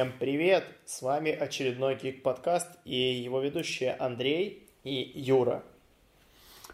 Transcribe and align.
Всем 0.00 0.14
привет! 0.18 0.64
С 0.86 1.02
вами 1.02 1.30
очередной 1.30 1.94
Гик 1.94 2.22
Подкаст 2.22 2.68
и 2.86 2.96
его 2.96 3.38
ведущие 3.42 3.92
Андрей 3.92 4.66
и 4.82 5.12
Юра. 5.14 5.62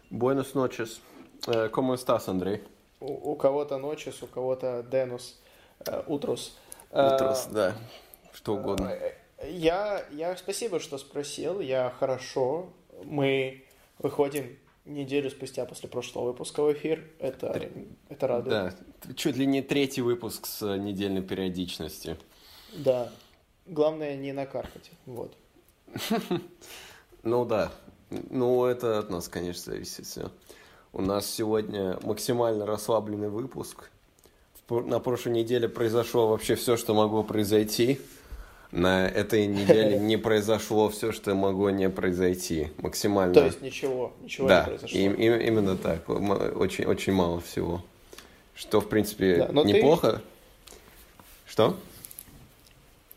Buenas 0.09 0.53
noches. 0.53 1.01
Э, 1.45 1.67
¿Cómo 1.69 1.93
estás, 1.93 2.29
Андрей? 2.29 2.63
У, 3.01 3.31
у 3.31 3.35
кого-то 3.35 3.79
ночес, 3.79 4.23
у 4.23 4.27
кого-то 4.27 4.81
Денус, 4.89 5.41
э, 5.85 6.03
Утрус. 6.07 6.57
Э, 6.91 7.15
Утрос, 7.15 7.47
да. 7.47 7.75
Что 8.31 8.53
угодно. 8.53 8.97
Я, 9.43 10.05
я 10.11 10.37
спасибо, 10.37 10.79
что 10.79 10.97
спросил. 10.97 11.59
Я 11.59 11.93
хорошо. 11.99 12.69
Мы 13.03 13.65
выходим 13.99 14.57
неделю 14.85 15.29
спустя 15.29 15.65
после 15.65 15.89
прошлого 15.89 16.27
выпуска 16.27 16.63
в 16.63 16.71
эфир. 16.71 17.03
Это, 17.19 17.69
это 18.07 18.27
радует. 18.27 18.75
Да, 19.03 19.13
чуть 19.15 19.35
ли 19.35 19.45
не 19.45 19.61
третий 19.61 20.01
выпуск 20.01 20.45
с 20.45 20.61
э, 20.61 20.77
недельной 20.77 21.23
периодичностью. 21.23 22.17
Да. 22.73 23.11
Главное 23.65 24.15
не 24.15 24.31
накаркать. 24.33 24.91
Вот. 25.05 25.33
Ну 27.23 27.45
да, 27.45 27.71
ну 28.29 28.65
это 28.65 28.99
от 28.99 29.09
нас, 29.09 29.27
конечно, 29.27 29.71
зависит 29.73 30.05
все. 30.05 30.31
У 30.93 31.01
нас 31.01 31.25
сегодня 31.29 31.97
максимально 32.03 32.65
расслабленный 32.65 33.29
выпуск. 33.29 33.89
На 34.69 34.99
прошлой 34.99 35.33
неделе 35.33 35.67
произошло 35.69 36.27
вообще 36.27 36.55
все, 36.55 36.77
что 36.77 36.93
могло 36.93 37.23
произойти. 37.23 37.99
На 38.71 39.07
этой 39.07 39.47
неделе 39.47 39.97
не 39.99 40.17
произошло 40.17 40.89
все, 40.89 41.11
что 41.11 41.33
могло 41.35 41.69
не 41.69 41.89
произойти. 41.89 42.69
Максимально. 42.77 43.33
То 43.33 43.45
есть 43.45 43.61
ничего, 43.61 44.13
ничего 44.21 44.47
да, 44.47 44.61
не 44.61 44.65
произошло. 44.67 44.99
им- 44.99 45.13
им- 45.13 45.39
именно 45.41 45.77
так. 45.77 46.07
Очень, 46.09 46.85
очень 46.85 47.13
мало 47.13 47.39
всего. 47.41 47.83
Что, 48.55 48.81
в 48.81 48.89
принципе, 48.89 49.37
Да, 49.37 49.49
но 49.51 49.63
ты- 49.63 49.71
неплохо. 49.73 50.21
Что? 51.45 51.77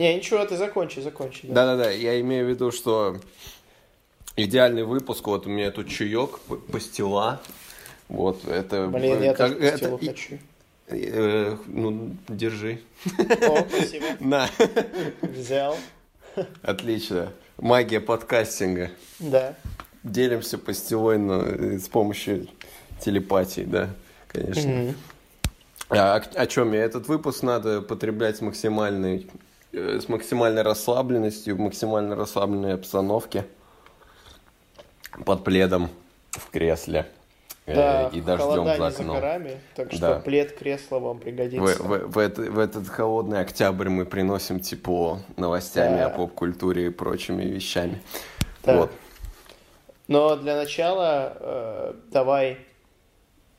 Не, 0.01 0.15
ничего, 0.17 0.43
ты 0.47 0.57
закончи, 0.57 1.01
закончи. 1.01 1.41
да. 1.47 1.67
Да-да-да, 1.67 1.91
я 1.91 2.19
имею 2.23 2.47
в 2.47 2.49
виду, 2.49 2.73
что 2.73 3.19
идеальный 4.35 4.83
выпуск, 4.85 5.27
вот 5.27 5.47
у 5.47 5.51
меня 5.51 5.71
тут 5.71 5.89
чаек, 5.91 6.39
пастила, 6.73 7.39
вот, 8.09 8.49
это... 8.49 8.87
Блин, 8.87 9.23
я 9.23 9.35
как- 9.35 9.51
тоже 9.53 9.61
это- 9.63 9.73
пастилу 9.91 9.99
и- 9.99 10.07
хочу. 10.09 10.39
э, 10.89 11.57
ну, 11.67 12.17
держи. 12.29 12.81
О, 13.19 13.67
спасибо. 13.69 14.07
На, 14.21 14.49
Взял. 15.21 15.77
отлично. 16.63 17.31
Магия 17.59 18.01
подкастинга. 18.01 18.91
Да. 19.19 19.55
Делимся 20.03 20.57
пастилой 20.57 21.19
но, 21.19 21.43
э, 21.43 21.79
с 21.79 21.89
помощью 21.89 22.49
телепатии, 23.05 23.67
да, 23.69 23.91
конечно. 24.29 24.71
Мгм. 24.71 24.95
А, 25.91 26.15
о, 26.17 26.41
о 26.41 26.47
чем 26.47 26.73
я? 26.73 26.85
Этот 26.85 27.07
выпуск 27.07 27.43
надо 27.43 27.83
потреблять 27.83 28.41
э, 28.41 29.27
с 29.73 30.09
максимальной 30.09 30.63
расслабленностью, 30.63 31.57
в 31.57 31.61
максимально 31.61 32.17
расслабленной 32.17 32.75
обстановке. 32.75 33.45
Под 35.25 35.45
пледом 35.45 35.89
в 36.33 36.51
кресле. 36.51 37.07
э, 37.67 37.75
Да, 37.75 38.09
и 38.13 38.21
дождем 38.21 38.65
за 38.65 38.73
не 38.73 38.79
за 38.79 38.87
окном. 38.89 39.17
горами, 39.17 39.61
так 39.77 39.93
что 39.93 40.01
Да. 40.01 40.21
плед, 40.21 40.57
кресло 40.57 40.99
вам 40.99 41.19
В, 41.19 41.21
пригодится. 41.23 41.83
в- 41.83 42.07
в 42.13 42.19
это- 42.19 42.43
в 42.43 42.59
этот 42.59 42.89
холодный 42.89 43.41
октябрь 43.41 43.89
мы 43.89 44.07
приносим 44.07 44.59
тепло 44.61 45.21
новостями 45.37 45.99
Да. 45.99 46.07
о 46.07 46.11
поп-культуре 46.11 46.87
и 46.87 46.91
прочими 46.91 47.45
вещами. 47.45 48.01
Да. 48.65 48.77
Вот. 48.77 48.91
Но 50.09 50.35
для 50.37 50.57
начала 50.57 51.37
э, 51.39 51.95
давай, 52.11 52.59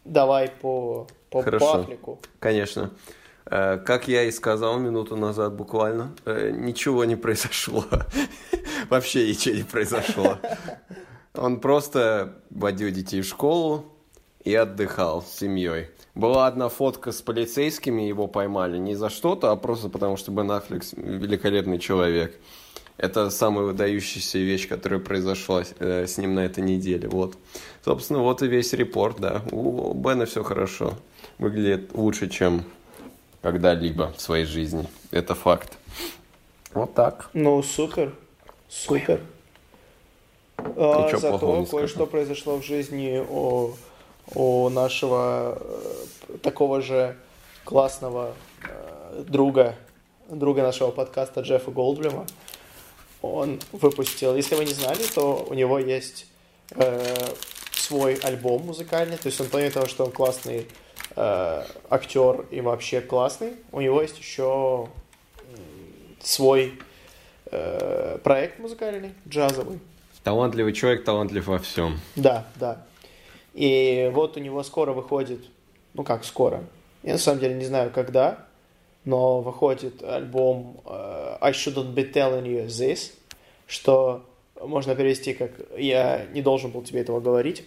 давай 0.03 0.49
по, 0.49 1.07
по 1.29 1.41
Хорошо. 1.43 1.73
Пафлику. 1.77 2.19
Конечно. 2.39 2.89
Э, 3.51 3.77
Как 3.77 4.07
я 4.07 4.23
и 4.23 4.31
сказал 4.31 4.79
минуту 4.79 5.17
назад 5.17 5.53
буквально, 5.53 6.13
э, 6.25 6.51
ничего 6.51 7.03
не 7.03 7.17
произошло. 7.17 7.83
Вообще 8.89 9.27
ничего 9.27 9.55
не 9.55 9.63
произошло. 9.63 10.37
Он 11.35 11.59
просто 11.59 12.35
водил 12.49 12.89
детей 12.91 13.21
в 13.21 13.25
школу 13.25 13.85
и 14.45 14.55
отдыхал 14.55 15.21
с 15.21 15.39
семьей. 15.39 15.89
Была 16.15 16.47
одна 16.47 16.69
фотка 16.69 17.11
с 17.11 17.21
полицейскими, 17.21 18.01
его 18.01 18.27
поймали 18.27 18.77
не 18.77 18.95
за 18.95 19.09
что-то, 19.09 19.51
а 19.51 19.55
просто 19.57 19.89
потому, 19.89 20.15
что 20.17 20.31
Бен 20.31 20.49
Аффлек 20.51 20.83
великолепный 20.95 21.77
человек. 21.77 22.39
Это 22.97 23.29
самая 23.31 23.65
выдающаяся 23.65 24.37
вещь, 24.37 24.67
которая 24.67 24.99
произошла 24.99 25.63
э, 25.79 26.05
с 26.07 26.17
ним 26.17 26.35
на 26.35 26.45
этой 26.45 26.63
неделе. 26.63 27.09
Вот. 27.09 27.35
Собственно, 27.83 28.19
вот 28.19 28.43
и 28.43 28.47
весь 28.47 28.71
репорт, 28.73 29.19
да. 29.19 29.41
У 29.51 29.93
Бена 29.93 30.25
все 30.25 30.43
хорошо. 30.43 30.93
Выглядит 31.37 31.91
лучше, 31.93 32.29
чем 32.29 32.63
когда-либо 33.41 34.13
в 34.15 34.21
своей 34.21 34.45
жизни. 34.45 34.87
Это 35.11 35.35
факт. 35.35 35.77
Вот 36.73 36.93
так. 36.93 37.29
Ну, 37.33 37.61
супер. 37.63 38.13
Супер. 38.69 39.21
А, 40.57 41.09
зато 41.17 41.65
кое-что 41.65 42.05
произошло 42.05 42.57
в 42.57 42.63
жизни 42.63 43.23
у, 43.27 43.73
у 44.35 44.69
нашего 44.69 45.57
э, 45.59 46.37
такого 46.43 46.81
же 46.81 47.17
классного 47.65 48.33
э, 48.63 49.23
друга, 49.27 49.75
друга 50.29 50.61
нашего 50.61 50.91
подкаста 50.91 51.41
Джеффа 51.41 51.71
Голдблюма. 51.71 52.27
Он 53.21 53.59
выпустил, 53.71 54.35
если 54.35 54.55
вы 54.55 54.65
не 54.65 54.73
знали, 54.73 55.03
то 55.13 55.45
у 55.49 55.53
него 55.53 55.79
есть 55.79 56.27
э, 56.71 57.27
свой 57.71 58.15
альбом 58.15 58.63
музыкальный. 58.67 59.17
То 59.17 59.27
есть 59.27 59.41
он 59.41 59.47
помимо 59.47 59.71
того, 59.71 59.87
что 59.87 60.05
он 60.05 60.11
классный 60.11 60.67
э, 61.15 61.63
актер 61.89 62.45
и 62.51 62.61
вообще 62.61 63.01
классный, 63.01 63.53
у 63.71 63.81
него 63.81 64.01
есть 64.01 64.17
еще 64.17 64.89
свой 66.21 66.73
э, 67.47 68.17
проект 68.23 68.59
музыкальный, 68.59 69.13
джазовый. 69.27 69.79
Талантливый 70.23 70.73
человек, 70.73 71.03
талантлив 71.03 71.47
во 71.47 71.59
всем. 71.59 71.99
Да, 72.15 72.45
да. 72.55 72.85
И 73.53 74.09
вот 74.13 74.37
у 74.37 74.39
него 74.39 74.63
скоро 74.63 74.93
выходит, 74.93 75.41
ну 75.93 76.03
как 76.03 76.23
скоро, 76.23 76.63
я 77.03 77.13
на 77.13 77.19
самом 77.19 77.39
деле 77.39 77.55
не 77.55 77.65
знаю 77.65 77.91
когда, 77.91 78.45
но 79.03 79.41
выходит 79.41 80.03
альбом 80.03 80.81
э, 80.85 81.37
I 81.41 81.51
Shouldn't 81.51 81.93
Be 81.93 82.13
Telling 82.13 82.43
You 82.43 82.67
This, 82.67 83.13
что 83.67 84.23
можно 84.61 84.95
перевести 84.95 85.33
как 85.33 85.51
«Я 85.77 86.27
не 86.33 86.41
должен 86.41 86.71
был 86.71 86.83
тебе 86.83 87.01
этого 87.01 87.19
говорить». 87.19 87.63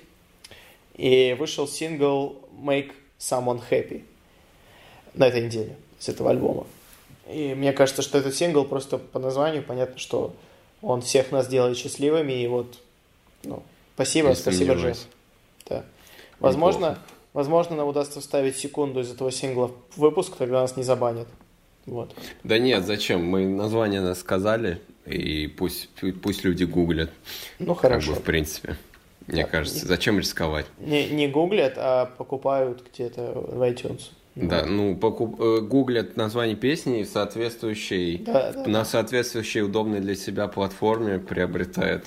И 0.95 1.35
вышел 1.39 1.67
сингл 1.67 2.37
Make 2.53 2.93
Someone 3.19 3.63
Happy 3.71 4.03
на 5.15 5.27
этой 5.29 5.43
неделе 5.43 5.77
с 5.99 6.09
этого 6.09 6.31
альбома. 6.31 6.67
И 7.31 7.55
мне 7.55 7.73
кажется, 7.73 8.03
что 8.03 8.19
этот 8.19 8.35
сингл 8.35 8.65
просто 8.65 8.99
по 8.99 9.19
названию 9.19 9.63
понятно, 9.63 9.99
что 9.99 10.35
он 10.83 11.01
всех 11.01 11.33
нас 11.33 11.47
делает 11.49 11.79
счастливыми, 11.79 12.33
и 12.43 12.47
вот, 12.47 12.79
ну, 13.45 13.63
спасибо, 13.95 14.31
Не 14.31 14.35
спасибо, 14.35 14.73
сомневаюсь. 14.73 15.07
Да. 15.67 15.85
Возможно, 16.41 16.81
Неплохо. 16.91 17.01
возможно, 17.33 17.77
нам 17.77 17.89
удастся 17.89 18.21
вставить 18.21 18.59
секунду 18.59 19.01
из 19.01 19.11
этого 19.11 19.33
сингла 19.33 19.71
в 19.97 19.99
выпуск, 19.99 20.35
тогда 20.37 20.61
нас 20.61 20.77
не 20.77 20.83
забанят. 20.83 21.29
Вот. 21.87 22.15
Да 22.43 22.59
нет, 22.59 22.85
зачем? 22.85 23.25
Мы 23.25 23.47
название 23.47 24.01
нас 24.03 24.21
сказали, 24.21 24.81
и 25.07 25.47
пусть, 25.47 25.89
пусть 26.23 26.45
люди 26.45 26.65
гуглят. 26.65 27.11
Ну, 27.59 27.75
Как 27.75 27.83
хорошо. 27.93 28.13
бы, 28.13 28.21
в 28.21 28.23
принципе. 28.23 28.77
Мне 29.27 29.43
Да. 29.45 29.49
кажется, 29.49 29.87
зачем 29.87 30.19
рисковать? 30.19 30.67
Не, 30.79 31.09
не 31.09 31.29
гуглят, 31.29 31.75
а 31.77 32.07
покупают 32.07 32.83
где-то 32.93 33.33
в 33.35 33.63
iTunes. 33.63 34.11
Да, 34.35 34.67
ну, 34.67 34.97
покуп- 34.97 35.41
э, 35.41 35.61
гуглят 35.61 36.17
название 36.17 36.57
песни 36.57 37.05
в 37.05 37.09
соответствующей, 37.09 38.19
Да, 38.19 38.53
да, 38.53 38.67
на 38.67 38.85
соответствующей 38.85 39.63
удобной 39.63 40.01
для 40.01 40.15
себя 40.17 40.49
платформе 40.49 41.19
приобретает 41.21 42.07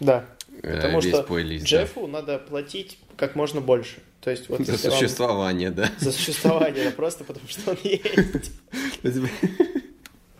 Да. 0.00 0.24
э, 0.62 0.74
Потому 0.76 1.00
весь 1.00 1.14
что 1.14 1.22
плейлист. 1.22 1.62
да. 1.70 1.82
Джеффу 1.82 2.06
надо 2.08 2.38
платить 2.38 2.98
как 3.16 3.36
можно 3.36 3.60
больше. 3.60 3.98
То 4.20 4.30
есть 4.30 4.48
вот 4.50 4.66
За 4.66 4.76
существование, 4.76 5.70
да. 5.70 5.88
за 5.98 6.12
существование, 6.12 6.84
да, 6.84 6.90
просто 6.90 7.24
потому 7.24 7.48
что 7.48 7.70
он 7.70 7.78
есть. 7.84 8.50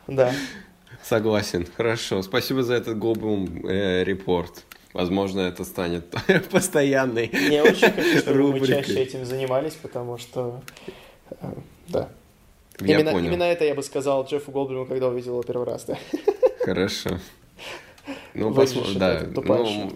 Да. 0.06 0.32
Согласен. 1.02 1.66
Хорошо. 1.76 2.22
Спасибо 2.22 2.62
за 2.62 2.74
этот 2.74 2.98
Goldblum 2.98 3.66
э, 3.68 4.04
репорт. 4.04 4.64
Возможно, 4.92 5.40
это 5.40 5.64
станет 5.64 6.04
постоянной 6.50 7.30
Я 7.50 7.62
очень 7.62 7.92
хочу, 7.92 8.18
чтобы 8.18 8.36
мы 8.38 8.42
рубрикой. 8.52 8.68
чаще 8.82 8.94
этим 9.00 9.24
занимались, 9.24 9.74
потому 9.74 10.18
что... 10.18 10.60
э, 11.30 11.52
Да. 11.88 12.08
Я 12.80 12.94
именно, 12.98 13.12
понял. 13.12 13.28
именно 13.28 13.42
это 13.44 13.64
я 13.64 13.74
бы 13.74 13.82
сказал 13.82 14.24
Джеффу 14.24 14.50
Голдблюму, 14.50 14.86
когда 14.86 15.08
увидел 15.08 15.32
его 15.32 15.42
первый 15.42 15.66
раз, 15.66 15.84
да. 15.84 15.98
Хорошо. 16.64 17.18
Ну, 18.34 18.52
посмотрим. 18.54 18.98
Да, 18.98 19.22
ну, 19.34 19.92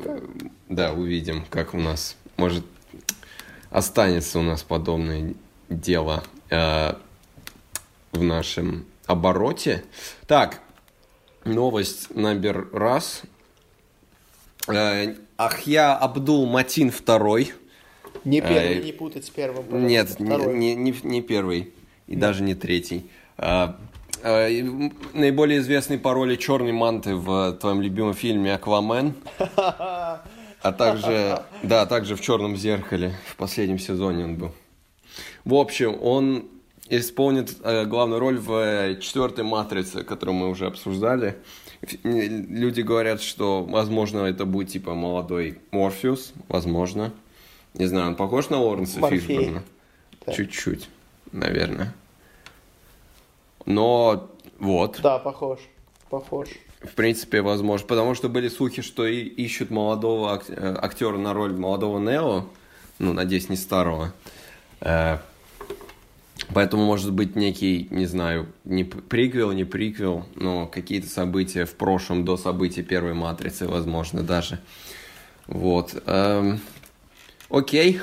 да, 0.69 0.93
увидим, 0.93 1.45
как 1.51 1.75
у 1.75 1.79
нас, 1.79 2.17
может, 2.37 2.65
останется 3.71 4.39
у 4.39 4.43
нас 4.43 4.63
подобное 4.63 5.35
дело 5.69 6.23
э, 6.51 6.93
в 8.13 8.23
нашем 8.23 8.85
обороте. 9.07 9.83
Так, 10.27 10.61
новость 11.45 12.15
номер 12.15 12.69
раз. 12.73 13.23
Э, 14.69 15.15
Ахья 15.37 15.97
Абдул 15.97 16.47
Матин 16.47 16.89
II 16.89 17.53
Не 18.25 18.41
первый, 18.41 18.79
Э, 18.79 18.83
не 18.83 18.93
путать 18.93 19.25
с 19.27 19.31
первым. 19.31 19.65
пожалуйста. 19.65 19.87
Нет, 19.87 20.21
не, 20.21 20.75
не, 21.03 21.23
первый. 21.23 21.73
И 22.07 22.17
даже 22.17 22.43
не 22.43 22.55
третий. 22.55 23.11
А, 23.37 23.77
а, 24.23 24.49
м, 24.49 24.93
наиболее 25.13 25.59
известный 25.61 25.99
по 25.99 26.15
роли 26.15 26.37
черной 26.37 26.73
манты 26.73 27.15
в 27.15 27.53
твоем 27.61 27.83
любимом 27.83 28.15
фильме 28.15 28.55
Аквамен. 28.55 29.15
А 29.57 30.73
также, 30.73 31.43
да, 31.63 31.85
также 31.85 32.17
в 32.17 32.23
Черном 32.23 32.57
зеркале. 32.57 33.15
В 33.27 33.37
последнем 33.37 33.79
сезоне 33.79 34.25
он 34.25 34.37
был. 34.37 34.53
В 35.45 35.55
общем, 35.55 35.99
он 36.01 36.47
исполнит 36.89 37.55
э, 37.63 37.85
главную 37.85 38.19
роль 38.19 38.39
в 38.39 38.53
э, 38.53 38.99
четвертой 39.01 39.45
матрице, 39.45 40.05
которую 40.05 40.37
мы 40.37 40.49
уже 40.49 40.67
обсуждали. 40.67 41.37
Э, 42.03 42.27
Люди 42.27 42.81
говорят, 42.81 43.21
что, 43.21 43.63
возможно, 43.65 44.21
это 44.21 44.45
будет 44.45 44.69
типа 44.69 44.95
молодой 44.95 45.59
Морфеус. 45.71 46.33
Возможно. 46.49 47.13
Не 47.75 47.87
знаю, 47.87 48.09
он 48.09 48.17
похож 48.17 48.51
на 48.51 48.61
Лоренса 48.61 49.01
Морфей. 49.01 49.21
Фишберна? 49.21 49.63
Да. 50.27 50.33
Чуть-чуть, 50.33 50.89
наверное. 51.33 51.95
Но 53.67 54.31
вот, 54.59 55.01
Да, 55.03 55.19
похож. 55.19 55.59
Похож. 56.11 56.49
в 56.83 56.95
принципе, 56.95 57.41
возможно. 57.43 57.87
Потому 57.87 58.15
что 58.15 58.29
были 58.29 58.49
слухи, 58.49 58.83
что 58.83 59.07
и 59.07 59.21
ищут 59.21 59.71
молодого 59.71 60.41
э, 60.49 60.77
актера 60.81 61.17
на 61.17 61.33
роль 61.33 61.53
молодого 61.57 61.99
Нео. 61.99 62.47
Ну, 62.99 63.13
надеюсь, 63.13 63.49
не 63.49 63.57
старого. 63.57 64.13
Поэтому 66.53 66.85
может 66.85 67.13
быть 67.13 67.37
некий, 67.37 67.89
не 67.91 68.07
знаю, 68.07 68.47
не 68.65 68.85
приквел, 68.85 69.53
не 69.53 69.65
приквел, 69.65 70.27
но 70.35 70.67
какие-то 70.67 71.09
события 71.09 71.65
в 71.65 71.75
прошлом 71.75 72.25
до 72.25 72.37
событий 72.37 72.83
первой 72.83 73.15
матрицы, 73.15 73.67
возможно, 73.67 74.23
даже. 74.23 74.61
Вот. 75.47 76.03
Эм, 76.07 76.61
Окей. 77.51 78.01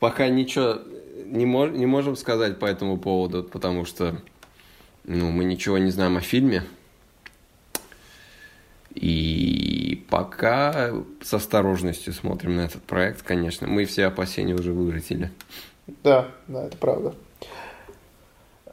Пока 0.00 0.28
ничего 0.28 0.80
не, 1.26 1.44
мож- 1.44 1.76
не 1.76 1.86
можем 1.86 2.16
сказать 2.16 2.58
по 2.58 2.66
этому 2.66 2.98
поводу, 2.98 3.44
потому 3.44 3.84
что 3.84 4.20
ну, 5.04 5.30
мы 5.30 5.44
ничего 5.44 5.78
не 5.78 5.90
знаем 5.90 6.16
о 6.16 6.20
фильме. 6.20 6.64
И 8.94 10.04
пока 10.10 10.92
с 11.22 11.32
осторожностью 11.32 12.12
смотрим 12.12 12.56
на 12.56 12.62
этот 12.62 12.82
проект, 12.82 13.22
конечно. 13.22 13.66
Мы 13.66 13.84
все 13.84 14.06
опасения 14.06 14.54
уже 14.54 14.72
вырастили. 14.72 15.30
Да, 16.02 16.28
да, 16.48 16.66
это 16.66 16.76
правда. 16.76 17.14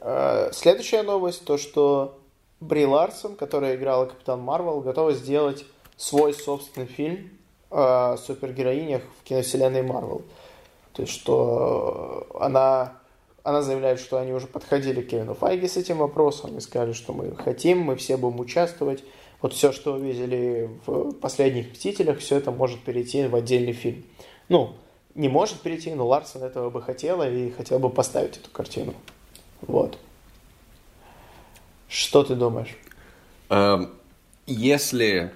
Э, 0.00 0.50
Следующая 0.52 1.02
новость, 1.02 1.44
то 1.44 1.58
что 1.58 2.18
Бри 2.60 2.86
Ларсон, 2.86 3.36
которая 3.36 3.76
играла 3.76 4.06
Капитан 4.06 4.40
Марвел, 4.40 4.80
готова 4.80 5.12
сделать 5.12 5.64
свой 5.96 6.34
собственный 6.34 6.86
фильм 6.86 7.30
о 7.70 8.16
супергероинях 8.16 9.02
в 9.20 9.24
киновселенной 9.24 9.82
Марвел. 9.82 10.22
То 10.92 11.02
есть, 11.02 11.14
что 11.14 12.26
она, 12.40 12.94
она 13.42 13.62
заявляет, 13.62 14.00
что 14.00 14.18
они 14.18 14.32
уже 14.32 14.46
подходили 14.46 15.02
к 15.02 15.08
Кевину 15.08 15.34
Файге 15.34 15.68
с 15.68 15.76
этим 15.76 15.98
вопросом 15.98 16.56
и 16.56 16.60
сказали, 16.60 16.92
что 16.92 17.12
мы 17.12 17.36
хотим, 17.36 17.80
мы 17.80 17.96
все 17.96 18.16
будем 18.16 18.40
участвовать. 18.40 19.04
Вот 19.40 19.54
все, 19.54 19.72
что 19.72 19.94
вы 19.94 20.00
видели 20.00 20.68
в 20.84 21.12
последних 21.12 21.72
«Мстителях», 21.72 22.18
все 22.18 22.36
это 22.36 22.50
может 22.50 22.80
перейти 22.80 23.26
в 23.26 23.34
отдельный 23.34 23.72
фильм. 23.72 24.04
Ну, 24.48 24.74
не 25.14 25.28
может 25.28 25.60
перейти, 25.60 25.94
но 25.94 26.06
Ларсон 26.06 26.42
этого 26.42 26.68
бы 26.68 26.82
хотела 26.82 27.28
и 27.28 27.50
хотел 27.50 27.78
бы 27.78 27.88
поставить 27.88 28.36
эту 28.36 28.50
картину. 28.50 28.94
Вот. 29.62 29.98
Что 31.88 32.22
ты 32.22 32.34
думаешь? 32.34 32.76
Эм, 33.48 33.90
Если 34.46 35.30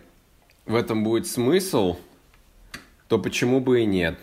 в 0.67 0.75
этом 0.75 1.05
будет 1.05 1.27
смысл, 1.27 1.97
то 3.09 3.19
почему 3.19 3.61
бы 3.61 3.83
и 3.83 3.87
нет? 3.87 4.19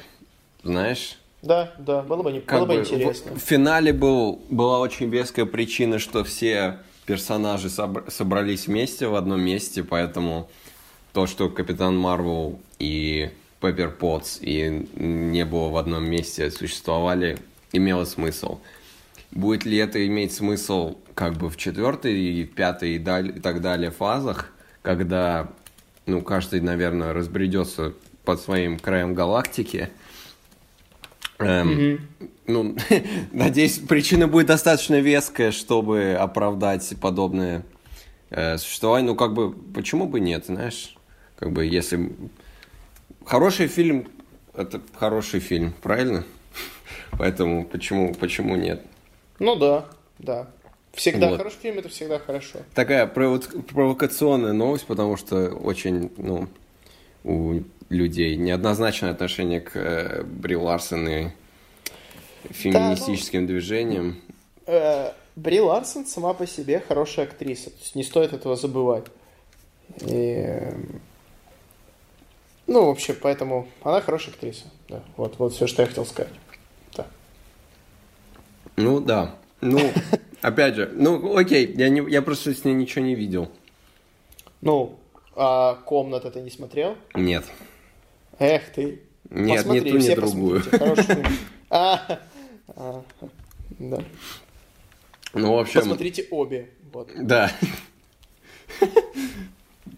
Знаешь? 0.64 1.18
Да, 1.42 1.74
да, 1.80 2.02
было 2.04 2.22
бы, 2.24 2.32
не, 2.32 2.40
было 2.40 2.66
бы 2.66 2.76
бы 2.76 2.80
интересно. 2.82 3.32
В, 3.34 3.38
в 3.38 3.42
финале 3.42 3.94
был, 3.94 4.42
была 4.50 4.80
очень 4.80 5.10
веская 5.10 5.46
причина, 5.46 5.98
что 5.98 6.24
все 6.24 6.80
персонажи 7.06 7.68
собр- 7.68 8.10
собрались 8.12 8.68
вместе 8.68 9.08
в 9.08 9.16
одном 9.16 9.42
месте, 9.42 9.84
поэтому 9.84 10.50
то, 11.14 11.26
что 11.28 11.50
Капитан 11.50 11.98
Марвел 11.98 12.60
и 12.80 13.32
Пеппер 13.60 13.90
Потс 13.92 14.38
и 14.42 14.88
не 14.96 15.44
было 15.46 15.70
в 15.70 15.78
одном 15.78 16.10
месте, 16.10 16.50
существовали, 16.52 17.38
имело 17.72 18.06
смысл. 18.06 18.60
Будет 19.32 19.66
ли 19.66 19.78
это 19.78 20.06
иметь 20.08 20.34
смысл 20.34 20.98
как 21.16 21.34
бы 21.34 21.50
в 21.50 21.58
четвертой 21.58 22.20
и 22.20 22.46
пятой 22.46 22.96
и, 22.96 23.00
даль- 23.00 23.38
и 23.38 23.40
так 23.40 23.62
далее 23.62 23.92
фазах, 23.92 24.52
когда, 24.82 25.52
ну, 26.06 26.22
каждый, 26.22 26.62
наверное, 26.62 27.14
разбредется 27.14 27.94
под 28.24 28.42
своим 28.42 28.78
краем 28.80 29.14
галактики, 29.14 29.90
Эм, 31.42 32.08
ну, 32.46 32.76
надеюсь, 33.32 33.80
причина 33.80 34.28
будет 34.28 34.48
достаточно 34.48 35.00
веская, 35.00 35.52
чтобы 35.52 36.14
оправдать 36.20 36.94
подобное 37.02 37.64
э, 38.30 38.58
существование. 38.58 39.12
Ну, 39.12 39.16
как 39.16 39.34
бы, 39.34 39.52
почему 39.52 40.08
бы 40.08 40.20
нет, 40.20 40.46
знаешь? 40.46 40.96
Как 41.38 41.52
бы, 41.52 41.66
если... 41.66 42.16
Хороший 43.26 43.68
фильм— 43.68 44.08
это 44.54 44.82
хороший 44.98 45.40
фильм, 45.40 45.74
правильно? 45.82 46.24
Поэтому 47.12 47.66
почему, 47.66 48.14
почему 48.14 48.56
нет? 48.56 48.86
Ну 49.42 49.56
да, 49.56 49.86
да. 50.20 50.48
Всегда 50.94 51.30
Вот. 51.30 51.38
хороший 51.38 51.58
фильм, 51.58 51.80
это 51.80 51.90
всегда 51.90 52.20
хорошо. 52.20 52.60
Такая 52.76 53.08
провокационная 53.08 54.54
новость, 54.54 54.86
потому 54.86 55.18
что 55.18 55.50
очень, 55.50 56.12
ну, 56.18 56.48
у 57.24 57.62
людей 57.90 58.36
неоднозначное 58.36 59.10
отношение 59.10 59.60
к 59.60 59.76
э, 59.76 60.24
Бри 60.24 60.56
Ларсон 60.56 61.10
и 61.10 61.28
феминистическим 62.52 63.48
движениям. 63.48 64.22
Э, 64.68 65.12
Бри 65.36 65.60
Ларсон 65.60 66.06
сама 66.06 66.34
по 66.34 66.46
себе 66.46 66.80
хорошая 66.80 67.26
актриса. 67.26 67.72
То 67.72 67.78
есть 67.80 67.96
не 67.96 68.04
стоит 68.04 68.34
этого 68.34 68.56
забывать. 68.56 69.06
И, 70.06 70.46
ну, 72.68 72.86
в 72.86 72.90
общем, 72.90 73.18
поэтому 73.20 73.68
она 73.82 74.02
хорошая 74.02 74.36
актриса. 74.36 74.66
Да. 74.88 75.02
Вот, 75.18 75.40
вот 75.40 75.54
все, 75.54 75.66
что 75.66 75.82
я 75.82 75.88
хотел 75.88 76.06
сказать. 76.06 76.32
Ну 78.76 79.00
да. 79.00 79.36
Ну, 79.62 79.80
опять 80.42 80.76
же, 80.76 80.92
ну 80.94 81.38
окей, 81.38 81.74
я, 81.76 81.90
не, 81.90 82.02
я 82.10 82.22
просто 82.22 82.54
с 82.54 82.66
ней 82.66 82.74
ничего 82.74 83.06
не 83.06 83.16
видел. 83.16 83.52
Ну, 84.62 85.00
а 85.36 85.76
комната 85.86 86.32
ты 86.32 86.42
не 86.42 86.50
смотрел? 86.50 86.96
Нет. 87.16 87.46
Эх 88.40 88.72
ты. 88.74 89.02
Нет, 89.30 89.60
Посмотри, 89.60 89.92
ни 89.92 89.92
ту, 89.92 89.98
ни 89.98 90.16
другую. 90.16 90.64
А, 91.74 92.20
а, 92.76 93.02
Да. 93.80 94.04
Ну, 95.34 95.56
в 95.56 95.60
общем, 95.60 95.80
Посмотрите 95.80 96.28
обе. 96.30 96.70
Вот. 96.92 97.10
да. 97.16 97.50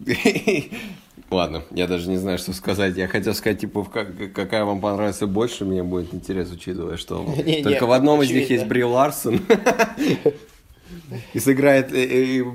Ладно, 1.34 1.64
я 1.72 1.88
даже 1.88 2.10
не 2.10 2.18
знаю, 2.18 2.38
что 2.38 2.54
сказать. 2.54 2.96
Я 2.96 3.08
хотел 3.08 3.34
сказать, 3.34 3.60
типа, 3.60 3.84
как- 3.86 4.34
какая 4.34 4.66
вам 4.66 4.80
понравится 4.82 5.26
больше, 5.26 5.66
мне 5.66 5.82
будет 5.82 6.14
интерес, 6.14 6.52
учитывая, 6.52 6.98
что 6.98 7.26
только 7.64 7.88
в 7.88 7.92
одном 7.92 8.22
из 8.22 8.30
них 8.30 8.50
есть 8.52 8.66
Бри 8.68 8.84
Ларсон. 8.84 9.40
И 11.34 11.40
сыграет, 11.40 11.92
и, 11.94 12.40
и 12.40 12.46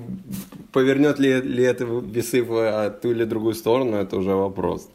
повернет 0.72 1.18
ли, 1.18 1.40
ли 1.40 1.64
это 1.64 1.84
весы 1.84 2.42
в 2.42 2.54
а, 2.54 2.90
ту 2.90 3.10
или 3.10 3.24
другую 3.24 3.54
сторону, 3.54 3.96
это 3.96 4.16
уже 4.16 4.30
вопрос. 4.34 4.88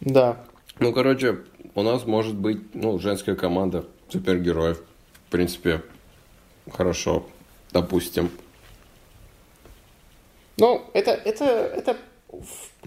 Да. 0.00 0.44
Ну, 0.80 0.92
короче, 0.92 1.38
у 1.74 1.82
нас 1.82 2.06
может 2.06 2.34
быть, 2.34 2.74
ну, 2.74 2.98
женская 2.98 3.36
команда 3.36 3.84
супергероев. 4.08 4.82
В 5.28 5.30
принципе, 5.30 5.82
хорошо, 6.70 7.26
допустим. 7.72 8.30
Ну, 10.56 10.82
это, 10.92 11.10
это, 11.12 11.44
это 11.44 11.96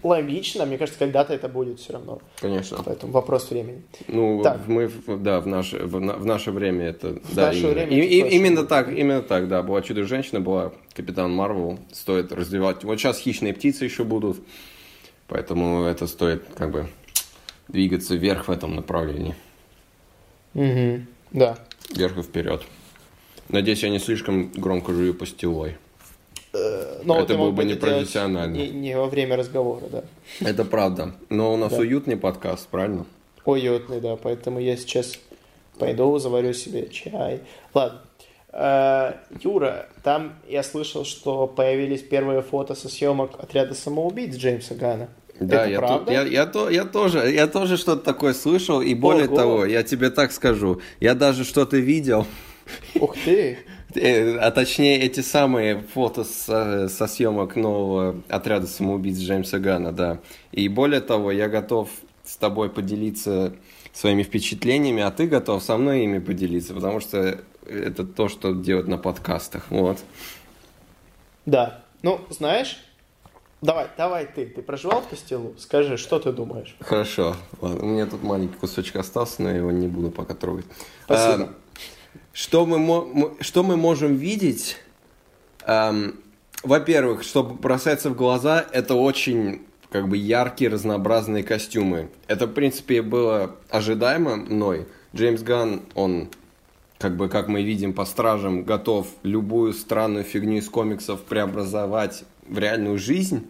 логично. 0.04 0.66
Мне 0.66 0.78
кажется, 0.78 1.00
когда-то 1.00 1.34
это 1.34 1.48
будет 1.50 1.80
все 1.80 1.94
равно. 1.94 2.20
Конечно. 2.40 2.78
Поэтому 2.86 3.12
вопрос 3.14 3.50
времени. 3.50 3.82
Ну, 4.08 4.42
Так. 4.44 4.68
мы, 4.68 4.90
да, 5.08 5.40
в 5.42 5.48
наше, 5.48 5.78
в, 5.86 6.00
на- 6.00 6.14
в 6.16 6.26
наше 6.26 6.52
время 6.52 6.88
это... 6.88 7.20
В 7.24 7.36
да, 7.36 7.48
наше 7.48 7.60
именно. 7.60 7.74
время 7.74 7.92
И- 7.92 8.00
это 8.00 8.06
и- 8.14 8.22
точно 8.22 8.36
именно 8.36 8.64
так, 8.66 8.90
именно 8.90 9.22
так, 9.22 9.48
да. 9.48 9.64
Была 9.64 9.82
Чудо-женщина, 9.82 10.40
была 10.42 10.74
Капитан 10.94 11.32
Марвел. 11.32 11.80
Стоит 11.92 12.32
развивать. 12.32 12.84
Вот 12.84 12.98
сейчас 13.00 13.20
хищные 13.20 13.54
птицы 13.54 13.86
еще 13.86 14.04
будут. 14.04 14.40
Поэтому 15.28 15.84
это 15.84 16.08
стоит, 16.08 16.44
как 16.56 16.72
бы, 16.72 16.88
двигаться 17.68 18.16
вверх 18.16 18.48
в 18.48 18.52
этом 18.52 18.76
направлении. 18.76 19.36
Угу. 20.54 21.02
Да. 21.32 21.58
Вверх 21.94 22.18
и 22.18 22.22
вперед. 22.22 22.62
Надеюсь, 23.50 23.84
я 23.84 23.90
не 23.90 24.00
слишком 24.00 24.52
громко 24.52 24.94
жую 24.94 25.14
пастилой. 25.14 25.78
Э, 26.58 27.02
Но 27.04 27.20
Это 27.22 27.36
было 27.38 27.52
бы 27.52 27.64
непрофессионально. 27.64 28.56
Не, 28.56 28.70
не 28.70 28.96
во 28.98 29.08
время 29.08 29.36
разговора, 29.38 29.84
да. 29.92 30.04
Это 30.42 30.66
правда. 30.66 31.14
Но 31.30 31.54
у 31.54 31.58
нас 31.58 31.72
Да. 31.74 31.80
уютный 31.80 32.18
подкаст, 32.18 32.68
правильно? 32.68 33.06
Уютный, 33.46 34.02
да. 34.02 34.16
Поэтому 34.16 34.60
я 34.60 34.76
сейчас 34.78 35.14
пойду, 35.80 36.18
заварю 36.18 36.54
себе 36.54 36.88
чай. 36.90 37.42
Ладно. 37.74 38.02
Э, 38.52 39.14
Юра, 39.44 39.88
там 40.04 40.34
я 40.48 40.64
слышал, 40.64 41.06
что 41.06 41.48
появились 41.48 42.02
первые 42.02 42.42
фото 42.42 42.76
со 42.76 42.90
съемок 42.90 43.32
отряда 43.40 43.74
самоубийц 43.76 44.36
Джеймса 44.36 44.74
Гана. 44.76 45.10
Да, 45.40 45.62
Это 45.66 45.70
я, 45.70 45.78
правда? 45.80 46.12
я, 46.12 46.22
я, 46.24 46.46
то- 46.48 46.70
я 46.70 46.84
тоже, 46.84 47.32
я 47.32 47.46
тоже 47.46 47.78
что-то 47.78 48.02
такое 48.04 48.34
слышал, 48.34 48.82
и 48.82 48.96
более 48.96 49.28
Ого. 49.28 49.36
того, 49.36 49.66
я 49.66 49.84
тебе 49.84 50.10
так 50.10 50.32
скажу, 50.32 50.82
я 51.00 51.14
даже 51.14 51.44
что-то 51.44 51.78
видел, 51.78 52.26
Ух 53.00 53.16
ты! 53.24 53.60
Э, 53.96 54.38
а 54.38 54.52
точнее 54.52 55.00
эти 55.00 55.22
самые 55.22 55.82
фото 55.82 56.24
со, 56.24 56.90
со 56.90 57.08
съемок 57.08 57.56
нового 57.56 58.22
отряда 58.30 58.68
самоубийц 58.68 59.18
Джеймса 59.18 59.60
Гана, 59.60 59.92
да. 59.92 60.20
И 60.52 60.68
более 60.68 61.02
того, 61.02 61.32
я 61.32 61.50
готов 61.50 61.90
с 62.24 62.38
тобой 62.38 62.70
поделиться 62.70 63.54
своими 63.94 64.24
впечатлениями, 64.24 65.02
а 65.02 65.12
ты 65.12 65.28
готов 65.28 65.64
со 65.64 65.78
мной 65.78 66.04
ими 66.04 66.20
поделиться, 66.20 66.74
потому 66.74 67.00
что 67.00 67.40
это 67.66 68.06
то, 68.06 68.30
что 68.30 68.54
делать 68.54 68.88
на 68.88 68.98
подкастах, 68.98 69.66
вот. 69.70 70.00
Да. 71.46 71.84
Ну, 72.04 72.22
знаешь, 72.30 72.78
давай, 73.62 73.88
давай 73.98 74.26
ты. 74.28 74.46
Ты 74.46 74.62
проживал 74.62 75.02
в 75.02 75.08
Костелу? 75.08 75.56
Скажи, 75.58 75.98
что 75.98 76.20
ты 76.20 76.32
думаешь? 76.32 76.76
Хорошо. 76.80 77.36
Ладно, 77.62 77.84
у 77.84 77.86
меня 77.88 78.06
тут 78.06 78.22
маленький 78.22 78.56
кусочек 78.56 78.98
остался, 78.98 79.42
но 79.42 79.50
я 79.50 79.58
его 79.58 79.72
не 79.72 79.88
буду 79.88 80.12
пока 80.12 80.36
трогать. 80.36 80.66
Спасибо. 81.06 81.44
Эм, 81.44 81.56
Что 82.38 82.68
мы, 82.68 83.34
что 83.40 83.64
мы 83.64 83.78
можем 83.78 84.16
видеть? 84.16 84.78
Эм, 85.66 86.20
Во-первых, 86.62 87.24
что 87.24 87.42
бросается 87.42 88.12
в 88.12 88.16
глаза, 88.16 88.64
это 88.72 88.94
очень 88.94 89.64
как 89.90 90.08
бы 90.08 90.18
яркие, 90.18 90.70
разнообразные 90.70 91.42
костюмы. 91.44 92.10
Это, 92.28 92.46
в 92.46 92.54
принципе, 92.54 93.02
было 93.02 93.56
ожидаемо 93.72 94.36
мной. 94.36 94.86
Джеймс 95.16 95.42
Ганн, 95.42 95.82
он, 95.96 96.30
как 97.00 97.18
бы, 97.18 97.28
как 97.28 97.48
мы 97.48 97.64
видим 97.64 97.94
по 97.94 98.06
стражам, 98.06 98.64
готов 98.64 99.08
любую 99.24 99.74
странную 99.74 100.24
фигню 100.24 100.58
из 100.58 100.70
комиксов 100.70 101.24
преобразовать 101.24 102.24
в 102.48 102.60
реальную 102.60 103.00
жизнь. 103.00 103.48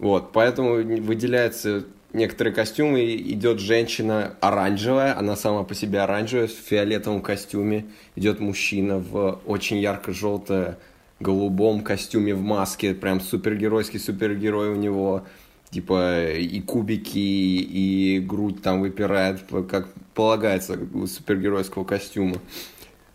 Вот, 0.00 0.32
поэтому 0.32 0.74
выделяются 0.74 1.84
некоторые 2.12 2.54
костюмы. 2.54 3.14
Идет 3.14 3.60
женщина 3.60 4.36
оранжевая, 4.40 5.18
она 5.18 5.36
сама 5.36 5.62
по 5.64 5.74
себе 5.74 6.00
оранжевая, 6.00 6.48
в 6.48 6.50
фиолетовом 6.50 7.20
костюме. 7.20 7.86
Идет 8.14 8.40
мужчина 8.40 8.98
в 8.98 9.40
очень 9.46 9.78
ярко-желто 9.78 10.78
голубом 11.20 11.82
костюме 11.82 12.34
в 12.34 12.42
маске, 12.42 12.94
прям 12.94 13.20
супергеройский 13.20 13.98
супергерой 13.98 14.70
у 14.70 14.76
него. 14.76 15.24
Типа 15.70 16.30
и 16.32 16.60
кубики, 16.60 17.18
и 17.18 18.20
грудь 18.20 18.62
там 18.62 18.80
выпирает, 18.80 19.40
как 19.68 19.88
полагается 20.14 20.78
супергеройского 21.06 21.84
костюма. 21.84 22.36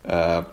Э, 0.04 0.44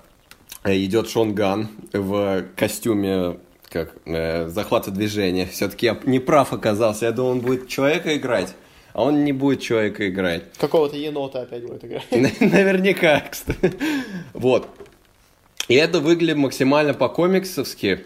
идет 0.63 1.10
Шон 1.10 1.36
Ган 1.36 1.67
в 1.91 2.46
костюме 2.55 3.38
как 3.69 3.93
э, 4.05 4.47
захвата 4.47 4.91
движения. 4.91 5.45
Все-таки 5.45 5.85
я 5.85 5.97
не 6.05 6.19
прав 6.19 6.53
оказался. 6.53 7.05
Я 7.05 7.11
думал, 7.11 7.31
он 7.31 7.39
будет 7.41 7.67
человека 7.67 8.15
играть, 8.17 8.55
а 8.93 9.03
он 9.03 9.23
не 9.23 9.31
будет 9.31 9.61
человека 9.61 10.09
играть. 10.09 10.43
Какого-то 10.57 10.97
енота 10.97 11.41
опять 11.41 11.65
будет 11.65 11.85
играть. 11.85 12.05
Наверняка, 12.11 13.21
кстати. 13.29 13.73
Вот. 14.33 14.67
И 15.67 15.75
это 15.75 15.99
выглядит 15.99 16.38
максимально 16.38 16.93
по-комиксовски. 16.93 18.05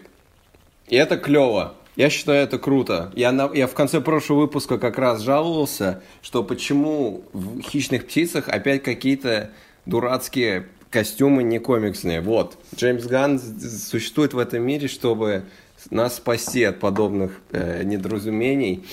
И 0.88 0.96
это 0.96 1.16
клево. 1.16 1.74
Я 1.96 2.10
считаю, 2.10 2.42
это 2.42 2.58
круто. 2.58 3.12
Я, 3.14 3.32
на- 3.32 3.50
я 3.54 3.66
в 3.66 3.72
конце 3.74 4.00
прошлого 4.00 4.40
выпуска 4.40 4.78
как 4.78 4.98
раз 4.98 5.22
жаловался, 5.22 6.02
что 6.22 6.42
почему 6.42 7.24
в 7.32 7.62
«Хищных 7.62 8.06
птицах» 8.06 8.48
опять 8.48 8.82
какие-то 8.82 9.50
дурацкие 9.86 10.66
костюмы 10.98 11.42
не 11.42 11.58
комиксные. 11.58 12.20
Вот. 12.20 12.56
Джеймс 12.76 13.04
Ганн 13.06 13.40
существует 13.40 14.32
в 14.32 14.38
этом 14.38 14.62
мире, 14.62 14.86
чтобы 14.86 15.42
нас 15.90 16.16
спасти 16.16 16.62
от 16.62 16.78
подобных 16.78 17.32
э, 17.50 17.82
недоразумений. 17.82 18.84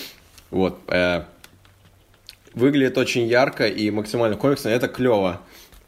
Вот. 0.49 0.79
э, 0.87 1.23
выглядит 2.55 2.97
очень 2.97 3.27
ярко 3.27 3.67
и 3.67 3.91
максимально 3.91 4.35
комиксно. 4.35 4.69
Это 4.69 4.87
клево. 4.87 5.41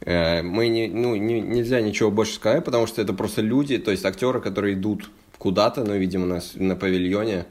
Э, 0.06 0.44
Мы 0.44 0.68
не, 0.68 0.88
ну, 0.88 1.16
не- 1.16 1.42
нельзя 1.42 1.82
ничего 1.82 2.12
больше 2.12 2.34
сказать, 2.36 2.64
потому 2.64 2.86
что 2.88 3.02
это 3.02 3.14
просто 3.14 3.42
люди, 3.42 3.78
то 3.80 3.90
есть 3.92 4.06
актеры, 4.06 4.40
которые 4.40 4.76
идут 4.76 5.10
куда-то, 5.40 5.84
ну, 5.84 5.98
видимо, 5.98 6.26
на, 6.28 6.42
с- 6.42 6.54
на 6.56 6.76
павильоне, 6.76 7.46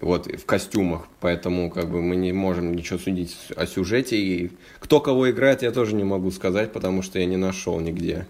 вот, 0.00 0.26
в 0.26 0.44
костюмах, 0.44 1.08
поэтому, 1.20 1.70
как 1.70 1.90
бы, 1.90 2.02
мы 2.02 2.16
не 2.16 2.32
можем 2.32 2.74
ничего 2.74 2.98
судить 2.98 3.36
о 3.56 3.66
сюжете, 3.66 4.16
и 4.16 4.52
кто 4.78 5.00
кого 5.00 5.30
играет, 5.30 5.62
я 5.62 5.70
тоже 5.70 5.94
не 5.94 6.04
могу 6.04 6.30
сказать, 6.30 6.72
потому 6.72 7.02
что 7.02 7.18
я 7.18 7.26
не 7.26 7.36
нашел 7.36 7.80
нигде. 7.80 8.26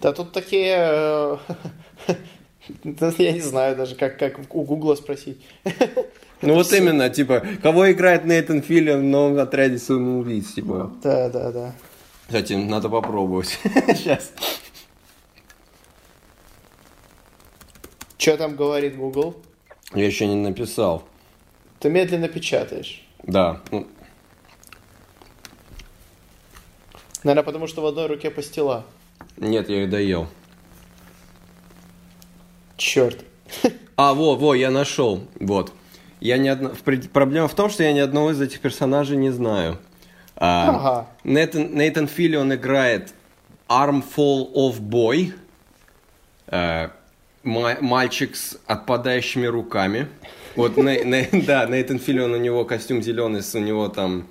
Да 0.00 0.12
тут 0.12 0.32
такие... 0.32 0.76
э, 0.78 1.36
Я 3.18 3.32
не 3.32 3.40
знаю 3.40 3.76
даже, 3.76 3.94
как, 3.94 4.18
как 4.18 4.54
у 4.54 4.62
Гугла 4.62 4.94
спросить. 4.94 5.38
Ну, 6.42 6.54
вот 6.54 6.72
именно, 6.72 7.08
типа, 7.08 7.42
кого 7.62 7.90
играет 7.90 8.26
Нейтан 8.26 8.60
Филлиан 8.60 9.00
в 9.00 9.04
новом 9.04 9.38
отряде 9.38 9.78
самоубийц, 9.78 10.52
типа. 10.52 10.92
Да, 11.02 11.30
да, 11.30 11.52
да. 11.52 11.74
Кстати, 12.26 12.52
надо 12.54 12.88
попробовать. 12.88 13.58
Сейчас. 13.64 14.32
Что 18.18 18.36
там 18.36 18.56
говорит 18.56 18.96
Google? 18.96 19.36
Я 19.94 20.06
еще 20.06 20.26
не 20.26 20.34
написал. 20.36 21.04
Ты 21.80 21.88
медленно 21.90 22.28
печатаешь. 22.28 23.06
Да, 23.22 23.60
ну, 23.70 23.86
Наверное, 27.22 27.44
потому 27.44 27.66
что 27.66 27.80
в 27.82 27.86
одной 27.86 28.06
руке 28.06 28.30
пастила. 28.30 28.84
нет, 29.38 29.68
я 29.70 29.84
их 29.84 29.90
доел. 29.90 30.28
Черт. 32.76 33.24
А, 33.96 34.12
во, 34.12 34.34
во, 34.34 34.54
я 34.56 34.72
нашел. 34.72 35.24
Вот. 35.38 35.72
Я 36.18 36.36
ни 36.36 36.48
одно... 36.48 36.72
Проблема 37.12 37.46
в 37.46 37.54
том, 37.54 37.70
что 37.70 37.84
я 37.84 37.92
ни 37.92 38.00
одного 38.00 38.32
из 38.32 38.40
этих 38.40 38.58
персонажей 38.60 39.16
не 39.16 39.30
знаю. 39.30 39.78
А, 40.34 40.68
Ага. 40.70 41.08
Нейтан, 41.22 41.72
Нейтан 41.76 42.08
Филлион 42.08 42.52
играет 42.54 43.14
Armful 43.68 44.52
of 44.52 44.80
Boy. 44.80 45.32
ма- 46.50 46.92
мальчик 47.44 48.34
с 48.36 48.58
отпадающими 48.66 49.46
руками. 49.46 50.08
Вот, 50.56 50.76
Не- 50.76 51.28
да, 51.46 51.66
Нейтан 51.66 51.98
Филлион, 51.98 52.32
у 52.32 52.36
него 52.38 52.64
костюм 52.64 53.02
зеленый, 53.02 53.42
у 53.54 53.58
него 53.58 53.88
там 53.88 54.26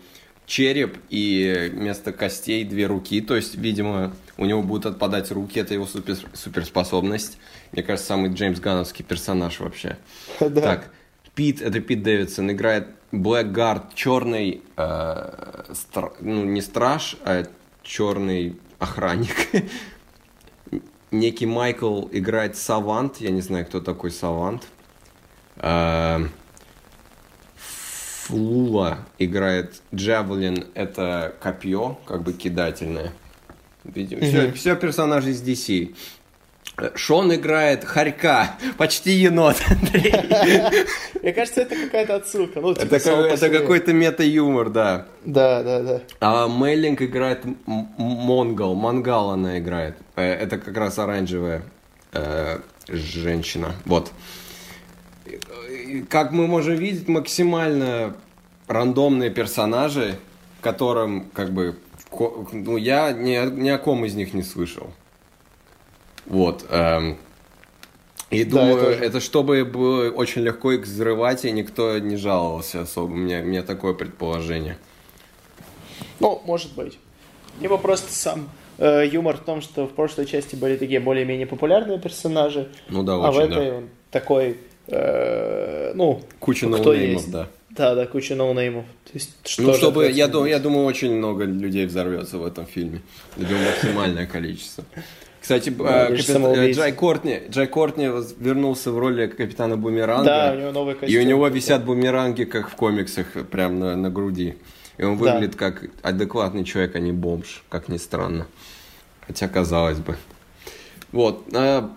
череп 0.46 0.98
и 1.10 1.70
вместо 1.74 2.12
костей 2.12 2.64
две 2.66 2.88
руки. 2.88 3.22
То 3.22 3.36
есть, 3.36 3.56
видимо, 3.56 4.14
у 4.38 4.46
него 4.46 4.62
будут 4.62 4.86
отпадать 4.88 5.32
руки. 5.32 5.60
Это 5.60 5.74
его 5.74 5.86
супер, 5.86 6.18
суперспособность. 6.34 7.38
Мне 7.72 7.84
кажется, 7.84 8.08
самый 8.10 8.32
Джеймс 8.34 8.60
Гановский 8.60 9.06
персонаж 9.06 9.60
вообще. 9.60 9.98
Да. 10.40 10.62
Так, 10.62 10.90
Пит, 11.36 11.62
это 11.62 11.80
Пит 11.80 12.04
Дэвидсон, 12.04 12.52
играет 12.52 12.88
Блэкгард, 13.12 13.96
черный, 13.96 14.62
э, 14.76 15.64
стра- 15.72 16.14
ну 16.20 16.44
не 16.44 16.62
страж, 16.62 17.16
а 17.26 17.46
черный 17.84 18.56
охранник. 18.80 19.36
Некий 21.14 21.46
Майкл 21.46 22.08
играет 22.12 22.58
Савант, 22.58 23.22
я 23.22 23.30
не 23.30 23.42
знаю, 23.42 23.68
кто 23.68 23.80
такой 23.80 24.10
Савант. 24.10 24.68
Э, 25.58 26.26
Флула 27.56 28.98
играет 29.20 29.84
Джавелин, 29.94 30.66
это 30.74 31.36
копье, 31.40 32.00
как 32.08 32.24
бы 32.24 32.34
кидательное. 32.34 33.14
Видимо, 33.84 34.22
все, 34.22 34.52
все 34.54 34.76
персонажи 34.76 35.30
из 35.30 35.44
DC. 35.44 35.96
Шон 36.96 37.34
играет 37.36 37.84
Харька, 37.86 38.56
почти 38.78 39.12
енот, 39.12 39.58
Андрей. 39.70 40.14
Мне 41.22 41.32
кажется, 41.34 41.62
это 41.62 41.76
какая-то 41.76 42.16
отсылка. 42.16 42.62
Ну, 42.62 42.74
типа, 42.74 42.96
Это, 42.96 43.00
как- 43.00 43.26
это 43.32 43.50
какой-то 43.50 43.94
мета-юмор, 43.94 44.70
да. 44.70 45.06
Да, 45.24 45.62
да, 45.64 45.82
да. 45.82 46.02
А 46.20 46.48
Мейлинг 46.48 47.02
играет 47.02 47.44
Монгол, 47.68 48.74
Мангал 48.76 49.30
она 49.32 49.60
играет. 49.60 49.98
Э, 50.16 50.24
Это 50.34 50.58
как 50.58 50.76
раз 50.76 50.98
оранжевая 50.98 51.64
э, 52.12 52.60
женщина. 52.88 53.74
Вот. 53.86 54.12
Как 56.10 56.32
мы 56.32 56.48
можем 56.48 56.76
видеть, 56.76 57.08
максимально 57.08 58.16
рандомные 58.68 59.30
персонажи, 59.30 60.16
которым 60.62 61.30
как 61.34 61.52
бы 61.52 61.78
ну, 62.52 62.78
я 62.78 63.12
ни, 63.12 63.50
ни 63.62 63.70
о 63.70 63.78
ком 63.78 64.06
из 64.06 64.16
них 64.16 64.34
не 64.34 64.44
слышал. 64.44 64.92
Вот. 66.26 66.66
эм, 66.70 67.18
И 68.32 68.44
Да, 68.46 68.62
думаю, 68.62 68.86
тоже. 68.86 69.00
это 69.06 69.20
чтобы 69.20 69.64
было 69.66 70.10
очень 70.10 70.42
легко 70.42 70.72
их 70.72 70.82
взрывать, 70.86 71.46
и 71.46 71.52
никто 71.52 72.00
не 72.00 72.16
жаловался 72.18 72.82
особо. 72.82 73.12
У 73.12 73.16
меня, 73.16 73.42
у 73.42 73.44
меня 73.46 73.62
такое 73.64 73.94
предположение. 73.94 74.78
Ну, 76.20 76.42
может 76.46 76.74
быть. 76.74 76.98
Либо 77.62 77.78
просто 77.78 78.12
сам 78.12 78.50
э, 78.80 79.06
юмор 79.12 79.38
в 79.38 79.42
том, 79.42 79.62
что 79.62 79.86
в 79.86 79.92
прошлой 79.92 80.26
части 80.26 80.56
были 80.56 80.78
такие 80.78 81.00
более-менее 81.00 81.46
популярные 81.46 82.00
персонажи, 82.00 82.70
Ну 82.90 83.04
да, 83.04 83.14
а 83.14 83.32
в 83.32 83.38
очень, 83.38 83.52
этой 83.52 83.70
да. 83.70 83.76
он 83.78 83.90
такой, 84.10 84.58
э, 84.88 85.92
ну, 85.94 86.22
Куча 86.40 86.68
ноунеймов, 86.68 87.30
да. 87.30 87.48
Да, 87.70 87.96
да, 87.96 88.06
куча 88.06 88.36
ноунеймов. 88.36 88.86
То 89.06 89.12
есть, 89.16 89.32
что 89.46 89.64
Ну, 89.64 89.74
чтобы, 89.74 90.10
я, 90.12 90.28
думаю, 90.28 90.50
я 90.52 90.60
думаю, 90.60 90.86
очень 90.86 91.16
много 91.16 91.44
людей 91.46 91.86
взорвется 91.88 92.38
в 92.38 92.46
этом 92.46 92.66
фильме. 92.68 93.02
Я 93.38 93.48
думаю, 93.48 93.66
максимальное 93.66 94.26
количество. 94.28 94.84
Кстати, 95.44 95.72
Да, 95.72 96.08
э, 96.08 96.12
лишь 96.14 96.26
капит- 96.26 96.58
э. 96.58 96.72
Джай 96.72 96.94
Кортни, 96.94 97.42
Джай 97.50 97.68
Кортни 97.68 98.06
вернулся 98.40 98.92
в 98.94 98.98
роли 98.98 99.28
капитана 99.28 99.76
Бумеранга. 99.76 100.24
Да, 100.24 100.54
у 100.56 100.60
него 100.62 100.72
новый 100.72 100.94
И 100.96 100.98
костюм. 100.98 101.22
у 101.22 101.26
него 101.26 101.48
висят 101.50 101.84
бумеранги, 101.84 102.46
как 102.46 102.70
в 102.70 102.76
комиксах, 102.78 103.28
прям 103.52 103.78
на, 103.78 103.98
на 103.98 104.10
груди. 104.10 104.56
И 104.98 105.04
он 105.04 105.18
Да. 105.18 105.34
выглядит 105.34 105.58
как 105.58 105.84
адекватный 106.02 106.64
человек, 106.64 106.96
а 106.96 107.00
не 107.00 107.12
бомж, 107.12 107.66
как 107.68 107.90
ни 107.90 107.98
странно. 107.98 108.48
Хотя, 109.28 109.50
казалось 109.50 110.00
бы. 110.00 110.16
Вот. 111.12 111.44
а, 111.54 111.92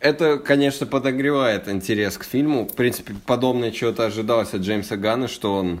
Это, 0.00 0.36
конечно, 0.36 0.84
подогревает 0.86 1.68
интерес 1.68 2.18
к 2.18 2.24
фильму. 2.24 2.66
В 2.68 2.74
принципе, 2.74 3.14
подобное 3.24 3.70
чего-то 3.70 4.04
ожидалось 4.04 4.52
от 4.52 4.60
Джеймса 4.60 4.96
Ганна, 4.96 5.26
что 5.26 5.54
он 5.54 5.80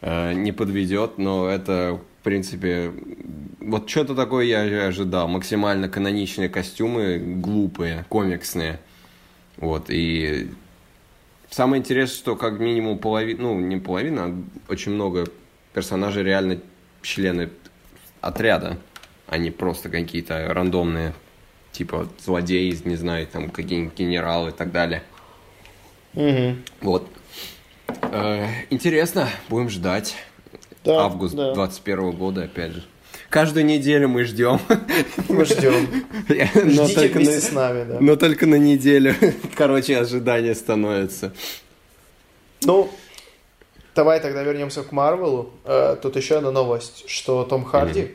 э, 0.00 0.32
не 0.32 0.50
подведет, 0.50 1.18
но 1.18 1.48
это, 1.48 2.00
в 2.22 2.24
принципе, 2.24 2.92
вот 3.58 3.90
что-то 3.90 4.14
такое 4.14 4.44
я 4.44 4.86
ожидал. 4.86 5.26
Максимально 5.26 5.88
каноничные 5.88 6.48
костюмы, 6.48 7.18
глупые, 7.18 8.06
комиксные. 8.08 8.78
Вот, 9.56 9.86
и 9.90 10.48
самое 11.50 11.80
интересное, 11.80 12.16
что 12.16 12.36
как 12.36 12.60
минимум 12.60 12.98
половина, 12.98 13.42
ну, 13.42 13.58
не 13.58 13.76
половина, 13.78 14.26
а 14.26 14.70
очень 14.70 14.92
много 14.92 15.26
персонажей 15.74 16.22
реально 16.22 16.60
члены 17.02 17.50
отряда, 18.20 18.78
а 19.26 19.36
не 19.36 19.50
просто 19.50 19.88
какие-то 19.88 20.54
рандомные, 20.54 21.14
типа 21.72 22.08
злодеи, 22.24 22.72
не 22.84 22.94
знаю, 22.94 23.26
там 23.26 23.50
какие-нибудь 23.50 23.98
генералы 23.98 24.50
и 24.50 24.52
так 24.52 24.70
далее. 24.70 25.02
Мгм. 26.12 26.62
Вот. 26.82 27.10
Э, 27.88 28.46
интересно, 28.70 29.28
будем 29.48 29.70
ждать. 29.70 30.14
Да, 30.84 31.04
Август 31.04 31.34
да. 31.34 31.54
21 31.54 32.10
года, 32.12 32.42
опять 32.44 32.72
же. 32.72 32.84
Каждую 33.28 33.64
неделю 33.66 34.08
мы 34.08 34.24
ждем. 34.24 34.60
Мы 35.28 35.44
ждем. 35.44 35.86
Но 36.28 36.84
Ждите 36.84 37.00
только 37.00 37.14
вместе 37.18 37.34
на- 37.34 37.40
с 37.40 37.52
нами, 37.52 37.84
да. 37.84 37.96
Но 38.00 38.16
только 38.16 38.46
на 38.46 38.56
неделю. 38.56 39.14
Короче, 39.54 39.96
ожидание 39.98 40.54
становится. 40.54 41.32
Ну, 42.64 42.90
давай 43.94 44.20
тогда 44.20 44.42
вернемся 44.42 44.82
к 44.82 44.92
Марвелу. 44.92 45.50
Э, 45.64 45.96
Тут 46.00 46.16
еще 46.16 46.36
одна 46.38 46.50
новость, 46.50 47.08
что 47.08 47.44
Том 47.44 47.64
Харди, 47.64 48.14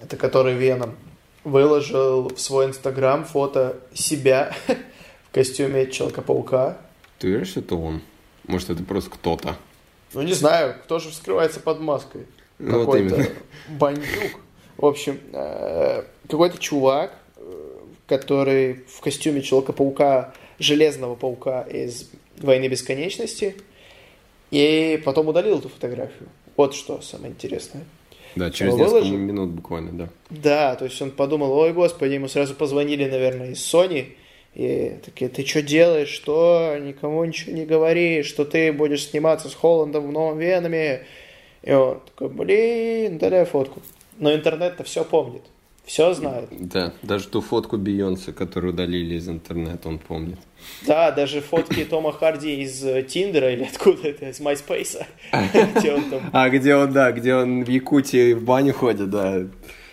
это 0.00 0.16
который 0.16 0.54
Веном, 0.54 0.94
выложил 1.44 2.28
в 2.28 2.38
свой 2.40 2.66
инстаграм 2.66 3.24
фото 3.24 3.76
себя 3.94 4.54
в 4.68 5.34
костюме 5.34 5.90
Человека-паука. 5.90 6.76
Ты 7.18 7.44
что 7.44 7.60
это 7.60 7.74
он? 7.74 8.00
Может, 8.46 8.70
это 8.70 8.82
просто 8.84 9.10
кто-то? 9.10 9.56
Ну, 10.14 10.22
не 10.22 10.32
знаю, 10.32 10.76
кто 10.84 10.98
же 10.98 11.12
скрывается 11.12 11.60
под 11.60 11.80
маской. 11.80 12.26
Ну, 12.58 12.84
вот 12.84 12.94
Какой-то 12.94 13.14
именно. 13.16 13.28
бандюк. 13.68 14.40
В 14.76 14.86
общем, 14.86 15.18
э, 15.32 16.02
какой-то 16.28 16.58
чувак, 16.58 17.12
э, 17.36 17.78
который 18.06 18.84
в 18.88 19.00
костюме 19.00 19.42
Человека-паука, 19.42 20.34
Железного 20.58 21.14
паука 21.14 21.62
из 21.62 22.10
Войны 22.38 22.68
Бесконечности, 22.68 23.56
и 24.50 25.00
потом 25.04 25.28
удалил 25.28 25.58
эту 25.58 25.68
фотографию. 25.68 26.28
Вот 26.56 26.74
что 26.74 27.00
самое 27.00 27.32
интересное. 27.32 27.84
Да, 28.36 28.50
через 28.50 28.72
Он 28.74 28.78
несколько 28.78 28.94
выложил? 28.94 29.16
минут 29.16 29.50
буквально, 29.50 29.92
да. 29.92 30.08
Да, 30.30 30.76
то 30.76 30.84
есть 30.86 31.00
он 31.02 31.10
подумал, 31.10 31.52
ой, 31.52 31.72
господи, 31.72 32.14
ему 32.14 32.28
сразу 32.28 32.54
позвонили, 32.54 33.08
наверное, 33.08 33.50
из 33.50 33.58
Sony, 33.58 34.14
и 34.54 34.98
такие, 35.02 35.30
ты 35.30 35.46
что 35.46 35.62
делаешь, 35.62 36.10
что, 36.10 36.76
никому 36.78 37.24
ничего 37.24 37.52
не 37.52 37.64
говори, 37.64 38.22
что 38.22 38.44
ты 38.44 38.72
будешь 38.72 39.06
сниматься 39.08 39.48
с 39.48 39.54
Холландом 39.54 40.08
в 40.08 40.12
новом 40.12 40.38
Веноме. 40.38 41.04
И 41.62 41.72
он 41.72 42.00
такой, 42.00 42.28
блин, 42.28 43.18
дай 43.18 43.44
фотку. 43.46 43.80
Но 44.18 44.34
интернет-то 44.34 44.84
все 44.84 45.04
помнит, 45.04 45.42
все 45.84 46.12
знает. 46.12 46.48
Да, 46.50 46.92
даже 47.02 47.28
ту 47.28 47.40
фотку 47.40 47.78
Бейонсе, 47.78 48.32
которую 48.32 48.74
удалили 48.74 49.14
из 49.14 49.28
интернета, 49.28 49.88
он 49.88 49.98
помнит. 49.98 50.38
Да, 50.86 51.10
даже 51.10 51.40
фотки 51.40 51.84
Тома 51.84 52.12
Харди 52.12 52.62
из 52.62 52.84
э, 52.84 53.02
Тиндера 53.02 53.52
или 53.52 53.64
откуда 53.64 54.08
это, 54.08 54.28
из 54.28 54.40
MySpace, 54.40 55.06
где 55.76 55.92
он 55.92 56.10
там 56.10 56.30
А 56.32 56.50
где 56.50 56.76
он, 56.76 56.92
да, 56.92 57.10
где 57.10 57.34
он 57.34 57.64
в 57.64 57.68
Якутии 57.68 58.34
в 58.34 58.44
баню 58.44 58.74
ходит, 58.74 59.08
да. 59.08 59.46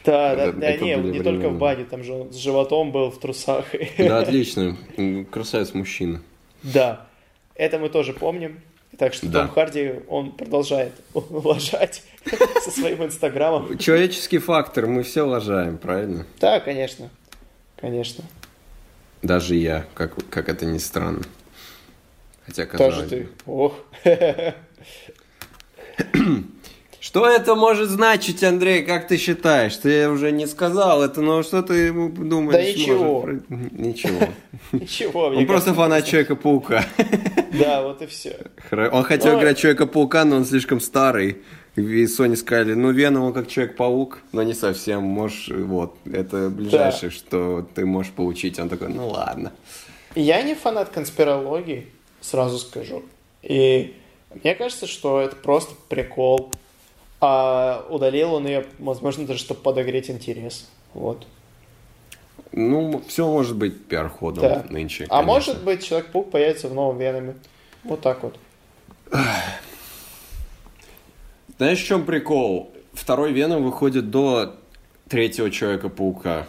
Да, 0.06 0.36
да, 0.36 0.52
да, 0.52 0.78
не, 0.78 0.96
не 0.96 1.22
только 1.22 1.50
в 1.50 1.58
бане, 1.58 1.86
там 1.86 2.04
же 2.04 2.14
он 2.14 2.32
с 2.32 2.38
животом 2.38 2.92
был 2.92 3.12
в 3.12 3.20
трусах. 3.20 3.66
Да, 3.98 4.20
отлично. 4.20 4.78
Красавец 5.30 5.74
мужчина. 5.74 6.22
Да, 6.64 7.08
это 7.56 7.80
мы 7.80 7.90
тоже 7.90 8.14
помним. 8.14 8.62
Так 8.98 9.14
что 9.14 9.28
Да. 9.28 9.42
Том 9.42 9.50
Харди, 9.50 9.94
он 10.08 10.32
продолжает 10.32 10.94
лажать 11.14 12.04
со 12.64 12.72
своим 12.72 13.04
инстаграмом. 13.04 13.78
Человеческий 13.78 14.40
фактор, 14.40 14.88
мы 14.88 15.04
все 15.04 15.22
лажаем, 15.24 15.78
правильно? 15.78 16.26
Да, 16.40 16.60
конечно. 16.60 17.10
Конечно. 17.78 18.24
Даже 19.22 19.56
я, 19.56 19.86
как, 19.94 20.16
как 20.30 20.50
это 20.50 20.66
ни 20.66 20.78
странно. 20.78 21.24
Хотя, 22.46 22.66
казалось 22.66 22.96
Тоже 22.96 23.10
ты. 23.10 23.30
Ох. 23.46 23.76
Что 27.00 27.26
это 27.26 27.56
может 27.56 27.90
значить, 27.90 28.44
Андрей, 28.44 28.84
как 28.84 29.08
ты 29.08 29.18
считаешь? 29.18 29.76
Ты 29.78 30.10
уже 30.10 30.32
не 30.32 30.46
сказал 30.48 31.02
это, 31.02 31.22
но 31.22 31.44
что 31.44 31.62
ты 31.64 31.94
думаешь? 31.94 32.52
Да 32.52 32.62
ничего. 32.62 33.22
может 33.22 33.50
Ничего. 33.50 34.28
Ничего, 34.74 35.24
Он 35.28 35.46
просто 35.48 35.74
фанат 35.74 36.06
Человека-паука. 36.10 36.84
Да, 37.54 37.84
вот 37.84 38.02
и 38.02 38.06
все. 38.06 38.38
Он 38.72 39.04
хотел 39.04 39.40
играть 39.40 39.58
Человека-паука, 39.58 40.26
но 40.26 40.38
он 40.38 40.46
слишком 40.46 40.82
старый. 40.82 41.38
И 41.78 42.04
Sony 42.04 42.36
сказали, 42.36 42.74
ну, 42.74 42.92
Веном 42.92 43.24
он 43.24 43.34
как 43.34 43.48
Человек-паук, 43.48 44.20
но 44.34 44.44
не 44.44 44.54
совсем. 44.54 45.04
Можешь, 45.04 45.48
вот, 45.50 45.96
это 46.12 46.50
ближайшее, 46.50 47.12
что 47.12 47.66
ты 47.76 47.86
можешь 47.86 48.12
получить. 48.12 48.60
Он 48.60 48.68
такой, 48.68 48.90
ну, 48.90 49.08
ладно. 49.08 49.54
Я 50.16 50.42
не 50.42 50.54
фанат 50.54 50.90
конспирологии, 50.90 51.88
сразу 52.20 52.58
скажу. 52.58 53.04
И 53.42 53.96
мне 54.44 54.54
кажется, 54.56 54.86
что 54.86 55.22
это 55.22 55.38
просто 55.38 55.76
прикол. 55.88 56.52
А 57.22 57.86
удалил 57.90 58.34
он 58.34 58.48
ее, 58.48 58.66
возможно, 58.78 59.26
даже 59.26 59.40
чтобы 59.40 59.62
подогреть 59.62 60.10
интерес. 60.10 60.70
Вот. 60.94 61.28
Ну, 62.52 63.02
все 63.08 63.28
может 63.28 63.56
быть 63.58 63.86
пиар-ходом 63.86 64.42
Да. 64.42 64.66
нынче, 64.70 65.06
А 65.06 65.18
конечно. 65.18 65.28
может 65.34 65.64
быть, 65.64 65.84
Человек-паук 65.86 66.32
появится 66.32 66.68
в 66.68 66.74
новом 66.74 66.98
Веноме. 66.98 67.36
Вот 67.84 68.02
так 68.02 68.24
вот. 68.24 68.38
Знаешь, 71.58 71.80
в 71.82 71.86
чем 71.86 72.06
прикол? 72.06 72.72
Второй 72.94 73.34
Веном 73.34 73.64
выходит 73.64 74.10
до 74.10 74.56
третьего 75.10 75.52
Человека-паука. 75.52 76.48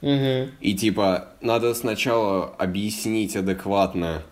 Мгм. 0.00 0.50
И 0.60 0.74
типа, 0.74 1.28
надо 1.40 1.74
сначала 1.74 2.46
объяснить 2.58 3.36
адекватно, 3.36 4.22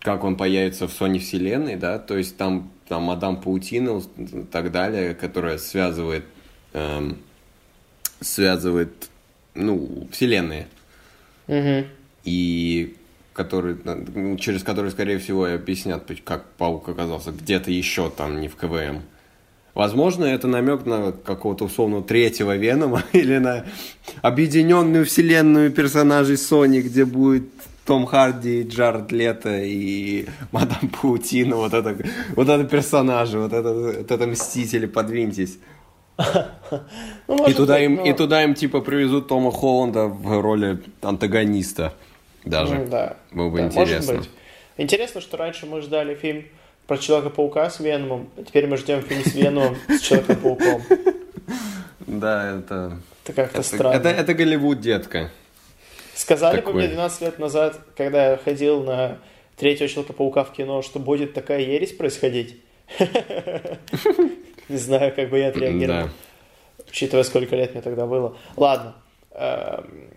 как 0.00 0.24
он 0.24 0.36
появится 0.36 0.86
в 0.88 1.00
Sony 1.00 1.18
вселенной, 1.18 1.76
да, 1.76 1.98
то 1.98 2.16
есть 2.16 2.36
там, 2.36 2.70
там 2.88 3.02
Мадам 3.04 3.40
Паутина 3.40 4.00
и 4.16 4.42
так 4.50 4.72
далее, 4.72 5.14
которая 5.14 5.58
связывает, 5.58 6.24
эм, 6.72 7.18
связывает, 8.20 9.10
ну, 9.54 10.08
вселенные, 10.10 10.66
Мгм. 11.46 11.86
и 12.24 12.96
который, 13.32 13.76
ну, 13.84 14.36
через 14.36 14.62
который, 14.64 14.90
скорее 14.90 15.18
всего, 15.18 15.46
и 15.46 15.52
объяснят, 15.52 16.10
как 16.24 16.44
паук 16.58 16.88
оказался 16.88 17.30
где-то 17.30 17.70
еще 17.70 18.10
там, 18.10 18.40
не 18.40 18.48
в 18.48 18.56
КВМ. 18.56 19.02
Возможно, 19.74 20.24
это 20.24 20.48
намек 20.48 20.86
на 20.86 21.12
какого-то 21.12 21.66
условного 21.66 22.02
третьего 22.02 22.56
Венома 22.56 23.04
или 23.12 23.38
на 23.38 23.64
объединенную 24.22 25.06
вселенную 25.06 25.70
персонажей 25.70 26.34
Sony, 26.34 26.80
где 26.80 27.04
будет 27.04 27.44
Том 27.88 28.04
Харди, 28.04 28.64
Джаред 28.64 29.10
Лето 29.12 29.56
и 29.62 30.26
Мадам 30.52 30.90
Паутина, 30.90 31.56
вот 31.56 31.72
это, 31.72 31.96
вот 32.36 32.46
это 32.46 32.64
персонажи, 32.64 33.38
вот 33.38 33.54
это, 33.54 33.72
вот 33.72 34.10
это 34.10 34.26
мстители, 34.26 34.84
подвиньтесь. 34.84 35.58
Ну, 37.28 37.46
И 37.48 37.54
туда, 37.54 37.74
быть, 37.76 37.84
им, 37.84 37.94
но- 37.96 38.04
и 38.04 38.12
туда 38.12 38.44
им 38.44 38.54
типа 38.54 38.80
привезут 38.82 39.28
Тома 39.28 39.50
Холланда 39.50 40.06
в 40.06 40.40
роли 40.42 40.80
антагониста 41.00 41.94
даже. 42.44 42.74
М, 42.74 42.90
Да. 42.90 43.16
Было 43.32 43.48
бы 43.48 43.58
Да, 43.58 43.66
интересно. 43.68 44.14
Может 44.14 44.28
быть. 44.28 44.30
Интересно, 44.76 45.20
что 45.22 45.36
раньше 45.38 45.64
мы 45.64 45.80
ждали 45.80 46.14
фильм 46.14 46.44
про 46.86 46.98
Человека-паука 46.98 47.70
с 47.70 47.80
Веномом, 47.80 48.28
а 48.36 48.42
теперь 48.42 48.66
мы 48.66 48.76
ждем 48.76 49.00
фильм 49.00 49.24
с 49.24 49.34
Веномом 49.34 49.76
с 49.88 50.00
Человеком-пауком. 50.00 50.82
Да, 52.06 52.58
это... 52.58 52.98
Это 53.24 53.32
как-то 53.34 53.62
странно. 53.62 53.94
это, 53.96 54.08
это 54.08 54.32
Голливуд, 54.34 54.80
детка. 54.80 55.30
Сказали 56.18 56.60
бы 56.60 56.72
мне 56.72 56.88
12 56.88 57.20
лет 57.20 57.38
назад, 57.38 57.78
когда 57.96 58.32
я 58.32 58.36
ходил 58.36 58.82
на 58.82 59.18
третьего 59.56 59.88
Человека-паука 59.88 60.42
в 60.42 60.52
кино, 60.52 60.82
что 60.82 60.98
будет 60.98 61.32
такая 61.32 61.60
ересь 61.60 61.92
происходить. 61.92 62.60
Не 64.68 64.76
знаю, 64.76 65.14
как 65.14 65.30
бы 65.30 65.38
я 65.38 65.48
отреагировал. 65.48 66.08
Учитывая, 66.88 67.22
сколько 67.22 67.54
лет 67.54 67.72
мне 67.72 67.82
тогда 67.82 68.06
было. 68.06 68.36
Ладно. 68.56 68.96
Эм, 69.30 70.10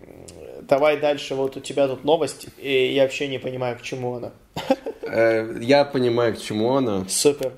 Давай 0.62 0.98
дальше. 0.98 1.36
Вот 1.36 1.56
у 1.56 1.60
тебя 1.60 1.86
тут 1.86 2.04
новость, 2.04 2.48
и 2.58 2.92
я 2.92 3.02
вообще 3.02 3.28
не 3.28 3.38
понимаю, 3.38 3.78
к 3.78 3.82
чему 3.82 4.16
она. 4.16 4.32
Э, 5.02 5.56
Я 5.60 5.84
понимаю, 5.84 6.34
к 6.34 6.40
чему 6.40 6.74
она. 6.74 7.04
Супер. 7.08 7.52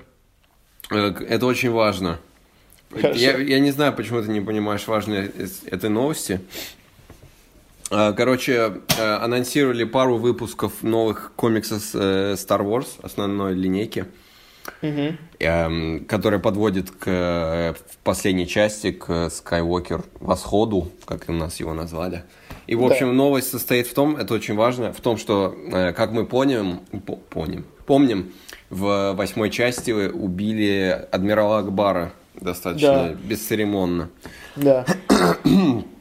Э, 0.91 1.13
Это 1.27 1.47
очень 1.47 1.71
важно. 1.71 2.19
Я, 2.91 3.37
я 3.37 3.59
не 3.59 3.71
знаю, 3.71 3.93
почему 3.93 4.21
ты 4.21 4.29
не 4.29 4.41
понимаешь 4.41 4.87
важность 4.87 5.63
этой 5.65 5.89
новости. 5.89 6.41
А, 7.91 8.13
Короче, 8.13 8.81
э, 8.97 9.13
анонсировали 9.21 9.83
пару 9.83 10.17
выпусков 10.17 10.81
новых 10.81 11.33
комиксов 11.35 11.83
э, 11.93 12.33
Star 12.33 12.61
Wars, 12.61 12.87
основной 13.03 13.53
линейки, 13.53 14.05
эм, 14.81 16.05
которая 16.05 16.39
подводит 16.39 16.89
к 16.89 17.03
э, 17.05 17.73
последней 18.03 18.47
части 18.47 18.91
к 18.91 19.09
Skywalker 19.09 20.03
восходу, 20.19 20.91
как 21.05 21.25
у 21.27 21.33
нас 21.33 21.59
его 21.59 21.73
назвали. 21.73 22.23
И, 22.65 22.73
в 22.73 22.79
Да. 22.81 22.87
общем, 22.87 23.15
новость 23.15 23.51
состоит 23.51 23.85
в 23.85 23.93
том, 23.93 24.15
это 24.17 24.33
очень 24.33 24.55
важно, 24.55 24.91
в 24.91 24.99
том, 25.01 25.17
что, 25.17 25.55
э, 25.71 25.93
как 25.93 26.11
мы 26.11 26.25
помним, 26.25 26.79
по- 27.05 27.17
помним, 27.17 27.65
помним, 27.85 28.33
в 28.71 29.13
восьмой 29.13 29.51
части 29.51 29.91
убили 29.91 31.07
адмирала 31.11 31.59
Акбара 31.59 32.11
достаточно 32.33 33.09
Да. 33.09 33.13
бесцеремонно. 33.13 34.09
Да. 34.55 34.85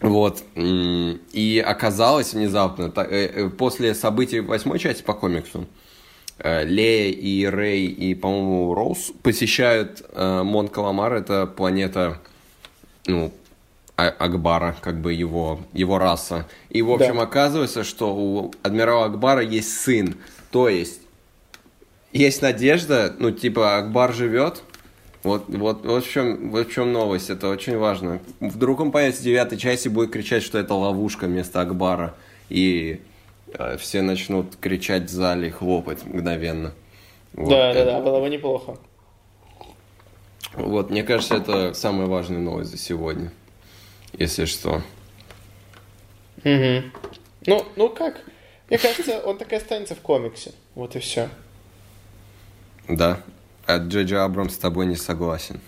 Вот. 0.00 0.42
И 0.54 1.64
оказалось 1.66 2.34
внезапно, 2.34 2.92
э, 2.96 3.26
э, 3.26 3.48
после 3.48 3.94
событий 3.94 4.40
восьмой 4.40 4.78
части 4.78 5.02
по 5.02 5.14
комиксу, 5.14 5.66
э, 6.38 6.64
Лея 6.64 7.10
и 7.12 7.46
Рэй 7.46 7.86
и, 7.86 8.14
по-моему, 8.14 8.74
Роуз 8.74 9.12
посещают 9.22 10.02
Мон 10.14 10.68
Каламар, 10.68 11.14
это 11.14 11.46
планета, 11.46 12.18
ну, 13.06 13.32
А- 13.98 14.08
Акбара, 14.10 14.76
как 14.82 15.00
бы 15.00 15.14
его, 15.14 15.60
его 15.72 15.98
раса. 15.98 16.46
И, 16.68 16.82
в 16.82 16.90
общем, 16.90 17.16
Да. 17.16 17.22
оказывается, 17.22 17.82
что 17.82 18.14
у 18.14 18.52
адмирала 18.62 19.06
Акбара 19.06 19.40
есть 19.40 19.80
сын. 19.80 20.16
То 20.50 20.68
есть, 20.68 21.00
есть 22.12 22.42
надежда, 22.42 23.14
ну, 23.18 23.30
типа, 23.30 23.78
Акбар 23.78 24.12
живет, 24.12 24.62
вот, 25.26 25.48
вот, 25.48 25.84
вот, 25.84 26.04
в 26.04 26.08
чем, 26.08 26.50
вот 26.50 26.68
в 26.68 26.72
чем 26.72 26.92
новость, 26.92 27.30
это 27.30 27.48
очень 27.48 27.76
важно. 27.76 28.20
Вдруг 28.38 28.78
он 28.78 28.92
появится 28.92 29.22
в 29.22 29.24
девятой 29.24 29.58
части 29.58 29.88
и 29.88 29.90
будет 29.90 30.12
кричать, 30.12 30.44
что 30.44 30.56
это 30.56 30.72
ловушка 30.74 31.26
вместо 31.26 31.60
Акбара. 31.60 32.14
И 32.48 33.00
э, 33.52 33.76
все 33.76 34.02
начнут 34.02 34.54
кричать 34.54 35.04
в 35.04 35.08
зале 35.08 35.48
и 35.48 35.50
хлопать 35.50 36.04
мгновенно. 36.06 36.72
Вот. 37.32 37.50
Да, 37.50 37.74
да, 37.74 37.84
да, 37.84 38.00
было 38.00 38.20
бы 38.20 38.30
неплохо. 38.30 38.78
Вот, 40.54 40.90
мне 40.90 41.02
кажется, 41.02 41.34
это 41.34 41.74
самая 41.74 42.06
важная 42.06 42.38
новость 42.38 42.70
за 42.70 42.78
сегодня. 42.78 43.32
Если 44.12 44.44
что. 44.44 44.80
Мгм. 46.44 46.92
Ну, 47.46 47.66
ну 47.74 47.88
как? 47.88 48.20
Мне 48.68 48.78
кажется, 48.78 49.20
он 49.20 49.38
так 49.38 49.52
и 49.52 49.56
останется 49.56 49.96
в 49.96 50.00
комиксе. 50.00 50.52
Вот 50.76 50.94
и 50.94 51.00
все. 51.00 51.28
Да. 52.88 53.20
А 53.66 53.78
Джей 53.78 54.16
Абрамс 54.16 54.54
с 54.54 54.58
тобой 54.58 54.86
не 54.86 54.96
согласен. 54.96 55.60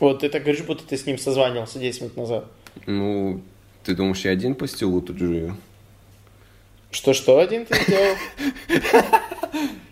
Вот 0.00 0.20
ты 0.20 0.28
так 0.28 0.42
говоришь, 0.42 0.64
будто 0.64 0.86
ты 0.86 0.96
с 0.96 1.06
ним 1.06 1.18
созванивался 1.18 1.78
10 1.78 2.00
минут 2.02 2.16
назад. 2.16 2.44
Ну, 2.86 3.42
ты 3.84 3.94
думаешь, 3.94 4.24
я 4.24 4.30
один 4.30 4.54
по 4.54 4.66
стилу 4.66 5.00
тут? 5.00 5.16
Что-что 6.90 7.38
один 7.38 7.66
ты 7.66 7.74
сделал? 7.82 8.16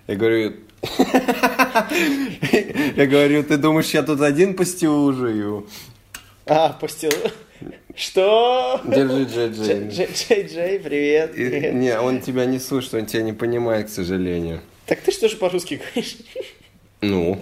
Я 0.07 0.17
говорю... 0.17 0.55
Я 2.97 3.07
говорю, 3.07 3.43
ты 3.43 3.57
думаешь, 3.57 3.90
я 3.90 4.03
тут 4.03 4.21
один 4.21 4.55
по 4.55 4.64
стилу 4.67 5.12
живу? 5.14 5.67
А, 6.47 6.71
пустил. 6.75 7.11
Что? 7.97 8.81
Держи, 8.85 9.25
Джей 9.25 9.49
Джей, 9.49 9.88
Джей. 9.88 10.09
Джей, 10.12 10.47
Джей, 10.47 10.81
привет. 10.81 11.35
И- 11.35 11.49
привет. 11.49 11.75
Не, 11.75 11.99
он 11.99 12.21
тебя 12.21 12.45
не 12.45 12.59
слышит, 12.59 12.95
он 12.95 13.07
тебя 13.07 13.23
не 13.23 13.33
понимает, 13.33 13.87
к 13.87 13.90
сожалению. 13.90 14.61
Так 14.87 15.01
ты 15.01 15.11
что 15.11 15.29
же 15.29 15.37
по-русски 15.37 15.81
говоришь? 15.95 16.17
Ну. 17.11 17.40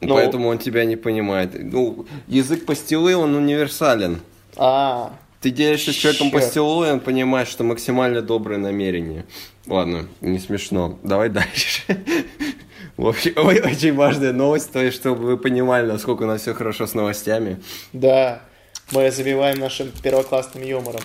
Ну. 0.00 0.14
Поэтому 0.14 0.48
он 0.48 0.58
тебя 0.58 0.84
не 0.84 0.96
понимает. 0.96 1.50
Ну, 1.54 2.06
язык 2.26 2.66
пастилы, 2.66 3.14
он 3.14 3.34
универсален. 3.36 4.20
А, 4.56 5.12
Ты 5.40 5.50
делишься 5.50 5.92
с 5.92 5.94
человеком 5.94 6.30
пастилой, 6.32 6.92
он 6.92 7.00
понимает, 7.00 7.46
что 7.48 7.62
максимально 7.64 8.20
доброе 8.20 8.58
намерение. 8.58 9.24
Ладно, 9.66 10.08
не 10.20 10.38
смешно. 10.40 10.98
Давай 11.04 11.28
дальше. 11.30 11.82
В 12.96 13.06
общем, 13.06 13.32
очень 13.36 13.94
важная 13.94 14.32
новость, 14.32 14.72
то 14.72 14.82
есть, 14.82 14.96
чтобы 14.96 15.24
вы 15.24 15.38
понимали, 15.38 15.86
насколько 15.86 16.24
у 16.24 16.26
нас 16.26 16.42
все 16.42 16.52
хорошо 16.54 16.86
с 16.86 16.94
новостями. 16.94 17.60
да. 17.92 18.42
Мы 18.90 19.10
забиваем 19.10 19.58
нашим 19.58 19.90
первоклассным 20.02 20.64
юмором. 20.64 21.00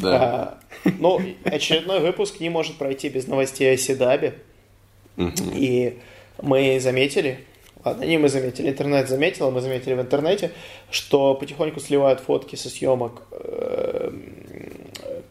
Да. 0.00 0.58
А, 0.84 0.90
ну, 0.98 1.20
очередной 1.44 2.00
выпуск 2.00 2.40
не 2.40 2.48
может 2.48 2.76
пройти 2.76 3.08
без 3.08 3.28
новостей 3.28 3.72
о 3.72 3.76
Седабе. 3.76 4.34
И 5.54 5.98
мы 6.42 6.80
заметили, 6.80 7.44
ладно, 7.84 8.04
не 8.04 8.18
мы 8.18 8.28
заметили, 8.28 8.68
интернет 8.68 9.08
заметил, 9.08 9.48
а 9.48 9.50
мы 9.50 9.60
заметили 9.60 9.94
в 9.94 10.00
интернете, 10.00 10.52
что 10.90 11.34
потихоньку 11.34 11.80
сливают 11.80 12.20
фотки 12.20 12.56
со 12.56 12.68
съемок 12.68 13.22
э, 13.32 14.12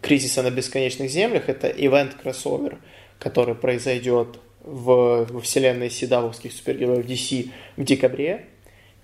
«Кризиса 0.01 0.43
на 0.43 0.51
бесконечных 0.51 1.09
землях». 1.09 1.49
Это 1.49 1.67
ивент-кроссовер, 1.67 2.77
который 3.19 3.55
произойдет 3.55 4.39
в, 4.61 5.25
во 5.25 5.41
вселенной 5.41 5.89
седавовских 5.89 6.53
супергероев 6.53 7.05
DC 7.05 7.49
в 7.77 7.83
декабре. 7.83 8.45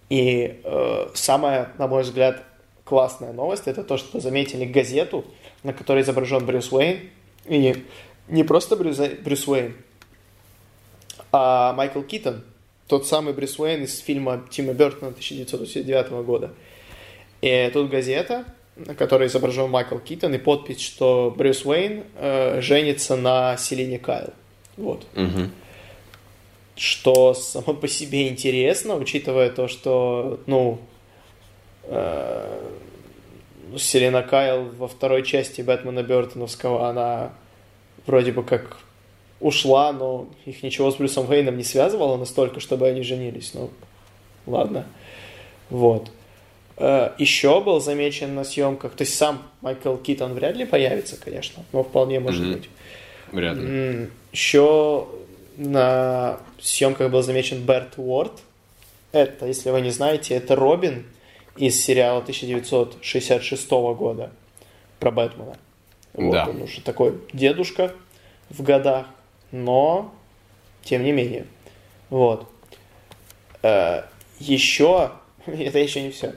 И 0.10 0.60
э, 0.64 1.08
самая, 1.14 1.72
на 1.78 1.88
мой 1.88 2.04
взгляд, 2.04 2.44
классная 2.84 3.34
новость 3.34 3.68
это 3.68 3.84
то, 3.84 3.98
что 3.98 4.20
заметили 4.20 4.66
газету, 4.66 5.26
на 5.64 5.74
которой 5.74 6.04
изображен 6.04 6.46
Брюс 6.46 6.72
Уэйн. 6.72 7.00
И 7.46 7.84
не 8.28 8.44
просто 8.44 8.76
Брюс, 8.76 9.00
Брюс 9.24 9.48
Уэйн, 9.48 9.76
а 11.32 11.74
Майкл 11.74 12.02
Китон, 12.02 12.44
тот 12.88 13.08
самый 13.08 13.34
Брюс 13.34 13.60
Уэйн 13.60 13.84
из 13.84 14.00
фильма 14.00 14.44
Тима 14.50 14.74
Бертона 14.74 15.10
1989 15.10 16.26
года. 16.26 16.52
И 17.42 17.70
тут 17.74 17.90
газета, 17.90 18.46
на 18.76 18.96
которой 18.96 19.28
изображен 19.28 19.70
Майкл 19.70 19.98
Китон, 19.98 20.34
и 20.34 20.38
подпись, 20.38 20.82
что 20.82 21.34
Брюс 21.36 21.66
Уэйн 21.66 22.04
э, 22.16 22.62
женится 22.62 23.16
на 23.16 23.58
Селине 23.58 24.00
Кайл. 24.00 24.34
Вот. 24.78 25.06
Мгм. 25.16 25.52
Что 26.76 27.34
само 27.34 27.74
по 27.74 27.88
себе 27.88 28.28
интересно, 28.28 28.96
учитывая 28.96 29.50
то, 29.50 29.68
что, 29.68 30.42
ну, 30.46 30.80
э, 31.84 32.70
Селена 33.78 34.24
Кайл 34.24 34.70
во 34.78 34.88
второй 34.88 35.24
части 35.24 35.62
Бэтмена 35.62 36.04
Бертоновского, 36.04 36.90
она 36.90 37.34
вроде 38.06 38.32
бы 38.32 38.44
как 38.44 38.78
ушла, 39.40 39.92
но 39.94 40.28
их 40.46 40.64
ничего 40.64 40.92
с 40.92 40.96
Брюсом 40.96 41.30
Уэйном 41.30 41.58
не 41.58 41.64
связывало 41.64 42.18
настолько, 42.18 42.60
чтобы 42.60 42.88
они 42.88 43.02
женились. 43.04 43.54
Ну, 43.54 43.70
ладно. 44.46 44.86
Вот. 45.70 46.10
Э, 46.78 47.12
Еще 47.18 47.62
был 47.62 47.80
замечен 47.80 48.36
на 48.36 48.44
съемках, 48.44 48.94
то 48.96 49.04
есть 49.04 49.16
сам 49.18 49.42
Майкл 49.62 49.96
Китон 49.96 50.34
вряд 50.34 50.56
ли 50.56 50.66
появится, 50.66 51.18
конечно, 51.18 51.64
но 51.72 51.84
вполне 51.84 52.20
может 52.20 52.42
Мгм. 52.44 52.54
быть. 52.54 52.70
Вряд 53.32 53.58
ли. 53.58 54.10
Еще 54.32 55.08
на 55.58 56.38
съемках 56.60 57.12
был 57.12 57.22
замечен 57.22 57.62
Берт 57.66 57.94
Уорд. 57.98 58.34
Это, 59.12 59.46
если 59.46 59.70
вы 59.70 59.80
не 59.82 59.92
знаете, 59.92 60.36
это 60.36 60.56
Робин 60.56 61.06
из 61.56 61.82
сериала 61.82 62.22
1966 62.22 63.94
года 63.94 64.32
про 65.00 65.12
Бэтмена. 65.12 65.58
Вот 66.14 66.32
Да. 66.34 66.48
он 66.50 66.62
уже 66.62 66.82
такой 66.82 67.14
дедушка 67.32 67.94
в 68.50 68.62
годах, 68.64 69.06
но 69.56 70.14
тем 70.84 71.04
не 71.04 71.12
менее. 71.12 71.46
Вот. 72.10 72.48
Еще, 74.40 75.12
это 75.46 75.80
еще 75.80 76.02
не 76.02 76.12
все. 76.12 76.34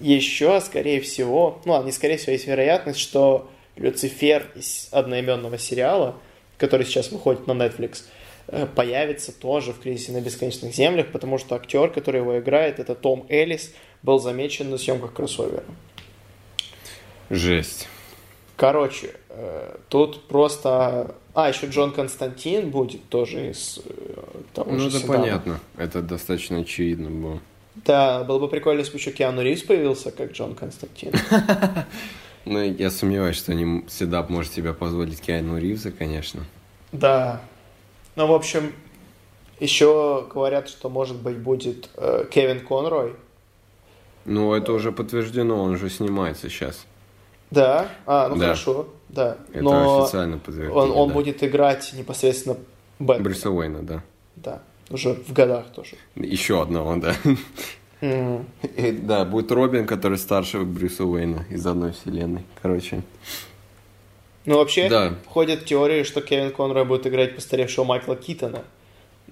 Еще, 0.00 0.60
скорее 0.60 1.00
всего, 1.00 1.60
ну 1.64 1.72
ладно, 1.72 1.86
не 1.86 1.92
скорее 1.92 2.16
всего, 2.16 2.32
есть 2.32 2.46
вероятность, 2.46 2.98
что 2.98 3.50
Люцифер 3.76 4.50
из 4.54 4.88
одноименного 4.92 5.58
сериала, 5.58 6.16
который 6.58 6.86
сейчас 6.86 7.10
выходит 7.10 7.46
на 7.46 7.52
Netflix, 7.52 8.04
э, 8.46 8.66
появится 8.66 9.32
тоже 9.32 9.72
в 9.72 9.80
«Кризисе 9.80 10.12
на 10.12 10.20
бесконечных 10.20 10.74
землях», 10.74 11.10
потому 11.10 11.38
что 11.38 11.56
актер, 11.56 11.90
который 11.90 12.20
его 12.20 12.38
играет, 12.38 12.78
это 12.78 12.94
Том 12.94 13.26
Эллис, 13.28 13.72
был 14.02 14.20
замечен 14.20 14.70
на 14.70 14.78
съемках 14.78 15.12
кроссовера. 15.12 15.64
Жесть. 17.30 17.88
Короче, 18.56 19.14
э, 19.30 19.76
тут 19.88 20.28
просто... 20.28 21.14
А, 21.34 21.48
еще 21.48 21.66
Джон 21.66 21.90
Константин 21.92 22.70
будет 22.70 23.08
тоже 23.08 23.50
из 23.50 23.80
э, 23.84 24.40
того 24.52 24.72
Ну, 24.72 24.78
же 24.78 24.88
это 24.88 24.98
Седана. 25.00 25.18
понятно. 25.18 25.60
Это 25.76 26.00
достаточно 26.02 26.58
очевидно 26.58 27.10
было. 27.10 27.40
Да, 27.74 28.22
было 28.22 28.38
бы 28.38 28.48
прикольно, 28.48 28.80
если 28.80 28.92
бы 28.92 28.98
еще 28.98 29.10
Киану 29.10 29.42
Ривз 29.42 29.62
появился, 29.62 30.12
как 30.12 30.32
Джон 30.32 30.54
Константин. 30.54 31.12
Ну, 32.46 32.60
я 32.62 32.90
сомневаюсь, 32.90 33.36
что 33.38 33.52
они 33.52 33.86
Седап 33.88 34.28
может 34.28 34.52
себе 34.52 34.74
позволить 34.74 35.18
Киану 35.18 35.58
Ривза, 35.58 35.90
конечно. 35.90 36.44
Да. 36.92 37.40
Ну, 38.16 38.26
в 38.26 38.32
общем, 38.34 38.74
еще 39.60 40.26
говорят, 40.32 40.68
что, 40.68 40.90
может 40.90 41.16
быть, 41.16 41.38
будет 41.38 41.88
э, 41.96 42.26
Кевин 42.30 42.60
Конрой. 42.60 43.14
Ну, 44.26 44.52
это 44.52 44.74
уже 44.74 44.92
подтверждено, 44.92 45.62
он 45.62 45.72
уже 45.72 45.88
снимается 45.88 46.50
сейчас. 46.50 46.84
Да, 47.54 47.88
а, 48.06 48.28
ну 48.28 48.36
Да. 48.36 48.44
хорошо, 48.46 48.88
да. 49.08 49.36
Это 49.52 49.62
Но 49.62 50.02
официально 50.02 50.38
подтверждено. 50.38 50.74
он, 50.78 50.90
он 50.90 51.08
да. 51.08 51.14
будет 51.14 51.42
играть 51.44 51.92
непосредственно 51.94 52.56
Бэтмена. 52.98 53.24
Брюса 53.24 53.50
Уэйна, 53.50 53.82
да. 53.82 54.02
Да. 54.36 54.62
Уже 54.90 55.14
в 55.14 55.32
годах 55.32 55.66
тоже. 55.74 55.96
Еще 56.16 56.60
одного, 56.60 56.96
да. 56.96 57.14
Мгм. 58.00 58.46
И, 58.76 58.90
да, 58.92 59.24
будет 59.24 59.50
Робин, 59.52 59.86
который 59.86 60.18
старше 60.18 60.60
Брюса 60.60 61.04
Уэйна 61.04 61.46
из 61.50 61.66
одной 61.66 61.92
вселенной. 61.92 62.42
Короче. 62.60 63.02
Ну, 64.46 64.56
вообще, 64.58 64.88
Да. 64.90 65.14
ходят 65.26 65.64
теории, 65.64 66.02
что 66.02 66.20
Кевин 66.20 66.50
Конрой 66.52 66.84
будет 66.84 67.06
играть 67.06 67.34
постаревшего 67.34 67.84
Майкла 67.84 68.14
Китона. 68.14 68.62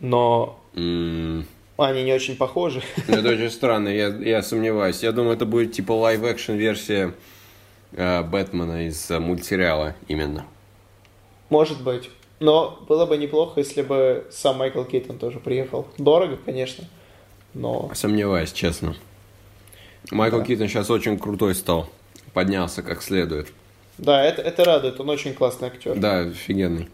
Но 0.00 0.58
м, 0.74 1.44
они 1.76 2.02
не 2.02 2.14
очень 2.14 2.34
похожи. 2.36 2.82
Это 3.08 3.28
очень 3.34 3.50
странно, 3.50 3.88
я, 3.88 4.08
я 4.08 4.42
сомневаюсь. 4.42 5.02
Я 5.02 5.12
думаю, 5.12 5.34
это 5.36 5.44
будет 5.44 5.72
типа 5.72 5.92
live-action 5.92 6.52
версия 6.52 7.12
Бэтмена 7.92 8.86
из 8.86 9.10
э, 9.10 9.18
мультсериала 9.18 9.94
именно. 10.08 10.46
Может 11.50 11.82
быть. 11.82 12.10
Но 12.40 12.78
было 12.88 13.06
бы 13.06 13.16
неплохо, 13.16 13.60
если 13.60 13.82
бы 13.82 14.26
сам 14.30 14.58
Майкл 14.58 14.82
Китон 14.84 15.18
тоже 15.18 15.38
приехал. 15.38 15.86
Дорого, 15.98 16.38
конечно. 16.44 16.84
Но 17.54 17.90
Сомневаюсь, 17.94 18.52
честно. 18.52 18.96
Майкл 20.10 20.38
Да. 20.38 20.44
Китон 20.44 20.68
сейчас 20.68 20.90
очень 20.90 21.18
крутой 21.18 21.54
стал. 21.54 21.88
Поднялся 22.32 22.82
как 22.82 23.02
следует. 23.02 23.48
да, 23.98 24.24
это, 24.24 24.42
это 24.42 24.64
радует. 24.64 24.98
Он 24.98 25.10
очень 25.10 25.34
классный 25.34 25.68
актер. 25.68 25.94
Да, 25.94 26.20
офигенный. 26.20 26.88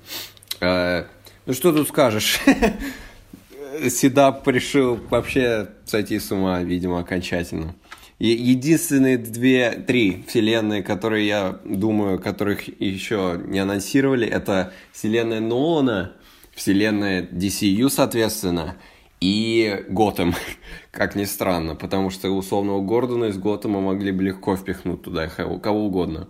Э, 0.60 1.04
ну 1.46 1.52
что 1.54 1.72
тут 1.72 1.88
скажешь? 1.88 2.40
Седап 3.88 4.46
решил 4.48 4.96
вообще 5.08 5.68
сойти 5.84 6.18
с 6.18 6.30
ума, 6.32 6.62
видимо, 6.62 6.98
окончательно. 6.98 7.74
Единственные 8.18 9.16
две, 9.16 9.70
три 9.70 10.24
вселенные, 10.26 10.82
которые 10.82 11.26
я 11.26 11.60
думаю, 11.64 12.18
которых 12.18 12.68
еще 12.80 13.40
не 13.46 13.60
анонсировали, 13.60 14.26
это 14.26 14.72
вселенная 14.92 15.40
Нолана, 15.40 16.14
вселенная 16.52 17.22
DCU, 17.22 17.88
соответственно, 17.90 18.76
и 19.20 19.84
Готэм, 19.88 20.34
как 20.90 21.14
ни 21.14 21.24
странно, 21.24 21.76
потому 21.76 22.10
что 22.10 22.30
условного 22.30 22.84
Гордона 22.84 23.26
из 23.26 23.38
Готэма 23.38 23.80
могли 23.80 24.10
бы 24.10 24.24
легко 24.24 24.56
впихнуть 24.56 25.02
туда 25.02 25.28
кого 25.28 25.86
угодно 25.86 26.28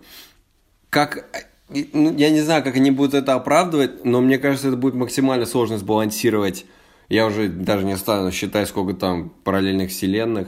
как 0.89 1.47
и, 1.73 1.89
ну, 1.93 2.15
я 2.15 2.29
не 2.31 2.41
знаю, 2.41 2.63
как 2.63 2.75
они 2.75 2.91
будут 2.91 3.13
это 3.13 3.35
оправдывать, 3.35 4.03
но 4.03 4.21
мне 4.21 4.39
кажется, 4.39 4.69
это 4.69 4.77
будет 4.77 4.95
максимально 4.95 5.45
сложно 5.45 5.77
сбалансировать. 5.77 6.65
Я 7.09 7.27
уже 7.27 7.47
даже 7.47 7.85
не 7.85 7.95
стану 7.95 8.31
считать, 8.31 8.67
сколько 8.67 8.93
там 8.93 9.29
параллельных 9.43 9.91
вселенных. 9.91 10.47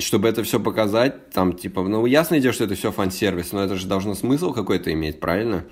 Чтобы 0.00 0.28
это 0.28 0.42
все 0.42 0.58
показать, 0.58 1.30
там, 1.30 1.52
типа, 1.52 1.82
ну, 1.82 2.06
ясно 2.06 2.38
идет, 2.38 2.54
что 2.54 2.64
это 2.64 2.74
все 2.74 2.90
фан-сервис, 2.90 3.52
но 3.52 3.62
это 3.62 3.76
же 3.76 3.86
должно 3.86 4.14
смысл 4.14 4.52
какой-то 4.52 4.92
иметь, 4.92 5.20
правильно? 5.20 5.64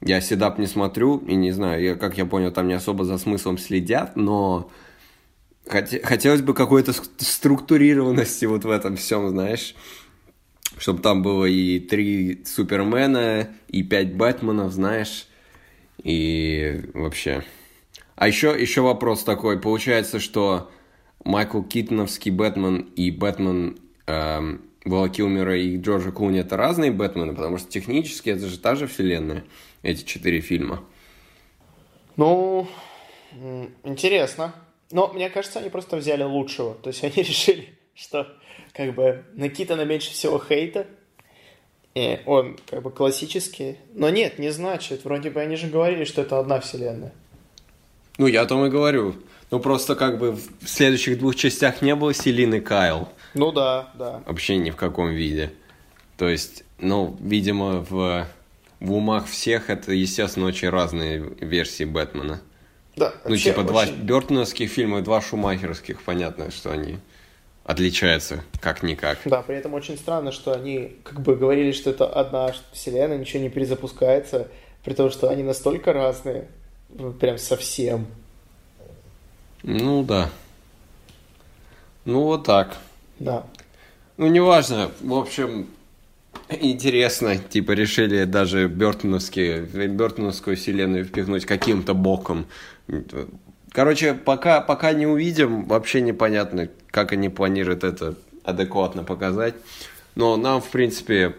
Я 0.00 0.20
седап 0.20 0.58
не 0.58 0.66
смотрю, 0.66 1.18
и 1.18 1.34
не 1.34 1.52
знаю, 1.52 1.82
я, 1.82 1.94
как 1.94 2.18
я 2.18 2.26
понял, 2.26 2.52
там 2.52 2.68
не 2.68 2.74
особо 2.74 3.04
за 3.04 3.18
смыслом 3.18 3.58
следят, 3.58 4.16
но 4.16 4.70
хоте- 5.66 6.04
хотелось 6.04 6.42
бы 6.42 6.54
какой-то 6.54 6.92
структурированности 7.18 8.44
вот 8.44 8.64
в 8.64 8.70
этом 8.70 8.96
всем, 8.96 9.28
знаешь 9.28 9.74
чтобы 10.78 11.02
там 11.02 11.22
было 11.22 11.44
и 11.44 11.80
три 11.80 12.44
Супермена, 12.44 13.48
и 13.68 13.82
пять 13.82 14.14
Бэтменов, 14.14 14.72
знаешь, 14.72 15.26
и 16.02 16.82
вообще. 16.94 17.42
А 18.16 18.28
еще, 18.28 18.56
еще 18.58 18.80
вопрос 18.82 19.24
такой, 19.24 19.60
получается, 19.60 20.20
что 20.20 20.70
Майкл 21.24 21.62
Китоновский 21.62 22.30
Бэтмен 22.30 22.90
и 22.96 23.10
Бэтмен 23.10 23.78
эм, 24.06 24.62
Вала 24.84 25.08
Килмера 25.08 25.58
и 25.58 25.76
Джорджа 25.78 26.10
Клуни 26.10 26.40
это 26.40 26.56
разные 26.56 26.90
Бэтмены, 26.90 27.34
потому 27.34 27.58
что 27.58 27.68
технически 27.68 28.30
это 28.30 28.46
же 28.46 28.58
та 28.58 28.74
же 28.74 28.86
вселенная, 28.86 29.44
эти 29.82 30.04
четыре 30.04 30.40
фильма. 30.40 30.82
Ну, 32.16 32.66
интересно. 33.84 34.54
Но 34.90 35.08
мне 35.08 35.28
кажется, 35.30 35.58
они 35.58 35.68
просто 35.68 35.96
взяли 35.96 36.22
лучшего. 36.22 36.74
То 36.74 36.88
есть 36.88 37.04
они 37.04 37.12
решили, 37.16 37.68
что 37.94 38.26
как 38.72 38.94
бы 38.94 39.24
на 39.34 39.48
Китона 39.48 39.84
меньше 39.84 40.12
всего 40.12 40.38
хейта. 40.38 40.86
И 41.94 42.20
он 42.26 42.58
как 42.66 42.82
бы 42.82 42.90
классический. 42.90 43.76
Но 43.94 44.08
нет, 44.10 44.38
не 44.38 44.50
значит. 44.50 45.04
Вроде 45.04 45.30
бы 45.30 45.40
они 45.40 45.56
же 45.56 45.68
говорили, 45.68 46.04
что 46.04 46.22
это 46.22 46.38
одна 46.38 46.60
вселенная. 46.60 47.12
Ну, 48.18 48.26
я 48.26 48.42
о 48.42 48.46
том 48.46 48.64
и 48.66 48.70
говорю. 48.70 49.14
Ну, 49.50 49.60
просто 49.60 49.94
как 49.94 50.18
бы 50.18 50.32
в 50.32 50.68
следующих 50.68 51.18
двух 51.18 51.34
частях 51.36 51.80
не 51.82 51.94
было 51.94 52.12
Селины 52.12 52.60
Кайл. 52.60 53.08
Ну 53.34 53.50
да, 53.52 53.90
да. 53.94 54.22
Вообще 54.26 54.56
ни 54.56 54.70
в 54.70 54.76
каком 54.76 55.10
виде. 55.10 55.52
То 56.16 56.28
есть, 56.28 56.64
ну, 56.78 57.16
видимо, 57.20 57.80
в, 57.88 58.26
в 58.80 58.92
умах 58.92 59.26
всех 59.26 59.70
это, 59.70 59.92
естественно, 59.92 60.46
очень 60.46 60.68
разные 60.68 61.20
версии 61.40 61.84
Бэтмена. 61.84 62.40
Да, 62.96 63.14
Ну, 63.24 63.30
вообще 63.30 63.50
типа, 63.50 63.62
два 63.62 63.82
очень- 63.82 63.94
бертоновских 64.02 64.70
фильма 64.70 64.98
и 64.98 65.02
два 65.02 65.20
шумахерских. 65.22 66.02
Понятно, 66.02 66.50
что 66.50 66.72
они 66.72 66.98
отличаются 67.64 68.42
как-никак. 68.60 69.18
Да, 69.24 69.42
при 69.42 69.56
этом 69.56 69.74
очень 69.74 69.96
странно, 69.96 70.32
что 70.32 70.52
они 70.52 70.96
как 71.04 71.20
бы 71.20 71.36
говорили, 71.36 71.72
что 71.72 71.90
это 71.90 72.06
одна 72.06 72.52
вселенная, 72.72 73.18
ничего 73.18 73.42
не 73.42 73.50
перезапускается, 73.50 74.48
при 74.84 74.94
том, 74.94 75.10
что 75.10 75.28
они 75.28 75.42
настолько 75.42 75.92
разные, 75.92 76.48
ну, 76.90 77.12
прям 77.12 77.38
совсем. 77.38 78.06
Ну, 79.62 80.02
да. 80.02 80.30
Ну, 82.04 82.22
вот 82.22 82.44
так. 82.44 82.76
Да. 83.18 83.44
Ну, 84.16 84.26
неважно. 84.28 84.90
В 85.00 85.14
общем, 85.14 85.66
интересно. 86.48 87.36
Типа, 87.38 87.72
решили 87.72 88.24
даже 88.24 88.66
бертоновские, 88.68 89.60
бертоновскую 89.62 90.56
вселенную 90.56 91.04
впихнуть 91.04 91.44
каким-то 91.44 91.94
боком. 91.94 92.46
Короче, 93.70 94.14
пока, 94.14 94.60
пока 94.60 94.92
не 94.92 95.06
увидим, 95.06 95.66
вообще 95.66 96.00
непонятно, 96.00 96.68
как 96.90 97.12
они 97.12 97.28
планируют 97.28 97.84
это 97.84 98.14
адекватно 98.44 99.04
показать. 99.04 99.54
Но 100.14 100.36
нам, 100.36 100.62
в 100.62 100.68
принципе, 100.70 101.36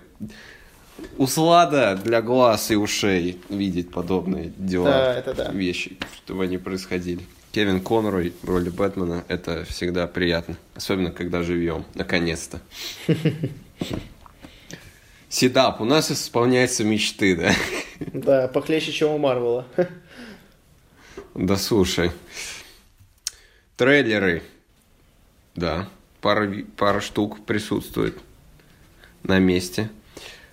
услада 1.17 1.99
для 2.01 2.21
глаз 2.21 2.71
и 2.71 2.75
ушей 2.75 3.41
видеть 3.49 3.91
подобные 3.91 4.53
дела, 4.57 4.85
Да, 4.85 5.13
это 5.15 5.33
да. 5.33 5.51
вещи, 5.51 5.97
чтобы 6.23 6.43
они 6.43 6.57
происходили. 6.57 7.21
Кевин 7.51 7.81
Конрой 7.81 8.33
в 8.41 8.49
роли 8.49 8.69
Бэтмена, 8.69 9.23
это 9.27 9.65
всегда 9.65 10.07
приятно. 10.07 10.57
Особенно, 10.75 11.11
когда 11.11 11.41
живем, 11.43 11.85
наконец-то. 11.95 12.61
Седап, 15.29 15.81
у 15.81 15.85
нас 15.85 16.11
исполняются 16.11 16.83
мечты, 16.83 17.35
да? 17.35 17.53
Да, 18.13 18.47
похлеще, 18.47 18.91
чем 18.91 19.11
у 19.11 19.17
Марвела. 19.17 19.65
Да 21.35 21.57
слушай. 21.57 22.11
Трейлеры. 23.77 24.41
Да, 25.55 25.87
пара, 26.21 26.51
пара 26.75 27.01
штук 27.01 27.45
присутствует 27.45 28.17
на 29.23 29.39
месте. 29.39 29.89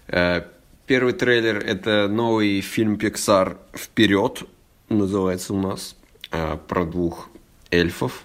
Э, 0.08 0.42
Первый 0.86 1.14
трейлер 1.14 1.58
это 1.58 2.06
новый 2.06 2.60
фильм 2.60 2.94
Pixar 2.94 3.56
Вперед, 3.74 4.44
называется 4.88 5.52
у 5.52 5.60
нас, 5.60 5.95
про 6.30 6.84
двух 6.84 7.28
эльфов. 7.70 8.24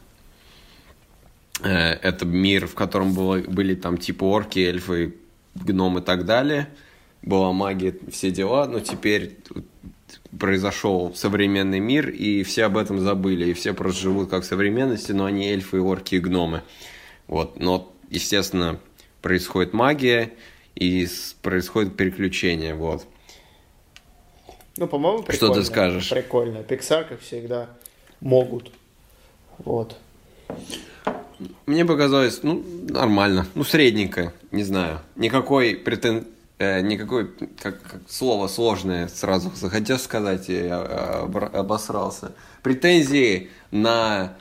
Э, 1.63 1.93
Это 2.01 2.25
мир, 2.25 2.67
в 2.67 2.75
котором 2.75 3.13
было, 3.13 3.39
были 3.39 3.75
там 3.75 3.97
типа 3.97 4.23
орки, 4.25 4.59
эльфы, 4.59 5.15
гномы 5.55 5.99
и 5.99 6.03
так 6.03 6.25
далее. 6.25 6.69
Была 7.21 7.51
магия, 7.53 7.95
все 8.11 8.31
дела, 8.31 8.67
но 8.67 8.79
теперь 8.79 9.37
произошел 10.39 11.13
современный 11.13 11.79
мир, 11.79 12.09
и 12.09 12.41
все 12.43 12.65
об 12.65 12.77
этом 12.77 12.99
забыли, 12.99 13.49
и 13.49 13.53
все 13.53 13.73
просто 13.73 14.01
живут 14.01 14.29
как 14.29 14.43
в 14.43 14.47
современности, 14.47 15.11
но 15.11 15.25
они 15.25 15.47
эльфы, 15.49 15.79
орки 15.79 16.15
и 16.15 16.19
гномы. 16.19 16.63
Вот, 17.27 17.59
но, 17.59 17.93
естественно, 18.09 18.79
происходит 19.21 19.73
магия, 19.73 20.31
и 20.75 21.07
происходит 21.41 21.95
переключение, 21.95 22.73
вот. 22.73 23.05
Ну, 24.77 24.87
по-моему, 24.87 25.19
Что 25.23 25.31
ты 25.31 25.37
прикольно. 25.37 25.63
скажешь? 25.63 26.09
Прикольно. 26.09 26.57
Pixar, 26.59 27.07
как 27.07 27.19
всегда, 27.19 27.69
могут. 28.21 28.71
Вот. 29.57 29.97
Мне 31.65 31.86
показалось, 31.86 32.43
ну, 32.43 32.63
нормально, 32.88 33.47
ну, 33.55 33.63
средненько, 33.63 34.34
не 34.51 34.63
знаю. 34.63 34.99
Никакой 35.15 35.75
претен... 35.75 36.27
э, 36.60 36.81
никакой, 36.81 37.27
как, 37.62 37.81
как 37.81 38.01
слово 38.07 38.47
сложное 38.47 39.07
сразу 39.07 39.51
захотел 39.55 39.97
сказать, 39.97 40.49
и 40.49 40.53
я 40.53 41.23
обра- 41.25 41.51
обосрался. 41.51 42.34
Претензии 42.62 43.49
на 43.71 44.36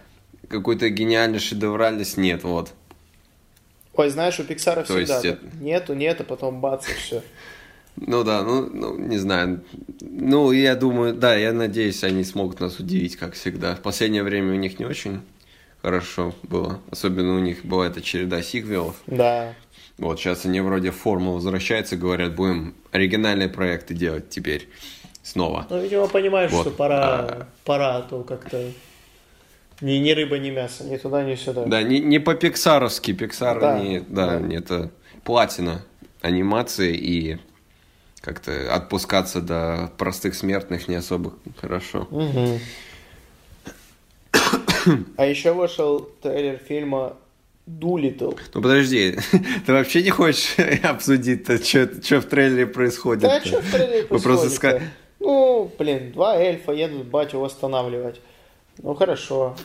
какую-то 0.48 0.90
гениальную 0.90 1.40
шедевральность 1.40 2.16
нет, 2.16 2.44
вот. 2.44 2.72
Ой, 3.94 4.10
знаешь, 4.10 4.38
у 4.38 4.44
То 4.44 4.98
есть 4.98 5.12
всегда 5.12 5.36
так. 5.36 5.54
нету, 5.60 5.94
нету, 5.94 6.24
потом 6.24 6.60
бац, 6.60 6.88
и 6.88 6.92
все. 6.94 7.22
Ну 7.96 8.24
да, 8.24 8.42
ну, 8.42 8.68
ну, 8.72 8.96
не 8.98 9.18
знаю. 9.18 9.62
Ну, 10.00 10.52
я 10.52 10.74
думаю, 10.74 11.12
да, 11.14 11.34
я 11.34 11.52
надеюсь, 11.52 12.02
они 12.04 12.24
смогут 12.24 12.60
нас 12.60 12.78
удивить, 12.78 13.16
как 13.16 13.34
всегда. 13.34 13.74
В 13.74 13.80
последнее 13.80 14.22
время 14.22 14.52
у 14.52 14.56
них 14.56 14.78
не 14.78 14.86
очень 14.86 15.20
хорошо 15.82 16.34
было. 16.42 16.80
Особенно 16.90 17.36
у 17.36 17.40
них 17.40 17.64
была 17.64 17.86
эта 17.88 18.00
череда 18.00 18.42
сиквелов. 18.42 18.96
Да. 19.06 19.54
Вот 19.98 20.18
сейчас 20.18 20.46
они 20.46 20.60
вроде 20.60 20.92
в 20.92 20.96
форму 20.96 21.34
возвращаются, 21.34 21.96
говорят, 21.96 22.34
будем 22.34 22.74
оригинальные 22.90 23.48
проекты 23.48 23.92
делать 23.92 24.30
теперь 24.30 24.68
снова. 25.22 25.66
Ну, 25.68 25.82
видимо, 25.82 26.06
понимаешь, 26.08 26.50
Вот. 26.52 26.62
что 26.62 26.70
пора, 26.70 27.18
А. 27.18 27.46
пора, 27.64 27.96
а 27.96 28.02
то 28.02 28.22
как-то... 28.22 28.70
Ни, 29.82 29.92
ни 29.92 30.10
рыба, 30.12 30.38
ни 30.38 30.50
мясо, 30.50 30.84
ни 30.84 30.96
туда, 30.98 31.22
ни 31.22 31.34
сюда. 31.36 31.64
Да, 31.66 31.82
не, 31.82 32.00
не 32.00 32.18
по-пиксаровски. 32.18 33.12
Пиксар, 33.14 33.58
Да, 33.60 33.78
не, 33.78 34.00
да, 34.00 34.38
да. 34.38 34.54
это 34.54 34.90
платина 35.24 35.82
анимации 36.20 36.94
и 36.94 37.38
как-то 38.20 38.74
отпускаться 38.74 39.40
до 39.40 39.90
простых 39.96 40.34
смертных 40.34 40.88
не 40.88 40.96
особо 40.96 41.34
хорошо. 41.60 42.06
Мгм. 42.10 42.58
А 45.16 45.26
еще 45.26 45.52
вышел 45.52 46.08
трейлер 46.22 46.58
фильма 46.58 47.16
Дулитл. 47.66 48.32
Ну 48.54 48.62
подожди, 48.62 49.18
ты 49.66 49.72
вообще 49.72 50.02
не 50.02 50.10
хочешь 50.10 50.56
обсудить-то, 50.82 51.62
что 51.62 52.20
в 52.20 52.24
трейлере 52.24 52.66
происходит? 52.66 53.22
Да, 53.22 53.40
что 53.40 53.60
в 53.60 53.70
трейлере 53.70 54.06
Вы 54.10 54.18
просто 54.18 54.48
ска- 54.48 54.82
Ну, 55.18 55.70
блин, 55.78 56.12
два 56.12 56.36
эльфа 56.36 56.72
едут 56.72 57.06
батю 57.06 57.38
восстанавливать. 57.38 58.20
Ну, 58.82 58.94
хорошо. 58.94 59.56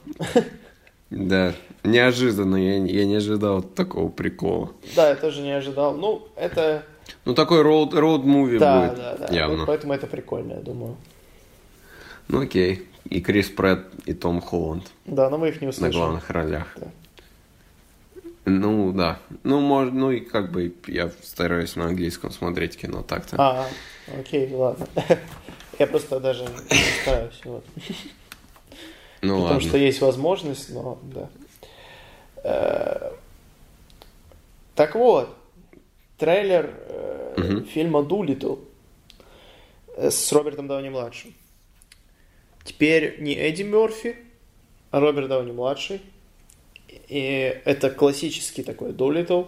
Да, 1.09 1.53
неожиданно, 1.83 2.57
я, 2.57 2.75
я 2.75 3.05
не 3.05 3.15
ожидал 3.15 3.61
такого 3.61 4.09
прикола. 4.09 4.71
Да, 4.95 5.09
я 5.09 5.15
тоже 5.15 5.41
не 5.41 5.51
ожидал. 5.51 5.95
Ну, 5.95 6.27
это... 6.35 6.83
Ну 7.25 7.33
такой 7.33 7.61
роуд, 7.63 7.93
роуд-муви 7.93 8.59
Да, 8.59 8.87
будет, 8.89 8.97
да, 8.97 9.17
да. 9.27 9.33
явно. 9.35 9.57
Вот 9.57 9.67
поэтому 9.67 9.93
это 9.93 10.07
прикольно, 10.07 10.53
я 10.53 10.59
думаю. 10.59 10.95
Ну 12.27 12.41
окей, 12.41 12.87
и 13.09 13.19
Крис 13.21 13.49
Претт, 13.49 13.85
и 14.05 14.13
Том 14.13 14.41
Холланд 14.41 14.91
Да, 15.05 15.29
но 15.29 15.37
мы 15.37 15.49
их 15.49 15.59
не 15.61 15.65
на 15.67 15.69
услышим. 15.71 15.99
главных 15.99 16.29
ролях. 16.29 16.67
Да. 16.77 16.87
Ну, 18.45 18.91
да. 18.91 19.17
Ну, 19.43 19.59
может, 19.59 19.93
ну 19.95 20.11
и 20.11 20.19
как 20.19 20.51
бы 20.51 20.71
я 20.85 21.09
стараюсь 21.23 21.75
на 21.75 21.85
английском 21.85 22.31
смотреть 22.31 22.77
кино 22.77 23.01
так-то. 23.01 23.35
А, 23.39 23.67
окей, 24.19 24.51
ладно. 24.53 24.85
Я 25.79 25.87
просто 25.87 26.19
даже 26.19 26.43
не 26.43 27.01
стараюсь. 27.01 27.41
Вот. 27.43 27.65
ну 29.21 29.29
Потому 29.41 29.43
ладно. 29.45 29.61
что 29.61 29.77
есть 29.77 29.99
возможность, 29.99 30.69
но 30.69 30.99
да. 31.03 31.27
Э, 32.43 33.11
Так 34.75 34.93
вот, 34.95 35.35
трейлер 36.17 36.73
э, 36.87 37.33
Мгм. 37.37 37.65
фильма 37.65 38.03
Дулитл 38.03 38.55
э, 39.95 40.09
с 40.09 40.31
Робертом 40.31 40.67
Дауни 40.67 40.89
младшим. 40.89 41.33
Теперь 42.63 43.21
не 43.21 43.35
Эдди 43.35 43.63
Мерфи, 43.63 44.15
а 44.91 44.99
Роберт 44.99 45.27
Дауни 45.29 45.51
младший. 45.51 46.01
И 47.07 47.61
это 47.65 47.89
классический 47.89 48.63
такой 48.63 48.93
Дулитл, 48.93 49.43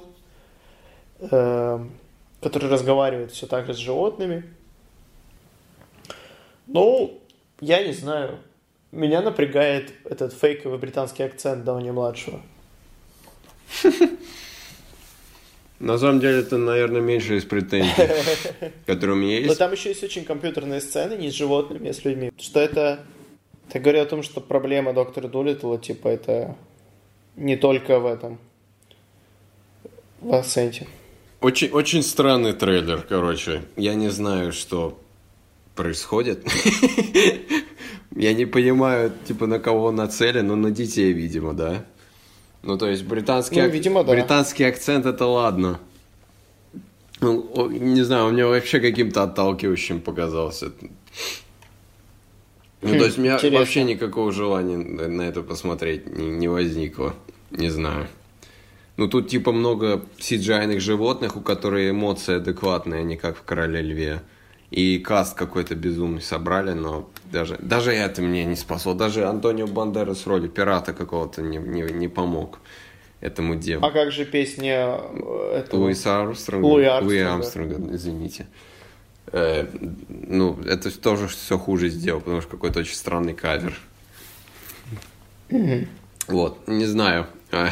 э, 1.19 1.80
который 2.41 2.69
разговаривает 2.69 3.32
все 3.32 3.47
так 3.47 3.65
же 3.67 3.73
с 3.73 3.77
животными. 3.77 4.43
Ну, 6.67 7.21
я 7.62 7.86
не 7.86 7.93
знаю. 7.93 8.39
Меня 8.91 9.21
напрягает 9.21 9.93
этот 10.06 10.34
фейковый 10.34 10.77
британский 10.77 11.23
акцент 11.23 11.63
Дауни 11.63 11.91
младшего. 11.91 12.41
На 15.80 15.98
самом 15.98 16.20
деле, 16.20 16.40
это, 16.40 16.58
наверное, 16.58 17.02
меньше 17.02 17.38
из 17.38 17.46
претензий, 17.46 17.92
которые 18.88 19.16
у 19.16 19.20
меня 19.20 19.40
Но 19.40 19.46
есть. 19.46 19.60
там 19.60 19.72
еще 19.72 19.90
есть 19.90 20.04
очень 20.04 20.26
компьютерные 20.26 20.82
сцены, 20.82 21.13
не 21.13 21.30
с 21.30 21.34
животными, 21.34 21.90
а 21.90 21.94
с 21.94 22.04
людьми. 22.04 22.32
Что 22.38 22.60
это... 22.60 23.06
Это 23.70 23.80
говорит 23.80 24.02
о 24.04 24.06
том, 24.06 24.24
что 24.24 24.40
проблема 24.40 24.94
доктора 24.94 25.28
Дулиттла, 25.28 25.78
типа, 25.78 26.08
это 26.08 26.56
не 27.36 27.58
только 27.58 28.00
в 28.00 28.06
этом. 28.06 28.40
В 30.22 30.34
акценте. 30.34 30.88
Очень, 31.42 31.70
очень 31.72 32.02
странный 32.02 32.54
трейлер, 32.54 33.02
короче. 33.08 33.63
Я 33.76 33.94
не 33.96 34.08
знаю, 34.08 34.54
что 34.54 34.98
происходит. 35.76 36.46
Я 38.16 38.34
не 38.34 38.46
понимаю, 38.46 39.12
типа, 39.28 39.46
на 39.46 39.60
кого 39.60 39.86
он 39.86 39.96
нацелен, 39.96 40.48
но 40.48 40.56
на 40.56 40.72
детей, 40.72 41.12
видимо, 41.13 41.54
да? 41.54 41.86
Ну, 42.63 42.78
то 42.78 42.88
есть, 42.88 43.04
британский, 43.04 43.62
Ну, 43.62 43.70
видимо, 43.70 44.04
да. 44.04 44.12
британский 44.13 44.63
акцент, 44.63 45.06
это 45.06 45.26
ладно. 45.26 45.80
Ну, 47.22 47.70
не 47.70 48.04
знаю, 48.04 48.26
он 48.26 48.34
мне 48.34 48.46
вообще 48.46 48.80
каким-то 48.80 49.24
отталкивающим 49.24 50.02
показался. 50.02 50.72
Ну, 52.82 52.93
Хм, 52.93 52.98
то 53.00 53.06
есть, 53.06 53.17
у 53.17 53.22
меня 53.22 53.36
интересно. 53.36 53.60
вообще 53.60 53.84
никакого 53.84 54.32
желания 54.32 54.78
на 54.78 55.24
это 55.24 55.41
посмотреть 55.41 56.06
не, 56.08 56.30
не 56.30 56.48
возникло. 56.48 57.15
Не 57.52 57.70
знаю. 57.70 58.08
Ну, 58.98 59.08
тут 59.08 59.30
типа 59.30 59.52
много 59.52 60.04
cgi 60.20 60.80
животных, 60.80 61.38
у 61.38 61.41
которых 61.41 61.89
эмоции 61.89 62.36
адекватные, 62.36 63.04
не 63.04 63.15
как 63.15 63.38
в 63.38 63.43
«Короле 63.43 63.82
льве». 63.82 64.22
И 64.69 64.99
каст 64.99 65.38
какой-то 65.38 65.75
безумный 65.75 66.21
собрали, 66.21 66.73
но 66.73 67.10
даже, 67.32 67.58
даже 67.60 67.91
это 67.93 68.21
мне 68.21 68.43
не 68.43 68.56
спасло. 68.58 68.93
Даже 68.93 69.25
Антонио 69.25 69.65
Бандерас 69.65 70.27
роли 70.27 70.47
пирата 70.49 70.93
какого-то 70.93 71.41
не, 71.41 71.58
не, 71.58 71.84
не 71.84 72.08
помог 72.10 72.60
этому 73.21 73.56
делу. 73.56 73.86
А 73.86 73.91
как 73.91 74.12
же 74.12 74.25
песня 74.25 74.99
э, 74.99 75.60
этого? 75.60 75.82
Луиса 75.84 76.19
Армстронга. 76.19 76.65
Луи 76.65 76.86
Луи 77.01 77.19
Армстронга. 77.19 77.75
Армстронга, 77.75 77.95
извините. 77.95 78.47
Э, 79.32 79.67
ну, 80.10 80.60
это 80.65 80.91
тоже 80.99 81.27
все 81.30 81.58
хуже 81.58 81.88
сделал, 81.89 82.19
потому 82.19 82.41
что 82.41 82.51
какой-то 82.51 82.80
очень 82.80 82.95
странный 82.95 83.34
кавер. 83.34 83.80
Вот, 86.27 86.67
не 86.67 86.86
знаю. 86.86 87.27
А. 87.51 87.69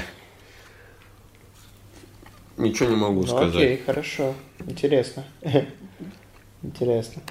Ничего 2.57 2.89
не 2.89 2.95
могу 2.95 3.21
Ну, 3.21 3.27
сказать. 3.27 3.55
окей, 3.55 3.81
хорошо. 3.85 4.33
Интересно. 4.65 5.25
Интересно. 6.65 7.21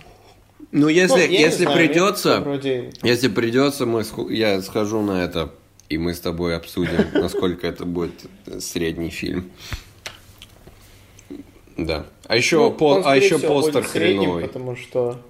Ну, 0.71 0.89
если, 0.89 1.27
Ну, 1.27 1.33
если 1.33 1.65
знаю, 1.65 1.77
придется, 1.79 2.41
Вроде... 2.41 2.93
если 3.03 3.29
придется, 3.29 3.87
мы, 3.87 4.03
я 4.31 4.61
схожу 4.63 5.03
на 5.03 5.23
это, 5.25 5.51
и 5.89 5.99
мы 5.99 6.15
с 6.15 6.21
тобой 6.21 6.57
обсудим, 6.57 7.07
насколько 7.15 7.67
это 7.67 7.85
будет 7.85 8.13
средний 8.61 9.11
фильм. 9.11 9.51
Да. 11.77 12.07
А 12.27 12.37
еще, 12.37 12.57
Ну, 12.59 12.71
по- 12.73 13.03
а 13.05 13.17
еще 13.17 13.39
постер 13.39 13.83
будет 13.83 13.91
средним, 13.91 14.21
хреновый. 14.23 14.47
потому 14.47 14.77
что... 14.77 15.21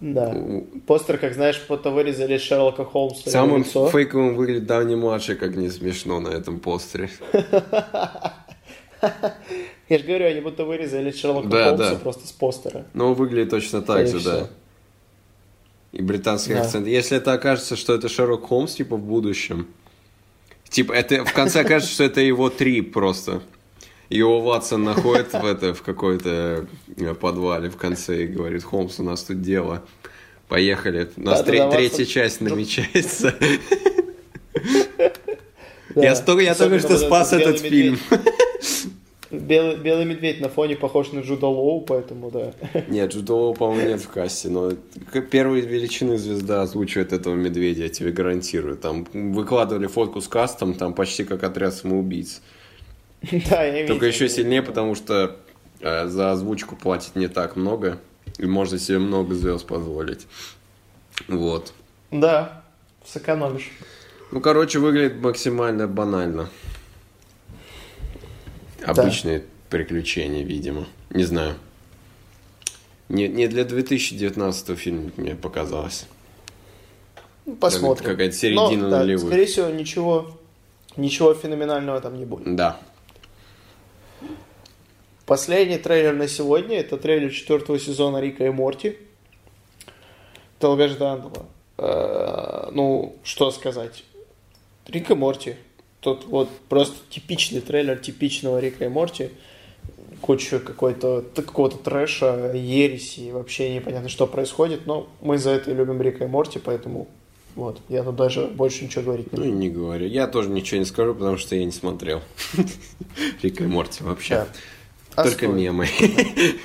Да. 0.00 0.36
Постер, 0.86 1.16
как 1.16 1.32
знаешь, 1.34 1.58
будто 1.66 1.90
вырезали 1.90 2.36
Шерлока 2.36 2.84
Холмса. 2.84 3.30
Самым 3.30 3.62
лицо. 3.62 3.88
фейковым 3.88 4.36
выглядит 4.36 4.66
Дауни 4.66 4.94
младший, 4.94 5.36
как 5.36 5.56
не 5.56 5.70
смешно 5.70 6.20
на 6.20 6.28
этом 6.28 6.60
постере. 6.60 7.08
Я 9.88 9.98
же 9.98 10.04
говорю, 10.04 10.26
они 10.26 10.40
будто 10.40 10.64
вырезали 10.64 11.10
Шерлока 11.12 11.48
Да, 11.48 11.64
Холмса 11.70 11.90
да. 11.92 11.96
просто 11.96 12.26
с 12.26 12.32
постера. 12.32 12.86
Но 12.94 13.14
выглядит 13.14 13.50
точно 13.50 13.82
так 13.82 14.06
Скорее 14.08 14.18
же, 14.18 14.24
да. 14.24 14.34
всего. 14.36 14.48
И 15.92 16.02
британский 16.02 16.54
Да. 16.54 16.62
акцент. 16.62 16.86
Если 16.88 17.16
это 17.16 17.32
окажется, 17.32 17.76
что 17.76 17.94
это 17.94 18.08
Шерлок 18.08 18.44
Холмс, 18.46 18.74
типа, 18.74 18.96
в 18.96 19.02
будущем. 19.02 19.66
Типа, 20.68 20.92
это 20.92 21.24
в 21.24 21.32
конце 21.32 21.60
окажется, 21.60 21.94
что 21.94 22.04
это 22.04 22.20
его 22.20 22.50
трип 22.50 22.92
просто. 22.92 23.42
Его 24.08 24.40
Ватсон 24.40 24.82
находит 24.84 25.32
в, 25.32 25.44
это, 25.46 25.72
в 25.74 25.82
какой-то 25.82 26.66
э, 26.96 27.14
подвале 27.14 27.70
в 27.70 27.76
конце 27.76 28.24
и 28.24 28.26
говорит, 28.26 28.62
Холмс, 28.64 28.98
у 29.00 29.02
нас 29.04 29.22
тут 29.22 29.40
дело. 29.40 29.82
Поехали. 30.48 31.08
У 31.16 31.22
нас 31.22 31.38
Да, 31.40 31.44
тре- 31.44 31.58
да, 31.58 31.70
да, 31.70 31.76
третья 31.76 32.02
Ватсон- 32.04 32.06
часть 32.06 32.40
намечается. 32.40 33.34
Да. 35.94 36.02
Я 36.02 36.14
столько, 36.14 36.42
я 36.42 36.54
только 36.54 36.78
что 36.78 36.98
спас 36.98 37.32
этот 37.32 37.58
фильм. 37.60 37.98
Белый, 39.30 39.76
белый 39.76 40.04
медведь 40.04 40.40
на 40.40 40.48
фоне 40.48 40.76
похож 40.76 41.12
на 41.12 41.20
Джуда 41.20 41.46
Лоу, 41.46 41.80
поэтому 41.80 42.30
да. 42.30 42.52
Нет, 42.88 43.12
Джудова, 43.12 43.54
по-моему, 43.54 43.88
нет 43.88 44.00
в 44.00 44.08
касте, 44.08 44.48
но 44.48 44.72
первой 45.30 45.62
величины 45.62 46.16
звезда 46.16 46.62
озвучивает 46.62 47.12
этого 47.12 47.34
медведя, 47.34 47.84
я 47.84 47.88
тебе 47.88 48.12
гарантирую. 48.12 48.76
Там 48.76 49.04
выкладывали 49.12 49.88
фотку 49.88 50.20
с 50.20 50.28
кастом, 50.28 50.74
там 50.74 50.94
почти 50.94 51.24
как 51.24 51.42
отряд 51.42 51.74
самоубийц. 51.74 52.40
Да, 53.50 53.64
я 53.64 53.82
видел. 53.82 53.94
Только 53.94 54.06
еще 54.06 54.28
сильнее, 54.28 54.62
потому 54.62 54.94
что 54.94 55.36
э, 55.80 56.06
за 56.06 56.32
озвучку 56.32 56.76
платят 56.76 57.16
не 57.16 57.28
так 57.28 57.56
много, 57.56 57.98
и 58.38 58.46
можно 58.46 58.78
себе 58.78 58.98
много 58.98 59.34
звезд 59.34 59.66
позволить. 59.66 60.26
Вот. 61.26 61.72
Да, 62.12 62.62
сэкономишь. 63.04 63.72
Ну, 64.30 64.40
короче, 64.40 64.78
выглядит 64.78 65.20
максимально 65.20 65.88
банально. 65.88 66.48
Обычные 68.84 69.44
приключения, 69.70 70.42
видимо. 70.44 70.86
Не 71.10 71.24
знаю. 71.24 71.56
Не, 73.08 73.28
не 73.28 73.46
для 73.46 73.64
2019 73.64 74.78
фильма 74.78 75.10
мне 75.16 75.34
показалось. 75.34 76.06
Ну, 77.46 77.54
Посмотрим. 77.56 78.10
Какая-то 78.10 78.34
середина 78.34 78.82
Но, 78.84 78.90
да, 78.90 78.98
нулевых. 79.00 79.26
Скорее 79.28 79.46
всего, 79.46 79.68
ничего, 79.70 80.36
ничего 80.96 81.32
феноменального 81.34 82.00
там 82.00 82.16
не 82.18 82.24
будет. 82.24 82.56
Да. 82.56 82.80
Последний 85.24 85.78
трейлер 85.78 86.14
на 86.14 86.28
сегодня 86.28 86.78
это 86.78 86.96
трейлер 86.96 87.32
четвертого 87.32 87.78
сезона 87.78 88.18
Рика 88.20 88.44
и 88.46 88.50
Морти. 88.50 88.96
Долгожданного. 90.60 91.46
Э, 91.78 92.68
Ну, 92.72 93.16
что 93.22 93.50
сказать. 93.50 94.04
Рик 94.86 95.10
и 95.10 95.14
Морти. 95.14 95.56
Тут 96.06 96.24
вот 96.26 96.48
просто 96.68 96.94
типичный 97.10 97.60
трейлер 97.60 97.98
типичного 97.98 98.60
Рика 98.60 98.84
и 98.84 98.88
Морти. 98.88 99.30
Куча 100.20 100.60
какой-то, 100.60 101.24
какого-то 101.34 101.78
трэша, 101.78 102.52
ереси, 102.54 103.32
вообще 103.32 103.74
непонятно, 103.74 104.08
что 104.08 104.28
происходит. 104.28 104.86
Но 104.86 105.08
мы 105.20 105.36
за 105.36 105.50
это 105.50 105.72
любим 105.72 106.00
Рика 106.00 106.22
и 106.22 106.28
Морти, 106.28 106.60
поэтому 106.60 107.08
Вот, 107.56 107.80
я 107.88 108.04
тут 108.04 108.14
даже 108.14 108.46
больше 108.46 108.84
ничего 108.84 109.02
говорить 109.02 109.32
не 109.32 109.38
Ну, 109.40 109.44
буду. 109.46 109.56
не 109.58 109.68
говорю. 109.68 110.06
Я 110.06 110.28
тоже 110.28 110.48
ничего 110.48 110.78
не 110.78 110.84
скажу, 110.84 111.12
потому 111.12 111.38
что 111.38 111.56
я 111.56 111.64
не 111.64 111.72
смотрел. 111.72 112.22
Рика 113.42 113.64
и 113.64 113.66
Морти 113.66 114.04
вообще. 114.04 114.46
А 115.16 115.24
Только 115.24 115.48
мемы. 115.48 115.88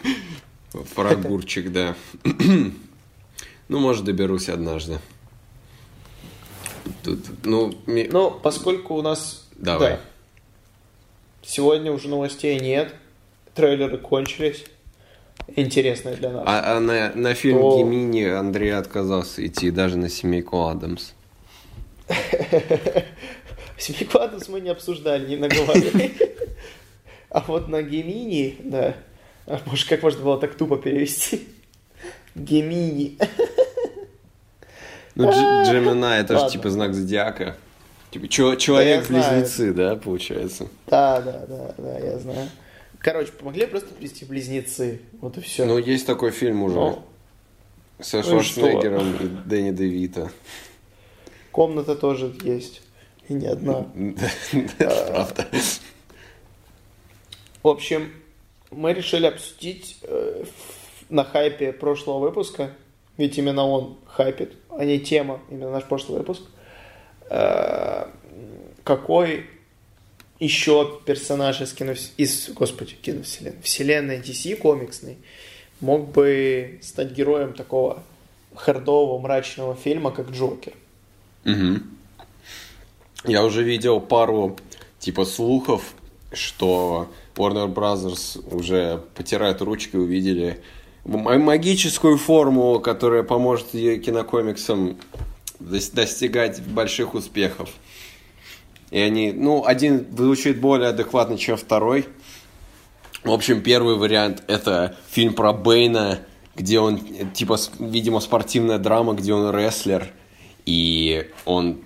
Про 0.94 1.10
огурчик, 1.14 1.72
да. 1.72 1.96
Ну, 3.70 3.80
может, 3.80 4.04
доберусь 4.04 4.50
однажды. 4.50 5.00
Тут, 7.04 7.20
ну, 7.46 7.74
ми- 7.88 8.08
Ну, 8.12 8.32
поскольку 8.32 8.96
у 8.96 9.02
нас... 9.02 9.48
Давай. 9.56 9.92
да, 9.94 10.00
сегодня 11.44 11.92
уже 11.92 12.08
новостей 12.10 12.60
нет, 12.60 12.94
трейлеры 13.54 13.98
кончились, 13.98 14.66
интересные 15.56 16.16
для 16.16 16.30
нас. 16.32 16.44
а, 16.46 16.78
а 16.78 16.80
на, 16.80 17.12
на 17.16 17.34
фильм 17.34 17.60
То- 17.60 17.78
Гемини 17.78 18.24
Андрей 18.24 18.74
отказался 18.76 19.46
идти 19.46 19.72
даже 19.72 19.98
на 19.98 20.10
семейку 20.10 20.66
Адамс. 20.68 21.12
Семейку 23.78 24.20
Адамс 24.20 24.48
мы 24.50 24.62
не 24.62 24.70
обсуждали, 24.70 25.28
не 25.28 25.36
наговаривали. 25.38 26.12
А 27.34 27.40
вот 27.48 27.70
на 27.70 27.82
Гемини, 27.82 28.58
да. 28.60 28.94
А, 29.48 29.58
Боже, 29.66 29.88
как 29.88 30.04
можно 30.04 30.22
было 30.22 30.38
так 30.38 30.54
тупо 30.56 30.76
перевести? 30.78 31.48
Гемини. 32.36 33.18
Ну, 35.22 35.30
Дж- 35.30 35.66
Джемина 35.72 36.20
это 36.20 36.40
же 36.40 36.50
типа 36.50 36.70
знак 36.70 36.94
зодиака. 36.94 37.56
Типа, 38.12 38.28
человек-близнецы, 38.28 39.74
да, 39.74 39.96
получается? 39.96 40.68
Да, 40.88 41.22
да, 41.22 41.46
да, 41.48 41.74
да, 41.78 42.00
я 42.00 42.20
знаю. 42.20 42.50
Короче, 43.00 43.32
помогли 43.32 43.66
просто 43.66 43.94
привести 43.94 44.26
близнецы. 44.26 45.02
Вот 45.22 45.38
и 45.38 45.42
все. 45.42 45.66
Ну, 45.66 45.78
есть 45.78 46.06
такой 46.06 46.32
фильм 46.32 46.62
уже. 46.64 46.76
Ну, 46.76 47.04
Со 48.00 48.18
ну 48.18 48.24
и 48.24 48.26
Шварценеггером 48.26 49.16
и 49.16 49.28
Дэнни 49.48 49.72
Девита. 49.72 50.30
комната 51.52 51.96
тоже 51.96 52.34
есть. 52.44 52.82
И 53.30 53.34
не 53.34 53.48
одна. 53.48 53.88
Это 54.52 55.06
правда. 55.08 55.48
В 57.64 57.68
общем, 57.68 58.12
мы 58.72 58.94
решили 58.94 59.28
обсудить 59.28 59.98
э, 60.04 60.44
на 61.10 61.24
хайпе 61.24 61.72
прошлого 61.74 62.20
выпуска, 62.20 62.72
ведь 63.18 63.38
именно 63.38 63.66
он 63.68 63.98
хайпит, 64.06 64.54
а 64.78 64.86
не 64.86 65.00
тема, 65.00 65.40
именно 65.50 65.72
наш 65.72 65.84
прошлый 65.86 66.20
выпуск. 66.20 66.44
Э, 67.30 68.08
какой 68.84 69.46
еще 70.40 71.00
персонаж 71.06 71.62
из, 71.62 71.74
кино, 71.74 71.94
из 72.18 72.50
господи, 72.50 72.96
киновселенной, 72.96 73.62
вселенной 73.62 74.20
DC 74.20 74.56
комиксной 74.58 75.18
мог 75.80 76.10
бы 76.12 76.80
стать 76.82 77.12
героем 77.12 77.54
такого 77.54 78.04
хардового, 78.56 79.20
мрачного 79.20 79.76
фильма, 79.76 80.12
как 80.12 80.32
Джокер? 80.32 80.74
Мгм. 81.44 81.98
Я 83.26 83.44
уже 83.44 83.64
видел 83.64 84.02
пару 84.02 84.58
типа 85.00 85.26
слухов, 85.26 85.94
что 86.34 87.12
Warner 87.36 87.72
Brothers 87.74 88.44
уже 88.54 89.04
потирают 89.16 89.62
ручки, 89.62 89.96
увидели 89.96 90.62
магическую 91.06 92.18
формулу, 92.18 92.80
которая 92.80 93.24
поможет 93.24 93.68
кинокомиксам 93.72 94.98
дос- 95.60 95.94
достигать 95.94 96.62
больших 96.62 97.14
успехов. 97.14 97.70
И 98.92 99.00
они, 99.00 99.32
ну, 99.32 99.66
один 99.66 100.06
звучит 100.16 100.60
более 100.60 100.90
адекватно, 100.90 101.38
чем 101.38 101.58
второй. 101.58 102.06
В 103.24 103.32
общем, 103.32 103.62
первый 103.62 103.96
вариант 103.96 104.44
это 104.48 104.98
фильм 105.10 105.34
про 105.34 105.54
Бэйна, 105.54 106.20
где 106.56 106.80
он, 106.80 106.96
э, 106.96 107.26
типа, 107.34 107.58
видимо, 107.80 108.20
спортивная 108.20 108.80
драма, 108.80 109.14
где 109.14 109.34
он 109.34 109.56
рестлер, 109.56 110.08
и 110.66 111.30
он 111.46 111.82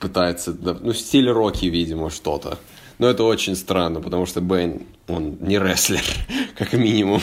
пытается, 0.00 0.56
ну, 0.58 0.92
в 0.92 0.96
стиле 0.96 1.32
Рокки, 1.32 1.66
видимо, 1.66 2.10
что-то. 2.10 2.58
Но 2.98 3.08
это 3.08 3.24
очень 3.24 3.56
странно, 3.56 4.00
потому 4.00 4.24
что 4.24 4.40
Бэйн, 4.40 4.86
он 5.08 5.36
не 5.40 5.58
рестлер, 5.58 6.04
как 6.56 6.72
минимум. 6.72 7.20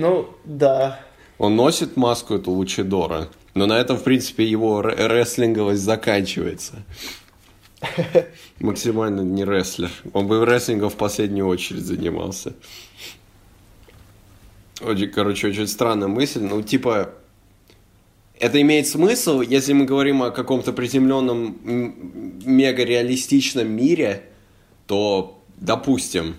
Ну, 0.00 0.30
да. 0.46 0.98
Он 1.36 1.56
носит 1.56 1.98
маску 1.98 2.34
эту 2.34 2.52
Лучидора, 2.52 3.28
но 3.54 3.66
на 3.66 3.78
этом, 3.78 3.98
в 3.98 4.02
принципе, 4.02 4.44
его 4.44 4.80
ре- 4.80 5.06
рестлинговость 5.06 5.82
заканчивается. 5.82 6.82
Максимально 8.60 9.20
не 9.20 9.44
рестлер. 9.44 9.90
Он 10.14 10.26
бы 10.26 10.44
рестлингом 10.46 10.88
в 10.88 10.96
последнюю 10.96 11.46
очередь 11.46 11.84
занимался. 11.84 12.54
Очень, 14.80 15.08
короче, 15.08 15.48
очень 15.48 15.66
странная 15.66 16.08
мысль. 16.08 16.40
Ну, 16.40 16.62
типа, 16.62 17.10
это 18.38 18.58
имеет 18.62 18.86
смысл, 18.86 19.42
если 19.42 19.74
мы 19.74 19.84
говорим 19.84 20.22
о 20.22 20.30
каком-то 20.30 20.72
приземленном 20.72 21.58
мега 22.46 22.84
реалистичном 22.84 23.68
мире, 23.68 24.24
то 24.86 25.42
допустим. 25.58 26.36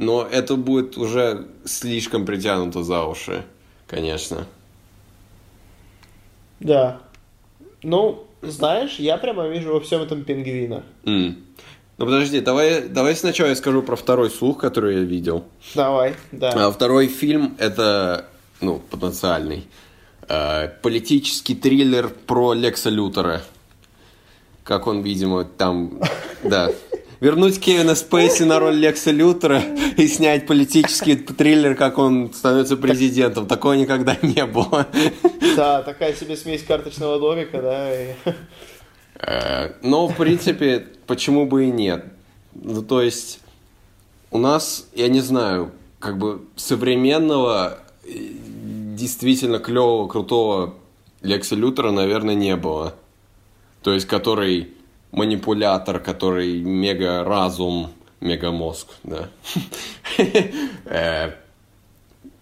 Но 0.00 0.26
это 0.26 0.56
будет 0.56 0.96
уже 0.96 1.46
слишком 1.66 2.24
притянуто 2.24 2.82
за 2.82 3.04
уши, 3.04 3.44
конечно. 3.86 4.46
Да. 6.58 7.00
Ну, 7.82 8.26
знаешь, 8.40 8.94
я 8.98 9.18
прямо 9.18 9.46
вижу 9.48 9.74
во 9.74 9.80
всем 9.80 10.00
этом 10.00 10.24
пингвина. 10.24 10.84
М. 11.04 11.44
Ну 11.98 12.06
подожди, 12.06 12.40
давай, 12.40 12.88
давай 12.88 13.14
сначала 13.14 13.48
я 13.48 13.56
скажу 13.56 13.82
про 13.82 13.94
второй 13.94 14.30
слух, 14.30 14.56
который 14.56 14.94
я 14.94 15.00
видел. 15.00 15.44
Давай, 15.74 16.14
да. 16.32 16.68
А 16.68 16.70
второй 16.70 17.06
фильм 17.08 17.54
это, 17.58 18.24
ну, 18.62 18.80
потенциальный, 18.90 19.66
э, 20.30 20.68
политический 20.80 21.54
триллер 21.54 22.08
про 22.08 22.54
Лекса 22.54 22.88
Лютера. 22.88 23.42
Как 24.64 24.86
он, 24.86 25.02
видимо, 25.02 25.44
там, 25.44 26.00
да. 26.42 26.70
Вернуть 27.20 27.60
Кевина 27.60 27.94
Спейси 27.94 28.44
на 28.44 28.58
роль 28.58 28.76
Лекса 28.76 29.10
Лютера 29.10 29.60
и 29.98 30.06
снять 30.08 30.46
политический 30.46 31.16
триллер, 31.16 31.74
как 31.74 31.98
он 31.98 32.32
становится 32.32 32.78
президентом. 32.78 33.46
Такого 33.46 33.74
никогда 33.74 34.16
не 34.22 34.46
было. 34.46 34.86
Да, 35.54 35.82
такая 35.82 36.14
себе 36.14 36.34
смесь 36.36 36.62
карточного 36.62 37.18
домика, 37.18 37.60
да. 37.60 37.94
и- 38.02 38.14
Э, 39.22 39.72
Но, 39.82 40.08
в 40.08 40.16
принципе, 40.16 40.86
почему 41.06 41.44
бы 41.44 41.66
и 41.66 41.70
нет? 41.70 42.06
Ну, 42.54 42.80
то 42.82 43.02
есть, 43.02 43.40
у 44.30 44.38
нас, 44.38 44.88
я 44.94 45.08
не 45.08 45.20
знаю, 45.20 45.72
как 45.98 46.16
бы 46.16 46.40
современного, 46.56 47.80
э, 48.06 48.08
действительно 48.96 49.58
клевого, 49.58 50.08
крутого 50.08 50.74
Лекса 51.20 51.54
Лютера, 51.54 51.90
наверное, 51.90 52.34
не 52.34 52.56
было. 52.56 52.94
То 53.82 53.92
есть, 53.92 54.06
который 54.06 54.68
манипулятор, 55.12 56.00
который 56.00 56.60
мега-разум, 56.60 57.90
мега-мозг, 58.20 58.88
да. 59.04 59.28
Э, 60.84 61.32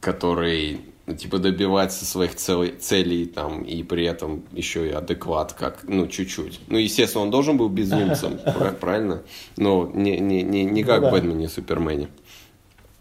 который 0.01 0.81
ну, 1.07 1.15
типа 1.15 1.39
добивается 1.39 2.05
своих 2.05 2.35
цел- 2.35 2.77
целей 2.79 3.27
там 3.27 3.63
и 3.63 3.83
при 3.83 4.05
этом 4.05 4.43
еще 4.53 4.89
и 4.89 4.93
адекват 4.93 5.53
как 5.53 5.85
ну 5.85 6.07
чуть-чуть. 6.07 6.61
Ну 6.69 6.79
естественно 6.79 7.25
он 7.25 7.31
должен 7.31 7.57
был 7.57 7.69
безумцем 7.69 8.39
пра- 8.45 8.73
правильно? 8.73 9.23
Но 9.57 9.91
не 9.95 10.19
не 10.19 10.43
не 10.43 10.65
не 10.65 10.85
как 10.85 11.01
Ну 11.01 11.07
да. 11.07 11.11
Бэтмене 11.13 11.45
и 11.47 11.49
Супермене 11.49 12.09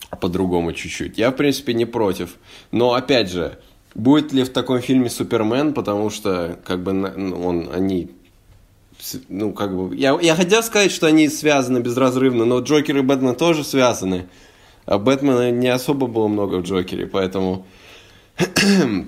а 0.09 0.15
по-другому 0.15 0.73
чуть-чуть. 0.73 1.17
Я 1.17 1.31
в 1.31 1.35
принципе 1.35 1.73
не 1.73 1.85
против. 1.85 2.37
Но 2.71 2.93
опять 2.93 3.29
же 3.29 3.59
будет 3.93 4.31
ли 4.31 4.43
в 4.43 4.49
таком 4.49 4.79
фильме 4.79 5.09
Супермен? 5.09 5.73
Потому 5.73 6.09
что 6.09 6.57
как 6.63 6.81
бы 6.83 6.93
ну, 6.93 7.45
он 7.45 7.69
они 7.73 8.11
ну, 9.29 9.53
как 9.53 9.75
бы... 9.75 9.95
Я, 9.95 10.17
я 10.21 10.35
хотел 10.35 10.63
сказать, 10.63 10.91
что 10.91 11.07
они 11.07 11.29
связаны 11.29 11.79
безразрывно, 11.79 12.45
но 12.45 12.59
Джокер 12.59 12.97
и 12.97 13.01
Бэтмен 13.01 13.35
тоже 13.35 13.63
связаны. 13.63 14.27
А 14.85 14.97
Бэтмена 14.97 15.51
не 15.51 15.67
особо 15.67 16.07
было 16.07 16.27
много 16.27 16.55
в 16.55 16.63
Джокере, 16.63 17.07
поэтому... 17.07 17.65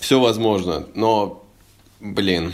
Все 0.00 0.20
возможно, 0.20 0.86
но... 0.94 1.44
Блин. 2.00 2.52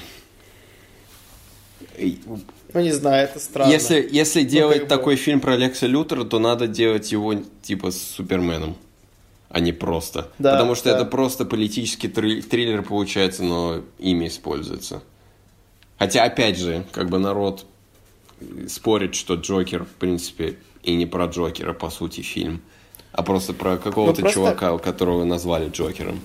Ну, 1.99 2.81
не 2.81 2.93
знаю, 2.93 3.25
это 3.29 3.41
странно. 3.41 3.71
Если, 3.71 4.07
если 4.11 4.43
делать 4.43 4.81
как 4.81 4.85
бы- 4.85 4.89
такой 4.89 5.17
фильм 5.17 5.41
про 5.41 5.57
Лекса 5.57 5.87
Лютера, 5.87 6.25
то 6.25 6.39
надо 6.39 6.67
делать 6.67 7.11
его 7.11 7.35
типа 7.63 7.91
с 7.91 8.01
Суперменом, 8.01 8.77
а 9.49 9.61
не 9.61 9.73
просто. 9.73 10.31
Да, 10.39 10.53
Потому 10.53 10.75
что 10.75 10.91
да. 10.91 10.97
это 10.97 11.05
просто 11.07 11.47
политический 11.47 12.09
трил- 12.09 12.43
триллер 12.43 12.83
получается, 12.83 13.43
но 13.43 13.83
имя 13.99 14.29
используется. 14.29 15.03
Хотя, 15.99 16.25
опять 16.25 16.57
же, 16.59 16.85
как 16.93 17.09
бы 17.09 17.19
народ 17.19 17.67
спорит, 18.69 19.15
что 19.15 19.35
Джокер, 19.35 19.85
в 19.85 19.91
принципе, 19.91 20.59
и 20.83 20.95
не 20.95 21.07
про 21.07 21.27
Джокера, 21.27 21.73
по 21.73 21.91
сути, 21.91 22.21
фильм, 22.21 22.63
а 23.13 23.23
просто 23.23 23.53
про 23.53 23.77
какого-то 23.79 24.21
Ну, 24.21 24.23
просто- 24.23 24.35
чувака, 24.41 24.79
которого 24.79 25.25
назвали 25.25 25.69
Джокером. 25.69 26.21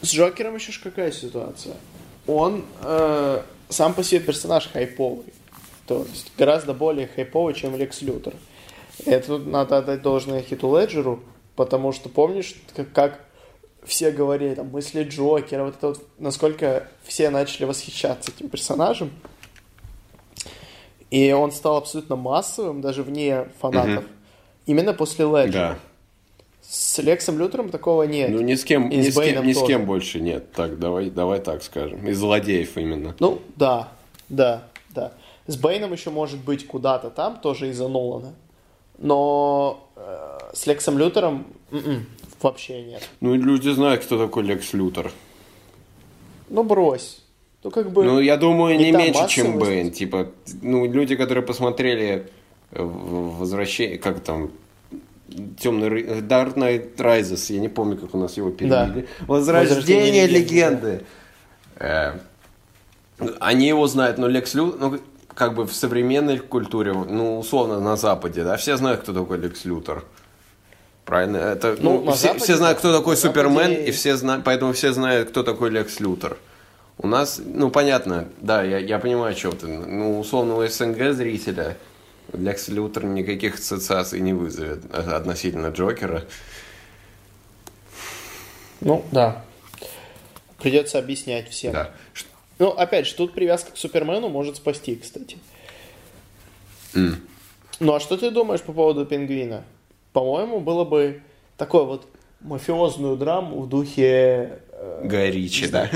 С 0.00 0.12
Джокером 0.12 0.56
еще 0.56 0.72
ж 0.72 0.80
какая 0.82 1.12
ситуация? 1.12 1.76
Он 2.26 2.64
э, 2.82 3.42
сам 3.68 3.94
по 3.94 4.02
себе 4.02 4.20
персонаж 4.20 4.68
хайповый. 4.72 5.32
То 5.86 6.06
есть 6.10 6.32
гораздо 6.38 6.72
более 6.72 7.06
хайповый, 7.06 7.54
чем 7.54 7.76
Лекс 7.76 8.00
Лютер. 8.02 8.34
Это 9.04 9.38
надо 9.38 9.78
отдать 9.78 10.02
должное 10.02 10.42
Хиту 10.42 10.78
Леджеру, 10.78 11.22
потому 11.56 11.92
что 11.92 12.08
помнишь, 12.08 12.54
как, 12.74 12.92
как 12.92 13.24
все 13.84 14.10
говорили, 14.10 14.54
там, 14.54 14.68
мысли 14.68 15.04
Джокера, 15.04 15.64
вот 15.64 15.76
это 15.76 15.88
вот, 15.88 16.06
насколько 16.18 16.88
все 17.02 17.30
начали 17.30 17.64
восхищаться 17.64 18.30
этим 18.30 18.48
персонажем. 18.48 19.10
И 21.10 21.32
он 21.32 21.52
стал 21.52 21.76
абсолютно 21.76 22.16
массовым, 22.16 22.80
даже 22.80 23.02
вне 23.02 23.48
фанатов. 23.60 24.04
Именно 24.66 24.94
после 24.94 25.26
Леджа. 25.26 25.50
Да. 25.52 25.78
С 26.66 26.98
Лексом 26.98 27.38
Лютером 27.38 27.68
такого 27.68 28.04
нет. 28.04 28.30
Ну, 28.30 28.40
ни 28.40 28.54
с 28.54 28.64
кем, 28.64 28.88
И 28.88 28.96
ни 28.96 29.02
с 29.02 29.14
с 29.14 29.20
кем, 29.20 29.46
ни 29.46 29.52
с 29.52 29.62
кем 29.62 29.84
больше 29.84 30.18
нет. 30.18 30.50
Так, 30.52 30.78
давай, 30.78 31.10
давай 31.10 31.40
так 31.40 31.62
скажем. 31.62 32.08
Из 32.08 32.18
злодеев 32.18 32.76
именно. 32.78 33.14
Ну, 33.20 33.42
да, 33.56 33.90
да, 34.28 34.64
да. 34.90 35.12
С 35.46 35.56
Бэйном 35.56 35.92
еще 35.92 36.10
может 36.10 36.40
быть 36.40 36.66
куда-то 36.66 37.10
там, 37.10 37.38
тоже 37.38 37.68
из-за 37.68 37.86
Нолана. 37.86 38.34
Но 38.96 39.90
э, 39.96 40.38
с 40.54 40.66
Лексом 40.66 40.98
Лютером 40.98 41.46
м-м, 41.70 42.06
вообще 42.44 42.82
нет. 42.82 43.08
Ну, 43.20 43.34
люди 43.34 43.70
знают, 43.70 44.04
кто 44.04 44.18
такой 44.18 44.44
Лекс 44.44 44.72
Лютер. 44.72 45.10
Ну, 46.48 46.62
брось. 46.62 47.20
Ну, 47.64 47.70
как 47.70 47.90
бы... 47.90 48.04
Ну, 48.04 48.20
я 48.20 48.36
думаю, 48.36 48.76
не 48.78 48.84
не 48.90 48.92
меньше, 48.92 49.26
чем. 49.28 49.58
Бэйн. 49.58 49.90
Типа, 49.90 50.28
ну, 50.62 50.86
люди, 50.92 51.16
которые 51.16 51.42
посмотрели 51.42 52.28
э, 52.70 52.82
возвращение, 52.82 53.98
как 53.98 54.20
там, 54.20 54.50
Темный 55.58 55.88
ры- 55.88 56.20
Dark 56.20 56.54
Knight 56.54 56.96
Rises, 56.96 57.52
я 57.52 57.58
не 57.60 57.68
помню, 57.68 57.96
как 57.96 58.14
у 58.14 58.18
нас 58.18 58.36
его 58.36 58.50
перевели. 58.50 59.06
Возрождение, 59.26 59.66
Возрождение 59.66 60.26
легенды. 60.26 61.00
Э, 61.76 62.12
Они 63.40 63.66
его 63.66 63.86
знают, 63.86 64.18
но 64.18 64.28
Лекс 64.28 64.54
Лютер, 64.54 64.78
ну, 64.80 64.98
как 65.34 65.54
бы 65.54 65.64
в 65.66 65.72
современной 65.72 66.38
культуре, 66.38 66.92
ну, 66.92 67.38
условно, 67.38 67.80
на 67.80 67.96
Западе, 67.96 68.44
да, 68.44 68.56
все 68.56 68.76
знают, 68.76 69.00
кто 69.00 69.12
такой 69.14 69.38
Лекс 69.38 69.64
Лютер. 69.64 70.04
Правильно? 71.04 71.36
Это, 71.36 71.76
Ну, 71.80 72.00
ну, 72.02 72.12
все, 72.12 72.28
Западе, 72.28 72.44
все 72.44 72.56
знают, 72.56 72.78
кто 72.78 72.96
такой 72.96 73.16
Западе- 73.16 73.28
Супермен, 73.44 73.72
и 73.84 73.90
все 73.90 74.16
знают, 74.16 74.44
поэтому 74.44 74.72
все 74.72 74.92
знают, 74.92 75.30
кто 75.30 75.42
такой 75.42 75.70
Лекс 75.70 76.00
Лютер. 76.00 76.36
У 76.96 77.06
нас, 77.06 77.40
ну, 77.44 77.70
понятно, 77.70 78.28
да, 78.40 78.62
я, 78.62 78.78
я 78.78 78.98
понимаю, 78.98 79.36
что 79.36 79.50
ты. 79.52 79.66
Ну, 79.66 80.18
условно, 80.20 80.56
у 80.56 80.66
СНГ 80.66 81.12
зрителя 81.12 81.76
Лекс 82.32 82.68
Лютер 82.68 83.04
никаких 83.04 83.56
ассоциаций 83.56 84.20
не 84.20 84.32
вызовет 84.32 84.94
относительно 84.94 85.68
Джокера. 85.68 86.24
Ну, 88.80 89.04
да. 89.12 89.44
Придется 90.58 90.98
объяснять 90.98 91.48
всем. 91.50 91.72
Да. 91.72 91.90
Ну, 92.58 92.68
опять 92.70 93.06
же, 93.06 93.14
тут 93.14 93.34
привязка 93.34 93.72
к 93.72 93.76
Супермену 93.76 94.28
может 94.28 94.56
спасти, 94.56 94.96
кстати. 94.96 95.36
М. 96.94 97.16
Ну, 97.80 97.94
а 97.94 98.00
что 98.00 98.16
ты 98.16 98.30
думаешь 98.30 98.62
по 98.62 98.72
поводу 98.72 99.04
Пингвина? 99.04 99.64
По-моему, 100.14 100.60
было 100.60 100.84
бы 100.84 101.20
такой 101.58 101.84
вот 101.84 102.06
мафиозную 102.40 103.16
драму 103.16 103.60
в 103.60 103.68
духе... 103.68 104.58
э, 104.70 105.00
Гай 105.04 105.30
Ричи, 105.30 105.66
да. 105.68 105.88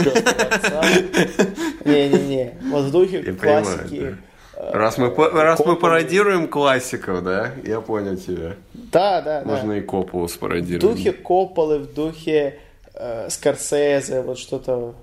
Не-не-не. 1.84 2.54
Вот 2.70 2.84
в 2.86 2.90
духе 2.90 3.18
Я 3.24 3.32
понимаю, 3.34 3.64
классики. 3.64 4.16
э, 4.56 4.70
Раз 4.72 4.98
мы, 4.98 5.10
по- 5.10 5.30
раз 5.30 5.60
мы 5.64 5.76
пародируем 5.76 6.48
классиков, 6.48 7.22
да, 7.22 7.52
я 7.64 7.80
понял 7.80 8.16
тебя. 8.16 8.54
Да, 8.74 9.20
да, 9.22 9.42
да. 9.42 9.46
Можно 9.48 9.72
и 9.74 9.80
Копполу 9.80 10.26
В 10.26 10.30
спародировать. 10.30 10.96
духе 10.96 11.12
Копполы, 11.12 11.78
в 11.78 11.94
духе 11.94 12.58
э, 12.94 13.30
Скорсезе, 13.30 14.22
вот 14.22 14.38
что-то... 14.38 14.94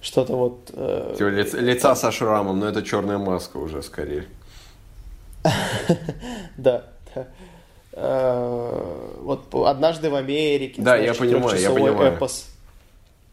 Что-то 0.00 0.34
вот... 0.36 0.70
э, 0.72 1.14
Типа 1.16 1.28
лиц- 1.28 1.54
лица 1.54 1.94
со 1.94 2.10
шрамом, 2.10 2.58
но 2.58 2.66
это 2.68 2.82
черная 2.82 3.18
маска 3.18 3.58
уже 3.58 3.82
скорее. 3.84 4.24
Да, 6.56 6.84
да. 7.14 7.26
Э, 7.92 8.80
Вот 9.20 9.54
однажды 9.54 10.10
в 10.10 10.14
Америке. 10.14 10.80
Да, 10.82 10.96
знаешь, 10.96 11.06
я 11.06 11.14
понимаю, 11.14 11.60
я 11.60 11.70
понимаю. 11.70 12.12
эпос. 12.14 12.46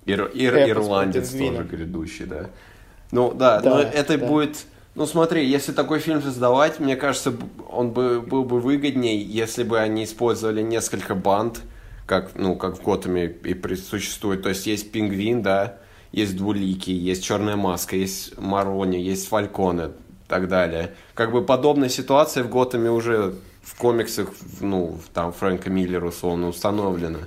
Ир- 0.05 0.31
ир- 0.33 0.55
Эпос 0.55 0.69
ирландец 0.69 1.29
тоже 1.31 1.63
грядущий, 1.63 2.25
да. 2.25 2.49
Ну 3.11 3.33
да, 3.33 3.59
Да, 3.59 3.69
но 3.75 3.81
это 3.81 4.17
да. 4.17 4.25
будет. 4.25 4.57
Ну 4.95 5.05
смотри, 5.05 5.47
если 5.47 5.71
такой 5.71 5.99
фильм 5.99 6.21
создавать, 6.21 6.79
мне 6.79 6.95
кажется, 6.95 7.33
он 7.69 7.91
бы 7.91 8.21
был 8.21 8.43
бы 8.43 8.59
выгодней, 8.59 9.17
если 9.17 9.63
бы 9.63 9.79
они 9.79 10.03
использовали 10.03 10.61
несколько 10.61 11.15
банд, 11.15 11.61
как 12.05 12.31
ну 12.35 12.55
как 12.55 12.77
в 12.77 12.83
Готэме 12.83 13.27
и 13.27 13.75
существует. 13.75 14.41
То 14.43 14.49
есть 14.49 14.67
есть 14.67 14.91
пингвин, 14.91 15.41
да, 15.41 15.77
есть 16.11 16.35
двуликий, 16.35 16.93
есть 16.95 17.23
черная 17.23 17.55
маска, 17.55 17.95
есть 17.95 18.37
Марони, 18.37 18.97
есть 18.97 19.27
Фальконе 19.29 19.85
и 19.85 19.89
так 20.27 20.47
далее. 20.47 20.91
Как 21.13 21.31
бы 21.31 21.43
подобная 21.45 21.89
ситуация 21.89 22.43
в 22.43 22.49
Готэме 22.49 22.89
уже 22.91 23.35
в 23.69 23.75
комиксах, 23.75 24.31
ну 24.61 24.97
там 25.13 25.31
Фрэнка 25.31 25.69
Миллера 25.69 26.07
условно 26.07 26.47
установлена. 26.47 27.19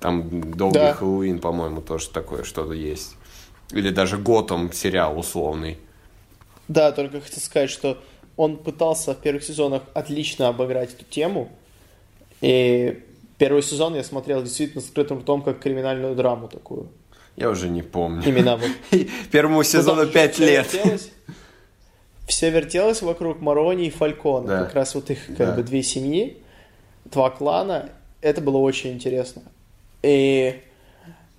Там 0.00 0.52
Долгий 0.52 0.78
Да. 0.78 0.94
Хэллоуин, 0.94 1.38
по-моему, 1.38 1.82
тоже 1.82 2.08
такое 2.08 2.44
что-то 2.44 2.72
есть. 2.72 3.16
Или 3.72 3.90
даже 3.90 4.16
Готэм 4.16 4.72
сериал 4.72 5.18
условный. 5.18 5.78
Да, 6.68 6.92
только 6.92 7.20
хотел 7.20 7.40
сказать, 7.40 7.70
что 7.70 7.98
он 8.36 8.56
пытался 8.56 9.14
в 9.14 9.18
первых 9.18 9.44
сезонах 9.44 9.82
отлично 9.94 10.48
обыграть 10.48 10.94
эту 10.94 11.04
тему. 11.04 11.50
И 12.40 13.02
первый 13.36 13.62
сезон 13.62 13.96
я 13.96 14.04
смотрел 14.04 14.42
действительно 14.42 14.80
с 14.80 14.86
открытым 14.86 15.18
ртом, 15.18 15.42
как 15.42 15.60
криминальную 15.60 16.14
драму 16.14 16.48
такую. 16.48 16.88
Я 17.36 17.50
уже 17.50 17.68
не 17.68 17.82
помню. 17.82 18.22
Именно 18.24 18.56
вот. 18.56 18.70
Первому 19.30 19.62
сезону 19.62 20.02
Ну, 20.02 20.04
там 20.04 20.12
5 20.12 20.34
всё 20.34 20.44
лет. 20.46 20.76
Все 22.28 22.50
вертелось 22.50 23.02
вокруг 23.02 23.40
Марони 23.40 23.86
и 23.86 23.90
Фалькона. 23.90 24.46
Да. 24.46 24.64
Как 24.64 24.74
раз 24.74 24.94
вот 24.94 25.10
их 25.10 25.26
как 25.28 25.36
Да. 25.38 25.52
бы 25.52 25.62
две 25.62 25.82
семьи, 25.82 26.36
два 27.06 27.30
клана. 27.30 27.88
Это 28.20 28.40
было 28.40 28.58
очень 28.58 28.92
интересно. 28.92 29.42
И... 30.02 30.60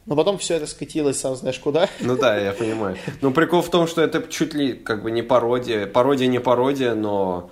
Но 0.06 0.16
потом 0.16 0.40
все 0.40 0.56
это 0.56 0.66
скатилось, 0.66 1.20
сам 1.20 1.36
знаешь 1.36 1.60
куда. 1.60 1.88
Ну 2.02 2.18
да, 2.18 2.36
я 2.36 2.52
понимаю. 2.54 2.98
Но 3.22 3.30
прикол 3.32 3.62
в 3.62 3.70
том, 3.70 3.86
что 3.88 4.02
это 4.02 4.24
чуть 4.28 4.56
ли 4.56 4.74
как 4.74 5.04
бы 5.04 5.12
не 5.12 5.22
пародия. 5.22 5.86
Пародия 5.86 6.28
не 6.28 6.40
пародия, 6.40 6.96
но 6.96 7.52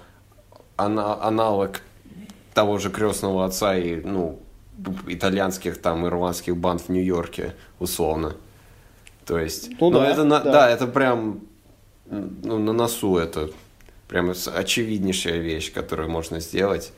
ана- 0.75 1.21
аналог 1.21 1.81
того 2.55 2.79
же 2.79 2.89
крестного 2.89 3.45
отца 3.45 3.77
и, 3.77 3.97
ну, 3.97 4.39
итальянских 5.07 5.79
там 5.79 6.07
ирландских 6.07 6.57
банд 6.57 6.81
в 6.81 6.89
Нью-Йорке, 6.89 7.53
условно. 7.79 8.33
То 9.27 9.38
есть, 9.38 9.69
Ну 9.79 9.91
ну, 9.91 9.99
да, 9.99 10.09
это 10.09 10.23
да. 10.23 10.39
да, 10.39 10.69
это 10.71 10.88
прям 10.88 11.41
ну, 12.10 12.58
на 12.60 12.74
носу 12.74 13.18
это 13.18 13.49
прям 14.08 14.34
с- 14.34 14.47
очевиднейшая 14.47 15.38
вещь, 15.38 15.72
которую 15.72 16.10
можно 16.10 16.39
сделать. 16.39 16.91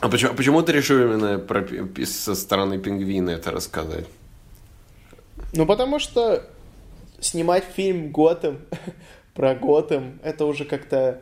А 0.00 0.08
почему, 0.08 0.34
почему 0.34 0.62
ты 0.62 0.72
решил 0.72 0.98
именно 0.98 1.38
про, 1.38 1.66
со 2.04 2.34
стороны 2.34 2.78
пингвина 2.78 3.30
это 3.30 3.50
рассказать? 3.50 4.06
Ну, 5.52 5.66
потому 5.66 5.98
что 5.98 6.44
снимать 7.20 7.64
фильм 7.64 8.10
Готэм 8.10 8.60
про 9.34 9.54
Готэм, 9.54 10.18
это 10.22 10.46
уже 10.46 10.64
как-то... 10.64 11.20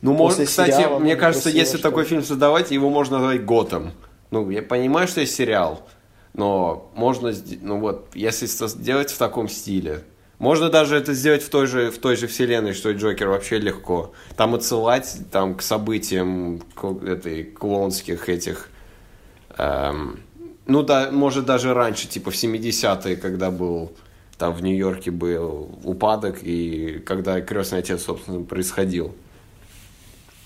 Ну, 0.00 0.12
можно, 0.14 0.44
кстати, 0.44 0.72
сериала 0.72 0.98
мне 0.98 1.14
кажется, 1.14 1.44
красиво, 1.44 1.60
если 1.60 1.76
что 1.78 1.88
такой 1.88 2.04
фильм 2.04 2.24
создавать, 2.24 2.70
его 2.70 2.90
можно 2.90 3.18
назвать 3.18 3.44
Готэм. 3.44 3.92
Ну, 4.30 4.50
я 4.50 4.62
понимаю, 4.62 5.06
что 5.06 5.20
есть 5.20 5.34
сериал, 5.34 5.86
но 6.32 6.90
можно, 6.94 7.32
ну 7.60 7.78
вот, 7.78 8.08
если 8.14 8.46
сделать 8.46 9.10
в 9.10 9.18
таком 9.18 9.48
стиле, 9.48 10.02
можно 10.42 10.70
даже 10.70 10.96
это 10.96 11.14
сделать 11.14 11.42
в 11.44 11.48
той 11.50 11.66
же, 11.68 11.90
в 11.92 11.98
той 11.98 12.16
же 12.16 12.26
вселенной, 12.26 12.72
что 12.72 12.90
и 12.90 12.94
Джокер, 12.96 13.28
вообще 13.28 13.58
легко. 13.60 14.12
Там 14.36 14.54
отсылать 14.56 15.16
там, 15.30 15.54
к 15.54 15.62
событиям 15.62 16.60
к- 16.74 17.04
этой 17.06 17.44
клоунских 17.44 18.28
этих... 18.28 18.68
эм, 19.56 20.18
ну 20.66 20.82
да, 20.82 21.10
может 21.12 21.46
даже 21.46 21.72
раньше, 21.74 22.08
типа 22.08 22.32
в 22.32 22.34
70-е, 22.34 23.16
когда 23.16 23.50
был 23.52 23.92
там 24.36 24.52
в 24.52 24.62
Нью-Йорке 24.62 25.12
был 25.12 25.78
упадок, 25.84 26.40
и 26.42 27.00
когда 27.06 27.40
крестный 27.40 27.78
отец, 27.78 28.02
собственно, 28.02 28.42
происходил. 28.42 29.14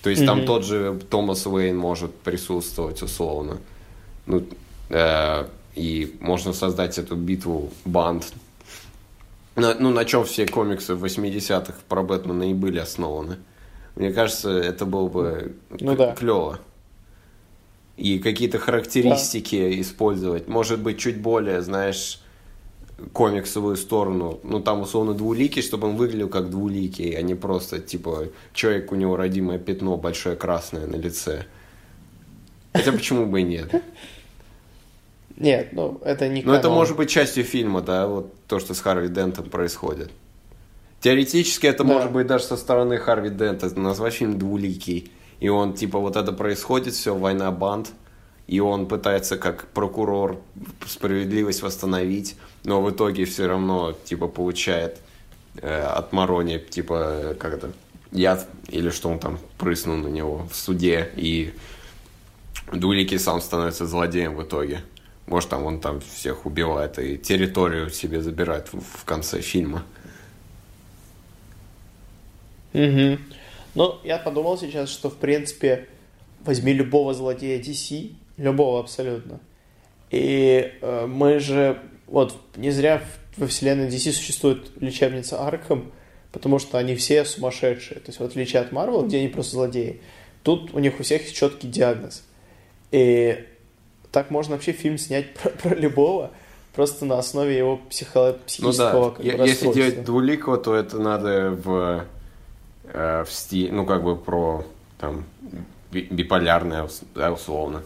То 0.03 0.11
есть 0.11 0.27
там 0.27 0.39
Мгм. 0.39 0.47
тот 0.47 0.65
же 0.67 1.01
Томас 1.09 1.47
Уэйн 1.47 1.77
может 1.77 2.15
присутствовать 2.15 3.01
условно. 3.03 3.57
Ну, 4.27 4.45
э, 4.91 5.47
и 5.75 6.17
можно 6.21 6.53
создать 6.53 6.99
эту 6.99 7.17
битву 7.17 7.71
банд. 7.87 8.33
На- 9.57 9.75
ну, 9.75 9.91
на 9.91 10.05
чем 10.05 10.25
все 10.25 10.47
комиксы 10.47 10.95
в 10.95 11.05
80-х 11.05 11.75
про 11.89 12.03
Бэтмена 12.03 12.51
и 12.51 12.55
были 12.55 12.79
основаны. 12.79 13.39
Мне 13.95 14.13
кажется, 14.13 14.51
это 14.51 14.85
было 14.85 15.09
бы 15.09 15.57
Ну 15.81 15.97
да. 15.97 16.15
клево. 16.15 16.61
И 17.97 18.19
какие-то 18.19 18.59
характеристики 18.59 19.81
использовать. 19.81 20.49
Может 20.49 20.81
быть, 20.81 20.99
чуть 20.99 21.19
более, 21.19 21.63
знаешь, 21.63 22.21
комиксовую 23.15 23.77
сторону. 23.77 24.39
Ну, 24.43 24.61
там, 24.61 24.83
условно, 24.83 25.15
двуликий, 25.15 25.63
чтобы 25.63 25.89
он 25.89 25.97
выглядел 25.97 26.29
как 26.29 26.51
двуликий, 26.51 27.13
а 27.17 27.23
не 27.23 27.35
просто, 27.35 27.79
типа, 27.79 28.29
человек, 28.53 28.93
у 28.93 28.95
него 28.97 29.17
родимое 29.17 29.59
пятно 29.59 29.97
большое 29.97 30.37
красное 30.37 30.87
на 30.87 30.97
лице. 30.97 31.47
Хотя 32.75 32.93
почему 32.93 33.25
бы 33.25 33.41
и 33.41 33.45
нет? 33.45 33.71
Нет, 35.37 35.73
ну, 35.73 36.01
это 36.05 36.29
не 36.29 36.43
Но 36.43 36.55
это 36.55 36.63
канон. 36.65 36.79
может 36.79 36.97
быть 36.97 37.11
частью 37.11 37.45
фильма, 37.45 37.83
да, 37.83 38.07
вот 38.07 38.33
то, 38.47 38.59
что 38.59 38.75
с 38.75 38.81
Харви 38.81 39.09
Дентом 39.09 39.45
происходит. 39.51 40.11
Теоретически 41.01 41.67
это 41.67 41.85
Да. 41.85 41.93
может 41.93 42.11
быть 42.11 42.27
даже 42.27 42.45
со 42.45 42.57
стороны 42.57 42.97
Харви 42.99 43.29
Дента, 43.31 43.69
назвать 43.79 44.15
фильм 44.15 44.39
«Двуликий». 44.39 45.11
И 45.41 45.49
он, 45.51 45.75
типа, 45.75 45.99
вот 45.99 46.17
это 46.17 46.33
происходит, 46.33 46.95
все, 46.95 47.15
война 47.15 47.51
банд, 47.51 47.89
и 48.47 48.61
он 48.61 48.87
пытается 48.87 49.37
как 49.37 49.67
прокурор 49.69 50.41
справедливость 50.87 51.63
восстановить, 51.63 52.37
но 52.65 52.81
в 52.81 52.91
итоге 52.91 53.27
все 53.27 53.47
равно, 53.47 53.93
типа, 54.05 54.29
получает 54.29 54.99
э, 55.61 55.83
от 55.83 56.13
Марони, 56.15 56.57
типа, 56.59 57.37
как 57.39 57.53
это, 57.53 57.73
яд, 58.13 58.49
или 58.69 58.89
что 58.89 59.11
он 59.11 59.19
там 59.19 59.39
прыснул 59.59 59.97
на 59.97 60.09
него 60.09 60.47
в 60.51 60.57
суде, 60.57 61.11
и 61.17 61.53
Дулики 62.73 63.19
сам 63.19 63.43
становится 63.43 63.87
злодеем 63.87 64.35
в 64.37 64.43
итоге. 64.43 64.81
Может, 65.27 65.51
там 65.51 65.65
он 65.65 65.81
там 65.81 66.01
всех 66.01 66.47
убивает 66.47 66.99
и 66.99 67.19
территорию 67.19 67.91
себе 67.91 68.23
забирает 68.23 68.69
в, 68.73 69.05
конце 69.05 69.41
фильма. 69.41 69.85
Угу. 72.73 73.19
Ну, 73.75 73.99
я 74.05 74.19
подумал 74.19 74.57
сейчас, 74.57 74.89
что, 74.89 75.11
в 75.11 75.17
принципе, 75.17 75.89
возьми 76.45 76.73
любого 76.73 77.13
злодея 77.13 77.61
DC, 77.61 78.13
любого 78.37 78.81
абсолютно. 78.81 79.41
И 80.11 80.73
э, 80.81 81.07
мы 81.07 81.41
же, 81.41 81.81
вот, 82.07 82.37
не 82.55 82.71
зря 82.71 83.03
во 83.37 83.49
вселенной 83.49 83.89
DC 83.89 84.13
существует 84.13 84.71
лечебница 84.81 85.45
Аркхам, 85.45 85.91
потому 86.31 86.61
что 86.61 86.79
они 86.79 86.95
все 86.95 87.25
сумасшедшие. 87.25 87.99
То 87.99 88.11
есть, 88.11 88.21
в 88.21 88.25
отличие 88.25 88.63
от 88.63 88.71
Марвел, 88.71 89.05
где 89.05 89.19
они 89.19 89.29
просто 89.29 89.57
злодеи, 89.57 90.01
тут 90.45 90.73
у 90.73 90.79
них 90.79 91.01
у 91.01 91.03
всех 91.03 91.23
есть 91.23 91.35
четкий 91.35 91.67
диагноз. 91.67 92.23
И 92.93 93.45
так 94.17 94.31
можно 94.31 94.55
вообще 94.55 94.73
фильм 94.73 94.97
снять 94.97 95.35
про, 95.43 95.51
про 95.51 95.75
любого, 95.75 96.31
просто 96.75 97.05
на 97.05 97.19
основе 97.19 97.55
его 97.55 97.77
психо 97.91 98.39
психического 98.47 99.15
ну, 99.19 99.37
да. 99.37 99.45
Если 99.45 99.71
делать 99.75 100.05
двуликого, 100.05 100.57
то 100.57 100.75
это 100.75 100.99
надо 100.99 101.51
в, 101.51 102.07
э, 102.85 103.25
в 103.29 103.31
стиле, 103.31 103.73
ну, 103.73 103.85
как 103.85 104.03
бы 104.03 104.17
про 104.17 104.65
там 104.99 105.27
биполярное, 105.91 106.89
да, 107.15 107.31
условно. 107.31 107.83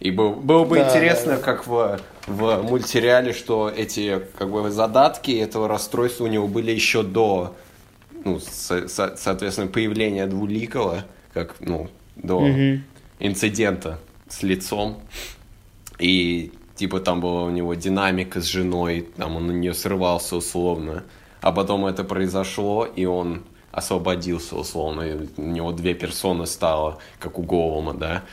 И 0.00 0.10
был, 0.10 0.34
было 0.34 0.66
бы 0.66 0.76
да, 0.76 0.86
интересно, 0.86 1.36
да. 1.36 1.42
как 1.42 1.66
в, 1.66 1.98
в 2.26 2.62
мультсериале, 2.62 3.32
что 3.32 3.72
эти 3.74 4.20
как 4.36 4.50
бы 4.50 4.70
задатки 4.70 5.30
этого 5.30 5.66
расстройства 5.66 6.24
у 6.24 6.26
него 6.26 6.46
были 6.46 6.72
еще 6.72 7.02
до, 7.02 7.56
ну, 8.22 8.38
со, 8.38 8.86
со, 8.86 9.16
соответственно, 9.16 9.68
появления 9.68 10.26
двуликого, 10.26 11.06
как, 11.32 11.54
ну, 11.60 11.88
до 12.16 12.36
угу. 12.36 12.80
инцидента 13.18 13.98
с 14.28 14.42
лицом. 14.42 15.00
И 16.00 16.52
типа 16.74 16.98
там 17.00 17.20
была 17.20 17.42
у 17.42 17.50
него 17.50 17.74
динамика 17.74 18.40
с 18.40 18.46
женой, 18.46 19.08
там 19.16 19.36
он 19.36 19.46
на 19.46 19.52
нее 19.52 19.74
срывался 19.74 20.36
условно. 20.36 21.04
А 21.40 21.52
потом 21.52 21.86
это 21.86 22.04
произошло, 22.04 22.84
и 22.84 23.04
он 23.04 23.44
освободился 23.70 24.56
условно. 24.56 25.02
И 25.02 25.28
у 25.36 25.42
него 25.42 25.72
две 25.72 25.94
персоны 25.94 26.46
стало, 26.46 26.98
как 27.18 27.38
у 27.38 27.42
Голума, 27.42 27.94
да. 27.94 28.24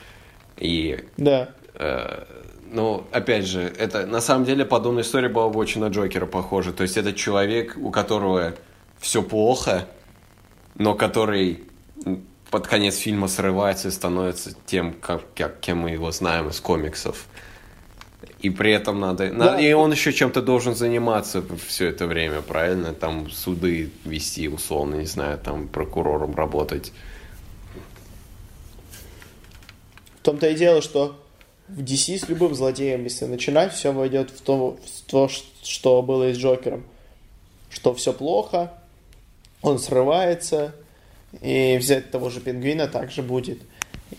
И... 0.58 1.06
Да. 1.18 1.50
Э, 1.76 2.24
ну, 2.72 3.06
опять 3.12 3.46
же, 3.46 3.62
это 3.62 4.06
на 4.06 4.20
самом 4.20 4.46
деле 4.46 4.66
подобная 4.66 5.04
история 5.04 5.30
была 5.30 5.50
бы 5.50 5.60
очень 5.60 5.82
на 5.82 5.88
Джокера 5.88 6.26
похожа. 6.26 6.74
То 6.74 6.84
есть 6.84 6.98
это 6.98 7.14
человек, 7.14 7.78
у 7.80 7.92
которого 7.92 8.54
все 9.00 9.22
плохо, 9.22 9.88
но 10.76 10.96
который 10.96 11.64
под 12.50 12.68
конец 12.68 12.98
фильма 12.98 13.28
срывается 13.28 13.90
и 13.90 13.92
становится 13.92 14.52
тем, 14.66 14.94
как, 14.94 15.22
как, 15.34 15.60
кем 15.60 15.80
мы 15.80 15.92
его 15.92 16.12
знаем 16.12 16.50
из 16.50 16.60
комиксов. 16.60 17.28
И 18.40 18.50
при 18.52 18.72
этом 18.72 19.00
надо... 19.00 19.32
Да. 19.32 19.60
И 19.60 19.74
он 19.74 19.92
еще 19.92 20.14
чем-то 20.14 20.42
должен 20.42 20.76
заниматься 20.76 21.44
все 21.68 21.88
это 21.88 22.06
время, 22.06 22.42
правильно? 22.42 22.94
Там 22.94 23.30
суды 23.32 23.90
вести, 24.06 24.48
условно, 24.48 24.96
не 24.96 25.08
знаю, 25.08 25.40
там 25.40 25.68
прокурором 25.68 26.36
работать. 26.36 26.92
В 30.22 30.24
том-то 30.24 30.50
и 30.50 30.56
дело, 30.56 30.82
что 30.82 31.20
в 31.68 31.82
DC 31.82 32.20
с 32.20 32.30
любым 32.30 32.54
злодеем, 32.54 33.04
если 33.04 33.26
начинать, 33.26 33.74
все 33.74 33.92
войдет 33.92 34.30
в 34.30 34.42
то, 34.42 34.78
в 34.86 35.02
то, 35.10 35.30
что 35.64 36.02
было 36.02 36.30
и 36.30 36.34
с 36.34 36.38
Джокером. 36.38 36.86
Что 37.70 37.94
все 37.94 38.14
плохо, 38.14 38.72
он 39.62 39.80
срывается, 39.80 40.76
и 41.42 41.78
взять 41.78 42.12
того 42.12 42.30
же 42.30 42.40
пингвина 42.40 42.88
также 42.88 43.22
будет. 43.22 43.60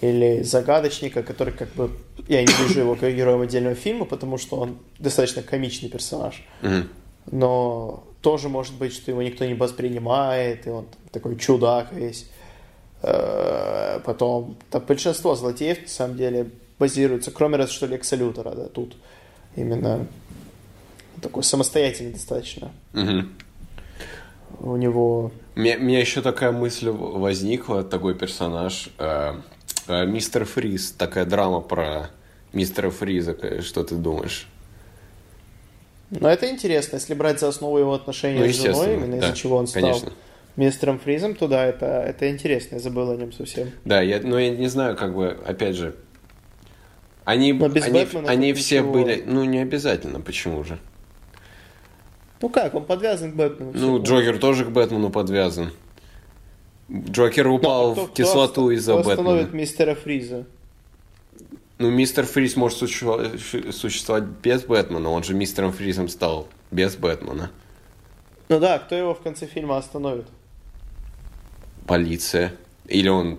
Или 0.00 0.42
загадочника, 0.42 1.22
который 1.22 1.54
как 1.54 1.72
бы... 1.74 1.90
Я 2.26 2.42
не 2.42 2.52
вижу 2.62 2.80
его 2.80 2.94
как 2.94 3.14
героем 3.14 3.42
отдельного 3.42 3.74
фильма, 3.74 4.04
потому 4.04 4.38
что 4.38 4.56
он 4.56 4.78
достаточно 4.98 5.42
комичный 5.42 5.88
персонаж. 5.88 6.42
Mm-hmm. 6.62 6.86
Но 7.30 8.04
тоже 8.22 8.48
может 8.48 8.74
быть, 8.74 8.92
что 8.92 9.10
его 9.10 9.22
никто 9.22 9.44
не 9.44 9.54
воспринимает, 9.54 10.66
и 10.66 10.70
он 10.70 10.86
такой 11.12 11.36
чудак 11.36 11.92
весь. 11.92 12.28
Э, 13.02 14.00
потом, 14.04 14.56
там 14.70 14.82
большинство 14.86 15.34
злодеев, 15.34 15.82
на 15.82 15.88
самом 15.88 16.16
деле, 16.16 16.50
базируется, 16.78 17.30
кроме 17.30 17.56
разве 17.56 17.74
что 17.74 17.86
Лекса 17.86 18.16
Лютера, 18.16 18.50
да, 18.50 18.66
тут 18.66 18.96
именно 19.54 20.06
такой 21.22 21.42
самостоятельный 21.44 22.12
достаточно. 22.12 22.72
Mm-hmm. 22.92 23.28
У 24.60 24.76
него 24.76 25.30
у 25.58 25.60
меня 25.60 25.98
еще 25.98 26.22
такая 26.22 26.52
мысль 26.52 26.88
возникла, 26.88 27.82
такой 27.82 28.14
персонаж. 28.14 28.90
Э, 28.96 29.34
Мистер 29.88 30.44
Фриз, 30.44 30.92
такая 30.92 31.24
драма 31.24 31.60
про 31.60 32.10
мистера 32.52 32.90
Фриза, 32.90 33.36
что 33.62 33.84
ты 33.84 33.94
думаешь? 33.94 34.46
Ну, 36.10 36.28
это 36.28 36.48
интересно, 36.48 36.96
если 36.96 37.14
брать 37.14 37.40
за 37.40 37.48
основу 37.48 37.78
его 37.78 37.92
отношения 37.92 38.40
ну, 38.40 38.52
с 38.52 38.56
женой, 38.56 38.94
именно 38.94 39.20
да, 39.20 39.26
из-за 39.26 39.36
чего 39.36 39.56
он 39.56 39.66
стал 39.66 39.82
конечно. 39.82 40.12
мистером 40.56 40.98
Фризом, 40.98 41.34
то 41.34 41.48
да, 41.48 41.66
это, 41.66 41.86
это 41.86 42.30
интересно, 42.30 42.76
я 42.76 42.80
забыл 42.80 43.10
о 43.10 43.16
нем 43.16 43.32
совсем. 43.32 43.70
Да, 43.84 44.00
я, 44.00 44.20
но 44.20 44.38
я 44.38 44.50
не 44.50 44.68
знаю, 44.68 44.96
как 44.96 45.14
бы, 45.14 45.38
опять 45.44 45.76
же, 45.76 45.96
они, 47.24 47.50
они, 47.52 48.06
они 48.26 48.52
все 48.54 48.78
ничего... 48.78 48.92
были, 48.92 49.22
ну, 49.26 49.44
не 49.44 49.58
обязательно, 49.58 50.20
почему 50.20 50.64
же? 50.64 50.78
Ну 52.40 52.48
как, 52.48 52.74
он 52.74 52.84
подвязан 52.84 53.32
к 53.32 53.34
Бэтмену. 53.34 53.72
Ну, 53.74 54.02
Джокер 54.02 54.38
тоже 54.38 54.64
к 54.64 54.70
Бэтмену 54.70 55.10
подвязан. 55.10 55.72
Джокер 56.90 57.46
упал 57.48 57.92
кто, 57.92 58.06
в 58.06 58.12
кислоту 58.12 58.52
кто, 58.52 58.70
из-за 58.72 58.94
Бэтмена. 58.94 59.14
Кто 59.14 59.22
остановит 59.22 59.52
мистера 59.52 59.94
Фриза? 59.94 60.46
Ну, 61.78 61.90
мистер 61.90 62.26
Фриз 62.26 62.56
может 62.56 62.78
существовать 62.78 64.24
без 64.24 64.64
Бэтмена. 64.64 65.10
Он 65.10 65.22
же 65.22 65.34
мистером 65.34 65.72
Фризом 65.72 66.08
стал 66.08 66.48
без 66.70 66.96
Бэтмена. 66.96 67.50
Ну 68.48 68.58
да, 68.58 68.78
кто 68.78 68.94
его 68.96 69.14
в 69.14 69.20
конце 69.20 69.46
фильма 69.46 69.76
остановит? 69.76 70.26
Полиция. 71.86 72.54
Или 72.86 73.08
он... 73.08 73.38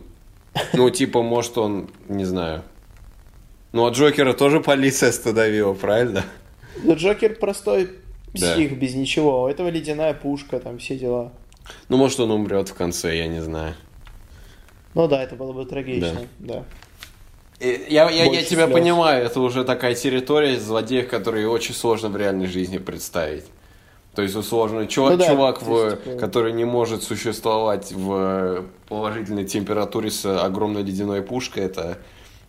Ну, 0.73 0.89
типа, 0.89 1.21
может, 1.21 1.57
он... 1.57 1.89
Не 2.07 2.25
знаю. 2.25 2.63
Ну, 3.71 3.85
а 3.85 3.91
Джокера 3.91 4.33
тоже 4.33 4.61
полиция 4.61 5.09
остановила, 5.09 5.73
правильно? 5.73 6.23
Ну, 6.83 6.95
Джокер 6.95 7.35
простой 7.35 7.89
Псих 8.33 8.69
да. 8.69 8.75
без 8.75 8.93
ничего. 8.95 9.43
У 9.43 9.47
этого 9.47 9.69
ледяная 9.69 10.13
пушка, 10.13 10.59
там 10.59 10.77
все 10.77 10.97
дела. 10.97 11.33
Ну, 11.88 11.97
может, 11.97 12.20
он 12.20 12.32
умрет 12.32 12.70
в 12.70 12.74
конце, 12.74 13.17
я 13.17 13.28
не 13.28 13.41
знаю. 13.41 13.76
Ну 14.93 15.07
да, 15.07 15.24
это 15.24 15.36
было 15.36 15.53
бы 15.53 15.65
трагично, 15.65 16.22
да. 16.39 16.53
да. 16.55 16.63
Я, 17.59 18.09
я, 18.09 18.26
я 18.26 18.43
тебя 18.43 18.65
слез. 18.65 18.72
понимаю, 18.72 19.26
это 19.26 19.41
уже 19.41 19.65
такая 19.65 19.93
территория 19.93 20.57
злодеев, 20.57 21.09
которые 21.09 21.49
очень 21.49 21.76
сложно 21.76 22.09
в 22.09 22.15
реальной 22.15 22.47
жизни 22.47 22.78
представить. 22.78 23.45
То 24.15 24.24
есть, 24.24 24.36
условно, 24.36 24.88
чувак, 24.88 25.11
ну, 25.11 25.17
да, 25.17 25.28
чувак 25.28 25.61
в, 25.61 26.17
который 26.20 26.53
не 26.53 26.65
может 26.65 27.03
существовать 27.03 27.91
в 27.91 28.65
положительной 28.88 29.45
температуре 29.45 30.09
с 30.09 30.26
огромной 30.26 30.84
ледяной 30.84 31.22
пушкой, 31.22 31.63
это 31.63 31.99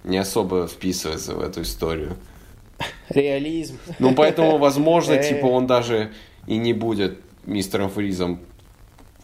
не 0.04 0.16
особо 0.16 0.66
вписывается 0.66 1.34
в 1.34 1.40
эту 1.40 1.62
историю. 1.62 2.16
Реализм. 3.08 3.78
Ну, 3.98 4.14
поэтому, 4.14 4.58
возможно, 4.58 5.12
э. 5.14 5.28
типа, 5.28 5.46
он 5.46 5.66
даже 5.66 6.12
и 6.46 6.56
не 6.56 6.72
будет 6.72 7.20
мистером 7.44 7.90
Фризом, 7.90 8.40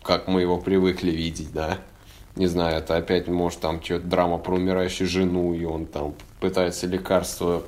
как 0.06 0.28
мы 0.28 0.40
его 0.40 0.58
привыкли 0.58 1.10
видеть, 1.10 1.52
да. 1.52 1.78
Не 2.36 2.46
знаю, 2.46 2.78
это 2.78 2.96
опять, 2.96 3.28
может, 3.28 3.60
там 3.60 3.82
что-то 3.82 4.06
драма 4.06 4.38
про 4.38 4.54
умирающую 4.54 5.08
жену, 5.08 5.54
и 5.54 5.64
он 5.64 5.86
там 5.86 6.14
пытается 6.40 6.86
лекарство 6.86 7.64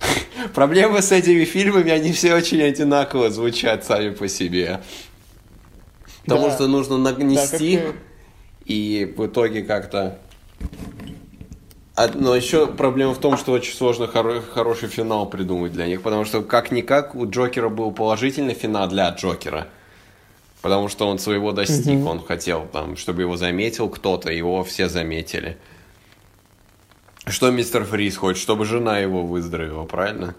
Проблемы 0.54 1.02
с 1.02 1.12
этими 1.12 1.44
фильмами, 1.44 1.90
они 1.90 2.12
все 2.12 2.34
очень 2.34 2.62
одинаково 2.62 3.30
звучат 3.30 3.84
сами 3.84 4.10
по 4.10 4.28
себе. 4.28 4.80
Потому 6.24 6.48
да. 6.48 6.54
что 6.54 6.66
нужно 6.66 6.98
нагнести, 6.98 7.78
да, 7.78 7.92
и 8.66 9.14
в 9.16 9.26
итоге 9.26 9.62
как-то 9.62 10.18
но 12.14 12.36
еще 12.36 12.68
проблема 12.68 13.12
в 13.12 13.18
том, 13.18 13.36
что 13.36 13.50
очень 13.50 13.74
сложно 13.74 14.04
хоро- 14.04 14.40
хороший 14.40 14.88
финал 14.88 15.28
придумать 15.28 15.72
для 15.72 15.86
них, 15.86 16.02
потому 16.02 16.24
что 16.24 16.42
как-никак 16.42 17.16
у 17.16 17.28
Джокера 17.28 17.68
был 17.70 17.90
положительный 17.90 18.54
финал 18.54 18.88
для 18.88 19.08
Джокера. 19.10 19.66
Потому 20.62 20.88
что 20.88 21.06
он 21.08 21.18
своего 21.18 21.52
достиг, 21.52 21.86
mm-hmm. 21.86 22.08
он 22.08 22.24
хотел, 22.24 22.66
там, 22.72 22.96
чтобы 22.96 23.22
его 23.22 23.36
заметил 23.36 23.88
кто-то, 23.88 24.32
его 24.32 24.64
все 24.64 24.88
заметили. 24.88 25.56
Что 27.26 27.50
мистер 27.50 27.84
Фриз 27.84 28.16
хочет? 28.16 28.42
Чтобы 28.42 28.64
жена 28.64 28.98
его 28.98 29.24
выздоровела, 29.24 29.84
правильно? 29.84 30.34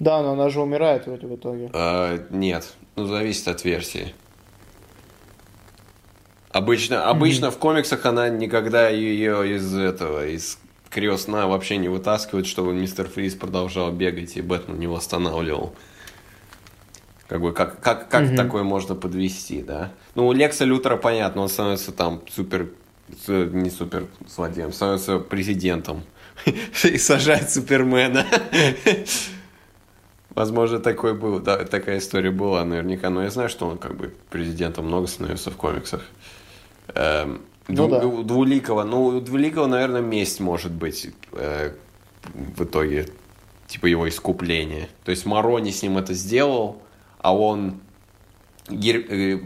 Да, 0.00 0.22
но 0.22 0.32
она 0.32 0.48
же 0.48 0.60
умирает 0.60 1.06
вроде 1.06 1.26
в 1.26 1.34
итоге. 1.34 1.70
А, 1.72 2.18
нет, 2.30 2.74
ну 2.96 3.06
зависит 3.06 3.48
от 3.48 3.64
версии. 3.64 4.14
Обычно, 6.50 7.08
обычно 7.08 7.46
mm-hmm. 7.46 7.50
в 7.50 7.58
комиксах 7.58 8.04
она 8.04 8.28
никогда 8.28 8.88
ее 8.88 9.56
из 9.56 9.74
этого, 9.74 10.26
из 10.26 10.58
крестна 10.90 11.46
вообще 11.46 11.76
не 11.76 11.88
вытаскивают, 11.88 12.46
чтобы 12.46 12.72
мистер 12.72 13.08
Фриз 13.08 13.34
продолжал 13.34 13.92
бегать 13.92 14.36
и 14.36 14.42
Бэтмен 14.42 14.78
не 14.78 14.86
восстанавливал. 14.86 15.74
Как 17.28 17.40
бы, 17.42 17.52
как, 17.52 17.80
как, 17.80 18.08
как 18.08 18.22
Мгм. 18.28 18.36
такое 18.36 18.62
можно 18.62 18.94
подвести, 18.94 19.62
да? 19.62 19.92
Ну, 20.14 20.26
у 20.26 20.32
Лекса 20.32 20.64
Лютера 20.64 20.96
понятно, 20.96 21.42
он 21.42 21.48
становится 21.50 21.92
там 21.92 22.22
супер, 22.30 22.70
не 23.28 23.68
супер 23.70 24.06
злодеем, 24.26 24.72
становится 24.72 25.18
президентом 25.18 26.02
и 26.84 26.96
сажает 26.98 27.50
Супермена. 27.50 28.24
Возможно, 30.34 30.78
такой 30.78 31.14
был, 31.14 31.40
да, 31.40 31.64
такая 31.64 31.98
история 31.98 32.30
была 32.30 32.64
наверняка, 32.64 33.10
но 33.10 33.22
я 33.24 33.30
знаю, 33.30 33.48
что 33.48 33.66
он 33.66 33.78
как 33.78 33.96
бы 33.96 34.14
президентом 34.30 34.86
много 34.86 35.06
становится 35.06 35.50
в 35.50 35.56
комиксах. 35.56 36.02
Эм, 36.94 37.42
Ну 37.66 37.88
да. 37.88 38.06
у 38.06 38.22
Двуликого, 38.22 38.84
ну, 38.84 39.06
у 39.06 39.20
Двуликого, 39.20 39.66
наверное, 39.66 40.00
месть 40.00 40.40
может 40.40 40.70
быть 40.72 41.10
э, 41.32 41.72
в 42.56 42.64
итоге, 42.64 43.08
типа 43.66 43.86
его 43.86 44.08
искупление. 44.08 44.88
То 45.04 45.10
есть 45.10 45.26
Марони 45.26 45.70
с 45.72 45.82
ним 45.82 45.98
это 45.98 46.14
сделал, 46.14 46.82
а 47.18 47.34
он 47.34 47.80
э, 48.68 49.38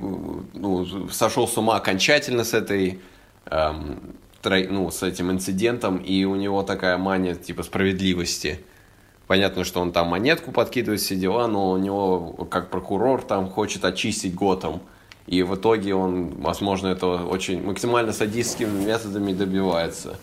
ну, 0.55 1.09
сошел 1.11 1.49
с 1.49 1.57
ума 1.57 1.77
окончательно 1.77 2.45
с 2.45 2.55
этой 2.55 3.01
эм, 3.47 4.15
трой- 4.43 4.69
ну, 4.69 4.91
с 4.91 5.03
этим 5.03 5.31
инцидентом, 5.31 5.99
и 5.99 6.25
у 6.25 6.35
него 6.35 6.63
такая 6.63 6.99
мания 6.99 7.35
типа 7.35 7.63
справедливости. 7.63 8.61
Понятно, 9.27 9.65
что 9.65 9.81
он 9.81 9.93
там 9.93 10.09
монетку 10.09 10.51
подкидывает, 10.53 11.01
все 11.01 11.17
дела, 11.17 11.47
но 11.47 11.71
у 11.71 11.79
него, 11.79 12.47
как 12.51 12.71
прокурор, 12.71 13.23
там 13.23 13.49
хочет 13.49 13.85
очистить 13.85 14.35
Готэм. 14.35 14.81
И 15.27 15.43
в 15.43 15.55
итоге 15.55 15.95
он, 15.95 16.31
возможно, 16.41 16.89
этого 16.89 17.27
очень 17.29 17.63
максимально 17.65 18.13
садистскими 18.13 18.85
методами 18.85 19.33
добивается. 19.33 20.19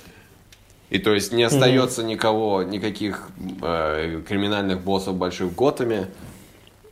И 0.89 0.99
то 0.99 1.13
есть 1.13 1.31
не 1.31 1.43
остается 1.43 2.03
никого, 2.03 2.63
никаких 2.63 3.29
э, 3.61 4.21
криминальных 4.27 4.81
боссов 4.81 5.15
больших 5.15 5.51
в 5.51 5.55
Готэме, 5.55 6.07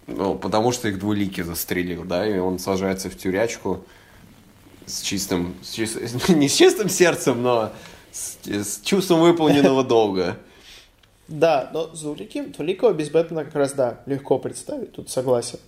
ну, 0.07 0.35
потому 0.35 0.71
что 0.71 0.87
их 0.87 0.99
двулики 0.99 1.43
застрелил, 1.43 2.05
да, 2.05 2.25
и 2.25 2.37
он 2.39 2.59
сажается 2.59 3.09
в 3.09 3.17
тюрячку 3.17 3.83
с 4.85 5.01
чистым, 5.01 5.55
с 5.61 5.77
чис- 5.77 6.33
не 6.33 6.47
с 6.47 6.55
чистым 6.55 6.89
сердцем, 6.89 7.43
но 7.43 7.71
с, 8.11 8.37
с 8.45 8.81
чувством 8.81 9.19
выполненного 9.19 9.83
долга. 9.85 10.37
Да, 11.27 11.69
но 11.73 11.87
Двуликий, 11.87 12.43
Двуликого 12.43 12.93
без 12.93 13.09
Бэтмена 13.09 13.43
как 13.43 13.55
раз, 13.55 13.73
да, 13.73 13.99
легко 14.05 14.39
представить, 14.39 14.93
тут 14.93 15.09
согласен. 15.09 15.59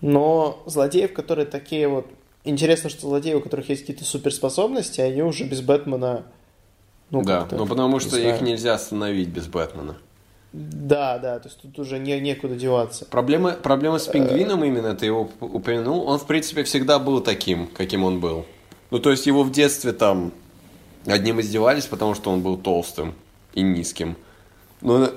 Но 0.00 0.60
злодеев, 0.66 1.12
которые 1.12 1.46
такие 1.46 1.88
вот... 1.88 2.06
Интересно, 2.42 2.90
что 2.90 3.02
злодеи, 3.02 3.34
у 3.34 3.40
которых 3.40 3.68
есть 3.70 3.82
какие-то 3.82 4.04
суперспособности, 4.04 5.00
они 5.00 5.22
уже 5.22 5.44
без 5.44 5.60
Бэтмена... 5.62 6.24
Ну, 7.10 7.22
да, 7.22 7.46
ну 7.52 7.64
потому 7.64 8.00
что 8.00 8.18
их 8.18 8.40
нельзя 8.40 8.74
остановить 8.74 9.28
без 9.28 9.46
Бэтмена. 9.46 9.96
Да, 10.56 11.18
да, 11.18 11.40
то 11.40 11.48
есть 11.48 11.60
тут 11.60 11.76
уже 11.80 11.98
не, 11.98 12.20
некуда 12.20 12.54
деваться. 12.54 13.06
Проблема, 13.06 13.54
проблема 13.54 13.98
с 13.98 14.06
пингвином 14.06 14.62
именно, 14.62 14.94
ты 14.94 15.06
его 15.06 15.24
уп- 15.24 15.50
упомянул, 15.56 16.06
он, 16.06 16.20
в 16.20 16.26
принципе, 16.28 16.62
всегда 16.62 17.00
был 17.00 17.20
таким, 17.20 17.66
каким 17.66 18.04
он 18.04 18.20
был. 18.20 18.46
Ну, 18.92 19.00
то 19.00 19.10
есть 19.10 19.26
его 19.26 19.42
в 19.42 19.50
детстве 19.50 19.92
там 19.92 20.30
над 21.06 21.24
ним 21.24 21.40
издевались, 21.40 21.86
потому 21.86 22.14
что 22.14 22.30
он 22.30 22.40
был 22.40 22.56
толстым 22.56 23.14
и 23.54 23.62
низким. 23.62 24.16
Но 24.80 25.10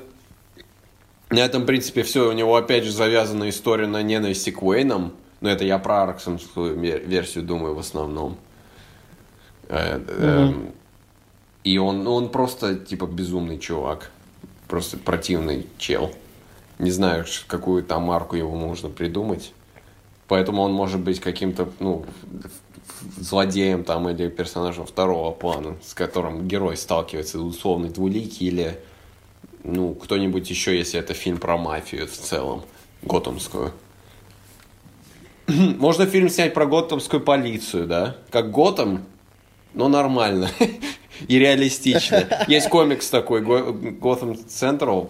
на- 1.29 1.37
этом, 1.39 1.61
в 1.61 1.65
принципе, 1.67 2.01
все. 2.01 2.29
У 2.29 2.31
него, 2.31 2.55
опять 2.55 2.83
же, 2.83 2.91
завязана 2.91 3.47
история 3.49 3.85
на 3.85 4.01
ненависти 4.01 4.49
к 4.49 4.63
Уэйнам. 4.63 5.13
Но 5.39 5.49
это 5.51 5.63
я 5.65 5.77
про 5.77 6.01
Арксомскую 6.01 6.75
вер- 6.79 7.05
версию 7.05 7.43
думаю 7.43 7.75
в 7.75 7.79
основном. 7.79 8.37
Э, 9.69 9.99
эм, 10.07 10.71
И 11.63 11.77
он, 11.77 12.03
ну, 12.03 12.13
он 12.15 12.29
просто, 12.29 12.75
типа, 12.75 13.05
безумный 13.05 13.59
чувак. 13.59 14.09
Просто 14.67 14.97
противный 14.97 15.67
чел. 15.77 16.11
Не 16.79 16.91
знаю, 16.91 17.25
какую 17.47 17.83
там 17.83 18.03
марку 18.03 18.35
его 18.35 18.55
можно 18.55 18.89
придумать. 18.89 19.53
Поэтому 20.27 20.61
он 20.61 20.73
может 20.73 20.99
быть 20.99 21.19
каким-то, 21.19 21.69
ну, 21.79 22.05
злодеем 23.17 23.83
там 23.83 24.09
или 24.09 24.27
персонажем 24.27 24.85
второго 24.85 25.31
плана, 25.31 25.77
с 25.83 25.93
которым 25.93 26.47
герой 26.47 26.77
сталкивается, 26.77 27.39
условный 27.39 27.89
двуликий 27.89 28.47
или, 28.47 28.79
ну, 29.63 29.93
кто-нибудь 29.93 30.49
еще, 30.49 30.77
если 30.77 30.99
это 30.99 31.13
фильм 31.13 31.37
про 31.37 31.57
мафию 31.57 32.07
в 32.07 32.11
целом, 32.11 32.63
готэмскую. 33.01 33.71
Можно 35.47 36.05
фильм 36.05 36.29
снять 36.29 36.53
про 36.53 36.65
готэмскую 36.65 37.21
полицию, 37.21 37.87
да? 37.87 38.17
Как 38.29 38.51
Готэм, 38.51 39.05
но 39.73 39.87
нормально 39.87 40.49
и 41.27 41.39
реалистично. 41.39 42.27
Есть 42.47 42.69
комикс 42.69 43.09
такой, 43.09 43.41
Gotham 43.41 44.37
Central, 44.47 45.09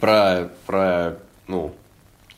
про, 0.00 0.50
про, 0.66 1.18
ну, 1.46 1.74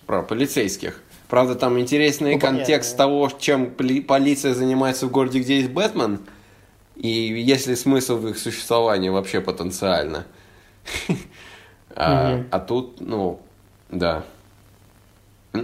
про 0.06 0.22
полицейских. 0.22 1.00
Правда, 1.28 1.54
там 1.54 1.78
интересный 1.80 2.34
Ну, 2.34 2.38
понятно, 2.40 2.58
контекст 2.58 2.92
да. 2.92 3.04
того, 3.04 3.30
чем 3.38 3.70
поли- 3.70 4.02
полиция 4.02 4.54
занимается 4.54 5.06
в 5.06 5.10
городе, 5.10 5.40
где 5.40 5.56
есть 5.58 5.70
Бэтмен, 5.70 6.20
и 6.96 7.08
есть 7.08 7.66
ли 7.66 7.74
смысл 7.74 8.16
в 8.18 8.28
их 8.28 8.38
существовании 8.38 9.08
вообще 9.08 9.40
потенциально. 9.40 10.26
А 11.96 12.42
а 12.50 12.58
тут, 12.58 13.00
ну, 13.00 13.40
да. 13.90 14.24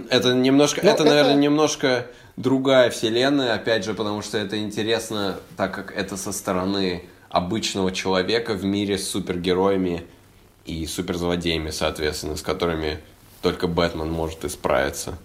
Это 0.09 0.33
немножко, 0.33 0.79
Ну, 0.83 0.89
это- 0.89 1.03
наверное, 1.03 1.35
немножко 1.35 2.07
другая 2.37 2.89
вселенная, 2.89 3.53
опять 3.53 3.83
же, 3.83 3.93
потому 3.93 4.21
что 4.21 4.37
это 4.37 4.57
интересно, 4.57 5.35
так 5.57 5.73
как 5.75 5.91
это 5.95 6.15
со 6.15 6.31
стороны 6.31 7.03
обычного 7.31 7.91
человека 7.91 8.53
в 8.53 8.63
мире 8.63 8.97
с 8.97 9.09
супергероями 9.09 10.03
и 10.65 10.85
суперзлодеями, 10.85 11.69
соответственно, 11.71 12.35
с 12.35 12.41
которыми 12.41 12.99
только 13.41 13.67
Бэтмен 13.67 14.11
может 14.11 14.45
исправиться. 14.45 15.17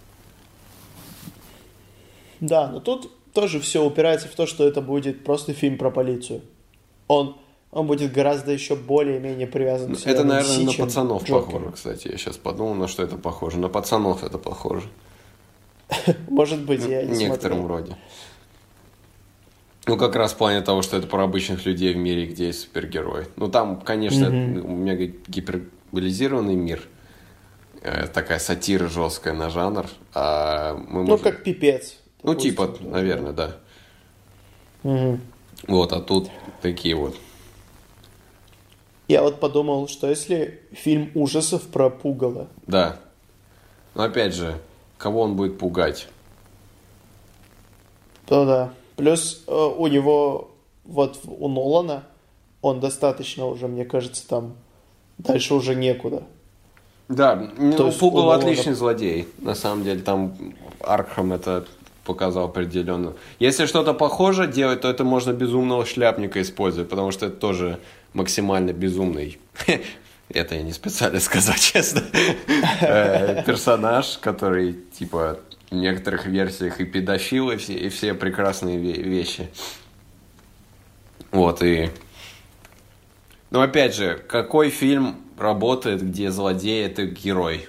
Да, 2.40 2.68
но 2.68 2.80
тут 2.80 3.10
тоже 3.32 3.60
все 3.60 3.84
упирается 3.84 4.28
в 4.28 4.34
то, 4.34 4.46
что 4.46 4.66
это 4.66 4.80
будет 4.80 5.24
просто 5.24 5.52
фильм 5.52 5.78
про 5.78 5.90
полицию. 5.90 6.42
Он, 7.08 7.36
он 7.70 7.86
будет 7.86 8.12
гораздо 8.12 8.52
еще 8.52 8.76
более-менее 8.76 9.46
привязан 9.46 9.88
к 9.88 9.90
Это, 9.92 9.98
вселенной 10.00 10.24
наверное, 10.24 10.56
DC, 10.58 10.64
на 10.78 10.84
пацанов 10.86 11.24
Джокер. 11.24 11.44
похоже, 11.52 11.70
кстати. 11.72 12.08
Я 12.08 12.16
сейчас 12.18 12.36
подумал, 12.36 12.74
на 12.74 12.88
что 12.88 13.02
это 13.02 13.16
похоже. 13.16 13.58
На 13.58 13.68
пацанов 13.68 14.22
это 14.24 14.38
похоже. 14.38 14.88
Может 16.28 16.60
быть, 16.62 16.84
я 16.86 17.02
В 17.02 17.10
не 17.10 17.24
некотором 17.24 17.58
смотрел. 17.58 17.78
роде. 17.78 17.96
Ну, 19.86 19.96
как 19.96 20.16
раз 20.16 20.32
в 20.32 20.36
плане 20.36 20.62
того, 20.62 20.82
что 20.82 20.96
это 20.96 21.06
про 21.06 21.22
обычных 21.22 21.64
людей 21.64 21.94
в 21.94 21.96
мире, 21.96 22.26
где 22.26 22.48
есть 22.48 22.62
супергерой. 22.62 23.26
Ну, 23.36 23.48
там, 23.48 23.80
конечно, 23.80 24.30
Мгм. 24.30 24.84
мега 24.84 25.06
гиперболизированный 25.28 26.56
мир. 26.56 26.82
Э, 27.82 28.08
Такая 28.08 28.40
сатира 28.40 28.88
жесткая 28.88 29.34
на 29.34 29.48
жанр. 29.48 29.86
А 30.12 30.74
мы 30.74 31.02
Ну, 31.02 31.06
можем- 31.10 31.22
как 31.24 31.44
пипец. 31.44 31.96
Ну, 32.24 32.30
допустим. 32.32 32.50
типа, 32.50 32.74
наверное, 32.80 33.32
да. 33.32 33.56
Мгм. 34.82 35.20
Вот, 35.68 35.92
а 35.92 36.00
тут 36.00 36.30
такие 36.62 36.96
вот. 36.96 37.16
Я 39.06 39.22
вот 39.22 39.38
подумал, 39.38 39.86
что 39.86 40.08
если 40.08 40.62
фильм 40.72 41.12
ужасов 41.14 41.62
про 41.68 41.90
пугало, 41.90 42.48
Да. 42.66 42.98
Но 43.94 44.02
опять 44.02 44.34
же, 44.34 44.58
кого 44.98 45.22
он 45.22 45.36
будет 45.36 45.58
пугать? 45.58 46.08
то 48.26 48.44
да. 48.44 48.72
Плюс 48.96 49.42
э, 49.46 49.52
у 49.54 49.86
него, 49.86 50.50
вот 50.84 51.20
у 51.24 51.48
Нолана, 51.48 52.04
он 52.62 52.80
достаточно 52.80 53.46
уже, 53.46 53.68
мне 53.68 53.84
кажется, 53.84 54.26
там 54.26 54.54
дальше 55.18 55.54
уже 55.54 55.74
некуда. 55.74 56.22
Да, 57.08 57.50
ну, 57.56 57.72
То 57.76 57.86
есть 57.86 57.98
Пугало 57.98 58.22
у 58.22 58.26
Нолана- 58.38 58.42
отличный 58.42 58.72
злодей. 58.74 59.28
На 59.38 59.54
самом 59.54 59.84
деле, 59.84 60.00
там 60.00 60.34
Аркхам 60.80 61.32
это 61.32 61.66
показал 62.04 62.46
определенно. 62.46 63.14
Если 63.38 63.66
что-то 63.66 63.92
похоже 63.92 64.46
делать, 64.46 64.80
то 64.80 64.88
это 64.88 65.04
можно 65.04 65.32
безумного 65.32 65.84
шляпника 65.84 66.40
использовать, 66.40 66.88
потому 66.88 67.10
что 67.10 67.26
это 67.26 67.36
тоже 67.36 67.78
максимально 68.14 68.72
безумный. 68.72 69.38
Это 70.28 70.56
я 70.56 70.62
не 70.62 70.72
специально 70.72 71.20
сказал, 71.28 71.54
честно. 71.54 72.02
Э, 72.80 73.44
Персонаж, 73.44 74.18
который, 74.18 74.72
типа, 74.98 75.38
в 75.70 75.74
некоторых 75.74 76.26
версиях 76.26 76.80
и 76.80 76.84
педофил, 76.84 77.50
и 77.50 77.56
все, 77.56 77.74
и 77.74 77.88
все 77.88 78.14
прекрасные 78.14 78.78
ве- 78.78 79.00
вещи. 79.02 79.48
Вот, 81.32 81.62
и... 81.62 81.90
Но 83.50 83.62
опять 83.62 83.94
же, 83.94 84.16
какой 84.28 84.70
фильм 84.70 85.16
работает, 85.38 86.02
где 86.02 86.30
злодей 86.30 86.84
это 86.84 87.06
герой? 87.06 87.68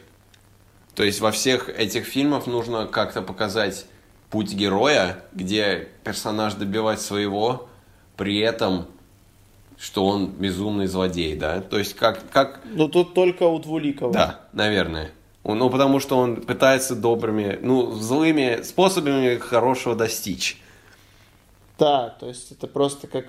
То 0.95 1.03
есть 1.03 1.21
во 1.21 1.31
всех 1.31 1.69
этих 1.69 2.05
фильмах 2.05 2.47
нужно 2.47 2.87
как-то 2.87 3.21
показать 3.21 3.85
путь 4.29 4.53
героя, 4.53 5.23
где 5.33 5.87
персонаж 6.03 6.55
добивает 6.55 6.99
своего, 6.99 7.69
при 8.15 8.39
этом, 8.39 8.87
что 9.77 10.05
он 10.07 10.27
безумный 10.31 10.87
злодей, 10.87 11.35
да? 11.35 11.61
То 11.61 11.77
есть 11.77 11.93
как, 11.95 12.27
как 12.31 12.61
Ну, 12.65 12.87
тут 12.89 13.13
только 13.13 13.43
у 13.43 13.59
Двуликова. 13.59 14.11
да, 14.11 14.41
наверное. 14.53 15.11
Ну, 15.55 15.69
потому 15.69 15.99
что 15.99 16.17
он 16.17 16.37
пытается 16.41 16.95
добрыми, 16.95 17.57
ну, 17.61 17.91
злыми 17.91 18.61
способами 18.63 19.37
хорошего 19.37 19.95
достичь. 19.95 20.61
Да, 21.79 22.15
то 22.19 22.27
есть 22.27 22.51
это 22.51 22.67
просто 22.67 23.07
как 23.07 23.25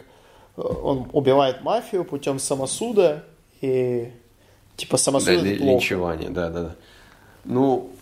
он 0.56 1.08
убивает 1.12 1.62
мафию 1.62 2.04
путем 2.04 2.38
самосуда, 2.38 3.24
и 3.60 4.12
типа 4.76 4.96
самосуд 4.96 5.26
да, 5.26 5.32
это 5.34 5.58
плохо. 5.58 5.72
линчевание, 5.72 6.30
да, 6.30 6.48
да, 6.48 6.62
да. 6.62 6.74
Ну, 7.44 7.92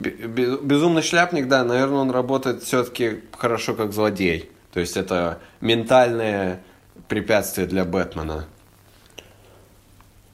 Безумный 0.00 1.02
шляпник, 1.02 1.46
да, 1.46 1.62
наверное, 1.62 1.98
он 1.98 2.10
работает 2.10 2.62
все-таки 2.62 3.20
хорошо 3.36 3.74
как 3.74 3.92
злодей. 3.92 4.50
То 4.72 4.80
есть 4.80 4.96
это 4.96 5.40
ментальное 5.60 6.62
препятствие 7.06 7.66
для 7.66 7.84
Бэтмена. 7.84 8.46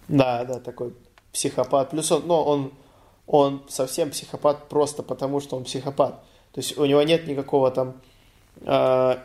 Да, 0.06 0.44
да, 0.44 0.60
такой 0.60 0.94
психопат. 1.36 1.90
Плюс 1.90 2.10
он, 2.10 2.22
ну, 2.26 2.34
он, 2.34 2.72
он 3.26 3.62
совсем 3.68 4.10
психопат 4.10 4.68
просто 4.70 5.02
потому, 5.02 5.40
что 5.40 5.56
он 5.56 5.64
психопат. 5.64 6.22
То 6.52 6.60
есть 6.60 6.78
у 6.78 6.86
него 6.86 7.02
нет 7.02 7.26
никакого 7.26 7.70
там 7.70 8.00
э, 8.62 9.16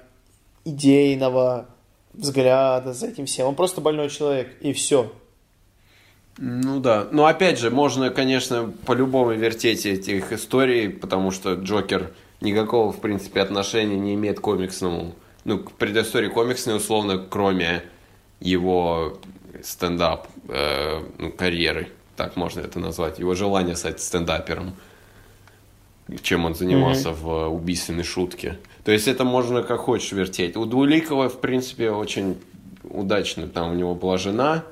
идейного 0.66 1.68
взгляда 2.14 2.92
за 2.92 3.08
этим 3.08 3.26
всем. 3.26 3.48
Он 3.48 3.56
просто 3.56 3.80
больной 3.80 4.10
человек, 4.10 4.58
и 4.60 4.74
все. 4.74 5.10
Ну 6.38 6.82
да. 6.82 7.08
Но 7.12 7.26
опять 7.26 7.60
же, 7.60 7.72
можно, 7.72 8.10
конечно, 8.10 8.74
по-любому 8.86 9.32
вертеть 9.32 9.86
этих 9.86 10.34
историй, 10.34 10.90
потому 10.90 11.32
что 11.32 11.54
Джокер 11.54 12.12
никакого, 12.42 12.92
в 12.92 13.00
принципе, 13.00 13.40
отношения 13.40 13.98
не 13.98 14.16
имеет 14.16 14.40
к 14.40 14.44
комиксному. 14.44 15.16
Ну, 15.46 15.60
к 15.60 15.72
предыстории 15.72 16.28
комиксной, 16.28 16.76
условно, 16.76 17.18
кроме 17.18 17.84
его 18.42 19.18
стендап 19.64 20.28
э, 20.50 21.02
ну, 21.18 21.32
карьеры, 21.32 21.88
так 22.22 22.36
можно 22.36 22.60
это 22.60 22.80
назвать, 22.80 23.18
его 23.18 23.34
желание 23.34 23.76
стать 23.76 24.00
стендапером, 24.00 24.76
чем 26.22 26.46
он 26.46 26.54
занимался 26.54 27.10
mm-hmm. 27.10 27.16
в 27.16 27.56
убийственной 27.56 28.04
шутке. 28.04 28.60
То 28.84 28.92
есть 28.92 29.08
это 29.08 29.24
можно 29.24 29.64
как 29.64 29.80
хочешь 29.80 30.12
вертеть. 30.12 30.56
У 30.56 30.66
Двуликова, 30.66 31.30
в 31.30 31.42
принципе, 31.42 31.90
очень 31.90 32.38
удачно. 32.84 33.48
Там 33.48 33.72
у 33.72 33.74
него 33.74 33.96
была 33.96 34.20
жена, 34.20 34.64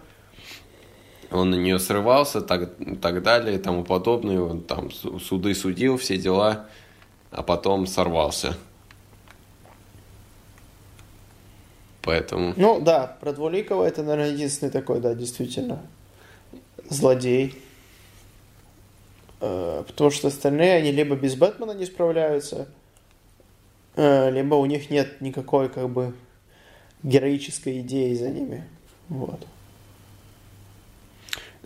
он 1.32 1.50
на 1.50 1.56
нее 1.56 1.80
срывался, 1.80 2.42
так, 2.42 2.70
так 3.02 3.24
далее 3.24 3.56
и 3.56 3.58
тому 3.58 3.84
подобное. 3.84 4.40
Он 4.40 4.62
там 4.62 4.92
суды 4.92 5.56
судил, 5.56 5.98
все 5.98 6.20
дела, 6.20 6.68
а 7.32 7.42
потом 7.42 7.88
сорвался. 7.88 8.56
Поэтому... 12.04 12.54
Ну 12.58 12.80
да, 12.80 13.18
про 13.20 13.34
Двуликова 13.34 13.86
это, 13.86 14.04
наверное, 14.04 14.34
единственный 14.34 14.70
такой, 14.70 15.00
да, 15.00 15.16
действительно, 15.16 15.82
злодей. 16.90 17.56
Э, 19.42 19.84
потому 19.88 20.12
что 20.12 20.28
остальные, 20.28 20.74
они 20.74 20.92
либо 20.92 21.16
без 21.16 21.36
Бэтмена 21.36 21.72
не 21.72 21.86
справляются, 21.86 22.68
э, 23.96 24.32
либо 24.32 24.56
у 24.56 24.66
них 24.66 24.90
нет 24.90 25.22
никакой, 25.22 25.70
как 25.70 25.90
бы, 25.90 26.14
героической 27.04 27.80
идеи 27.80 28.14
за 28.14 28.30
ними. 28.30 28.66
Вот. 29.08 29.40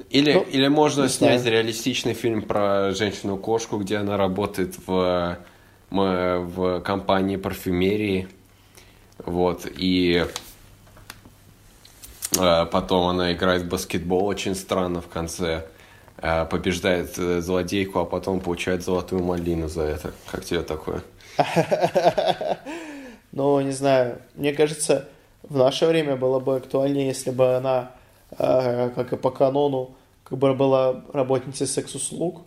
Или, 0.09 0.33
ну, 0.33 0.41
или 0.41 0.67
можно 0.67 1.07
снять 1.09 1.41
знаю. 1.41 1.57
реалистичный 1.57 2.13
фильм 2.13 2.41
про 2.41 2.93
женщину-кошку, 2.93 3.77
где 3.77 3.97
она 3.97 4.17
работает 4.17 4.75
в, 4.85 5.37
в 5.89 6.81
компании 6.81 7.37
парфюмерии. 7.37 8.27
Вот, 9.19 9.67
и 9.77 10.25
потом 12.35 13.07
она 13.07 13.33
играет 13.33 13.63
в 13.63 13.67
баскетбол 13.67 14.25
очень 14.25 14.55
странно 14.55 15.01
в 15.01 15.07
конце. 15.07 15.65
Э, 16.17 16.45
побеждает 16.45 17.17
э, 17.17 17.41
злодейку, 17.41 17.99
а 17.99 18.05
потом 18.05 18.39
получает 18.39 18.83
золотую 18.83 19.23
малину 19.23 19.67
за 19.67 19.81
это. 19.81 20.13
Как 20.31 20.45
тебе 20.45 20.61
такое? 20.61 21.01
Ну, 23.35 23.59
не 23.61 23.71
знаю. 23.71 24.19
Мне 24.35 24.53
кажется, 24.53 25.09
в 25.41 25.57
наше 25.57 25.87
время 25.87 26.15
было 26.15 26.39
бы 26.39 26.55
актуальнее, 26.57 27.07
если 27.07 27.31
бы 27.31 27.55
она 27.55 27.89
как 28.37 29.11
и 29.11 29.15
по 29.15 29.31
канону, 29.31 29.95
как 30.23 30.37
бы 30.37 30.53
была 30.53 31.01
работницей 31.13 31.65
секс-услуг, 31.65 32.43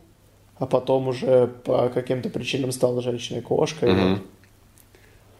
а 0.60 0.66
потом 0.66 1.08
уже 1.08 1.48
по 1.48 1.88
каким-то 1.88 2.30
причинам 2.30 2.70
стала 2.70 3.02
женщиной-кошкой. 3.02 4.20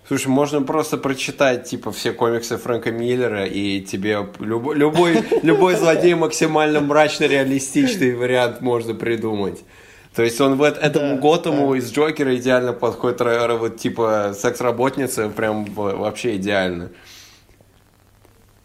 Слушай, 0.08 0.28
можно 0.28 0.62
просто 0.62 0.98
прочитать, 0.98 1.64
типа, 1.64 1.90
все 1.90 2.12
комиксы 2.12 2.56
Фрэнка 2.56 2.92
Миллера, 2.92 3.44
и 3.44 3.80
тебе 3.80 4.24
любой, 4.38 4.76
любой, 4.76 5.24
любой 5.42 5.74
злодей 5.74 6.14
максимально 6.14 6.80
мрачно-реалистичный 6.80 8.14
вариант 8.14 8.60
можно 8.60 8.94
придумать. 8.94 9.64
То 10.14 10.22
есть 10.22 10.40
он 10.40 10.54
в 10.56 10.62
этому 10.62 11.16
да, 11.16 11.20
Готэму 11.20 11.72
да. 11.72 11.78
из 11.78 11.92
Джокера 11.92 12.36
идеально 12.36 12.72
подходит, 12.72 13.20
вот, 13.20 13.78
типа, 13.78 14.32
секс-работница 14.38 15.28
прям 15.28 15.64
вообще 15.64 16.36
идеально. 16.36 16.90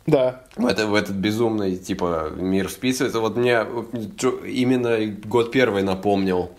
Да. 0.05 0.43
В, 0.55 0.65
это, 0.67 0.85
в 0.85 0.93
этот 0.93 1.15
безумный, 1.15 1.75
типа, 1.75 2.31
мир 2.35 2.67
вписывается. 2.67 3.19
Вот 3.19 3.35
мне 3.35 3.65
именно 4.45 5.05
год 5.25 5.51
первый 5.51 5.81
напомнил 5.81 6.51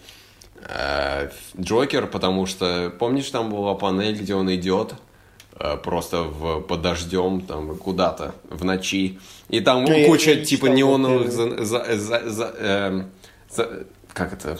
Джокер, 1.60 2.06
потому 2.06 2.46
что, 2.46 2.92
помнишь, 2.98 3.30
там 3.30 3.50
была 3.50 3.74
панель, 3.74 4.18
где 4.18 4.34
он 4.34 4.52
идет 4.54 4.94
э, 5.58 5.76
просто 5.76 6.22
в, 6.22 6.60
под 6.60 6.82
дождем, 6.82 7.40
там, 7.40 7.76
куда-то, 7.76 8.34
в 8.48 8.64
ночи. 8.64 9.18
И 9.48 9.60
там 9.60 9.84
ну, 9.84 10.06
куча, 10.06 10.32
я, 10.32 10.44
типа, 10.44 10.66
неоновых... 10.66 11.30
За, 11.30 11.64
за, 11.64 11.96
за, 11.96 12.30
за, 12.30 12.54
э, 12.58 13.02
за, 13.50 13.86
как 14.12 14.32
это? 14.32 14.58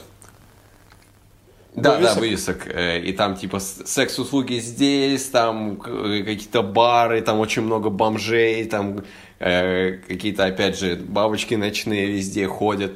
Да, 1.74 1.96
вывесок. 1.96 2.14
да, 2.14 2.20
вывесок. 2.20 2.66
Э, 2.66 3.00
и 3.00 3.12
там 3.12 3.36
типа 3.36 3.58
секс-услуги 3.58 4.58
здесь, 4.58 5.24
там 5.26 5.76
какие-то 5.76 6.62
бары, 6.62 7.22
там 7.22 7.40
очень 7.40 7.62
много 7.62 7.88
бомжей, 7.88 8.64
там 8.66 9.04
э, 9.38 9.92
какие-то, 10.06 10.44
опять 10.44 10.78
же, 10.78 10.96
бабочки 10.96 11.54
ночные 11.54 12.06
везде 12.06 12.46
ходят. 12.46 12.92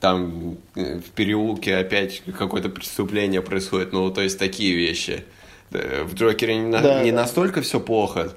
Там 0.00 0.56
э, 0.76 0.98
в 0.98 1.10
переулке 1.10 1.76
опять 1.76 2.22
какое-то 2.36 2.68
преступление 2.68 3.42
происходит. 3.42 3.92
Ну, 3.92 4.10
то 4.10 4.22
есть 4.22 4.38
такие 4.38 4.74
вещи. 4.74 5.24
В 5.70 6.14
Джокере 6.14 6.56
не, 6.56 6.72
да, 6.72 7.02
не 7.02 7.10
да. 7.10 7.18
настолько 7.18 7.60
все 7.60 7.78
плохо, 7.78 8.32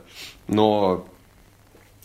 но 0.47 1.07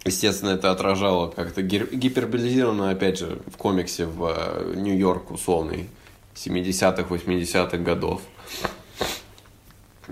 Естественно, 0.06 0.50
это 0.50 0.70
отражало 0.70 1.28
как-то 1.32 1.62
гиперболизированно, 1.62 2.90
опять 2.90 3.18
же, 3.18 3.40
в 3.52 3.56
комиксе 3.56 4.06
в 4.06 4.76
Нью-Йорк 4.76 5.32
условный. 5.32 5.88
70-х, 6.36 7.02
80-х 7.02 7.76
годов. 7.78 8.22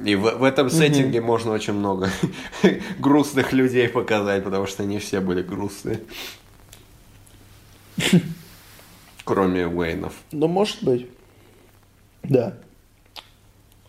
И 0.04 0.16
в, 0.16 0.22
в 0.22 0.42
этом 0.42 0.68
сеттинге 0.68 1.18
mm-hmm. 1.18 1.22
можно 1.22 1.52
очень 1.52 1.74
много 1.74 2.10
грустных 2.98 3.52
людей 3.52 3.88
показать, 3.88 4.42
потому 4.42 4.66
что 4.66 4.82
они 4.82 4.98
все 4.98 5.20
были 5.20 5.42
грустные. 5.42 6.00
Кроме 9.24 9.66
Уэйнов. 9.66 10.14
Ну, 10.32 10.48
может 10.48 10.82
быть. 10.82 11.08
Да. 12.22 12.54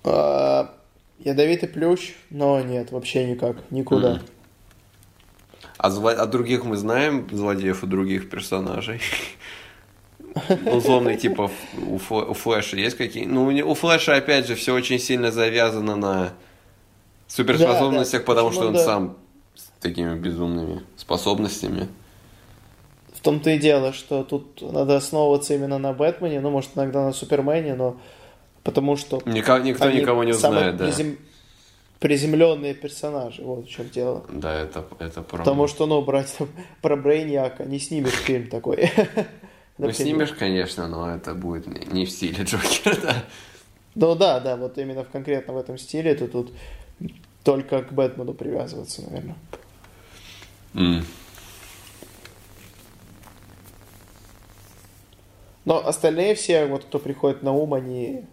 А, 0.04 0.74
ядовитый 1.20 1.70
плющ, 1.70 2.14
но 2.30 2.62
нет, 2.62 2.92
вообще 2.92 3.26
никак, 3.26 3.58
никуда. 3.72 4.14
Mm-hmm. 4.14 4.30
А, 5.78 5.90
зло... 5.90 6.10
а 6.10 6.26
других 6.26 6.64
мы 6.64 6.78
знаем, 6.78 7.28
злодеев 7.32 7.84
и 7.84 7.88
других 7.88 8.30
персонажей? 8.30 9.02
условный 10.66 11.16
типа 11.18 11.50
у, 11.78 11.96
у 11.96 12.34
Флэша 12.34 12.78
есть 12.78 12.98
какие? 12.98 13.26
Ну, 13.26 13.48
у 13.48 13.74
Флэша, 13.74 14.16
опять 14.16 14.48
же, 14.48 14.56
все 14.56 14.74
очень 14.74 15.00
сильно 15.00 15.32
завязано 15.32 15.96
на 15.96 16.34
суперспособностях, 17.28 18.22
да, 18.22 18.26
да. 18.26 18.26
потому 18.26 18.50
Почему, 18.50 18.62
что 18.64 18.68
он 18.70 18.74
да. 18.76 18.84
сам 18.84 19.18
с 19.56 19.82
такими 19.82 20.16
безумными 20.16 20.84
способностями. 20.98 21.88
В 23.26 23.28
том-то 23.28 23.50
и 23.50 23.58
дело, 23.58 23.92
что 23.92 24.24
тут 24.24 24.62
надо 24.62 24.98
основываться 24.98 25.56
именно 25.56 25.80
на 25.80 25.94
Бэтмене, 25.94 26.42
ну, 26.42 26.52
может, 26.52 26.70
иногда 26.76 27.04
на 27.06 27.12
Супермене, 27.12 27.74
но 27.74 27.98
потому 28.62 28.98
что... 28.98 29.20
Нико, 29.26 29.58
никто 29.58 29.90
никого 29.90 30.24
не 30.24 30.34
узнает, 30.34 30.78
да. 30.78 30.86
Призем... 30.86 31.18
Приземленные 32.00 32.76
персонажи, 32.76 33.42
вот 33.42 33.66
в 33.66 33.68
чем 33.68 33.90
дело. 33.90 34.24
Да, 34.30 34.54
это, 34.54 34.86
это 35.00 35.24
правда. 35.24 35.38
Потому 35.38 35.68
что, 35.68 35.88
ну, 35.88 36.04
брать 36.04 36.36
там, 36.38 36.50
про 36.84 36.96
Брейньяка, 36.96 37.66
не 37.66 37.80
снимешь 37.80 38.14
фильм 38.14 38.48
такой. 38.48 38.92
Ну, 39.80 39.92
снимешь, 39.92 40.32
конечно, 40.32 40.88
но 40.88 41.16
это 41.16 41.34
будет 41.34 41.66
не 41.92 42.06
в 42.06 42.12
стиле 42.12 42.44
Джокера, 42.44 42.96
да. 43.02 43.24
Ну 43.96 44.14
да, 44.14 44.40
да, 44.40 44.56
вот 44.56 44.78
именно 44.78 45.04
в 45.04 45.10
конкретно 45.10 45.56
в 45.56 45.58
этом 45.58 45.80
стиле 45.80 46.12
это 46.12 46.28
тут 46.28 46.52
только 47.44 47.82
к 47.82 47.92
Бэтмену 47.92 48.36
привязываться, 48.36 49.02
наверное. 49.02 49.36
Mm. 50.76 51.04
Но 55.66 55.86
остальные 55.86 56.36
все, 56.36 56.66
вот 56.68 56.86
кто 56.86 57.00
приходит 57.00 57.44
на 57.44 57.52
ум, 57.52 57.74
они 57.74 58.24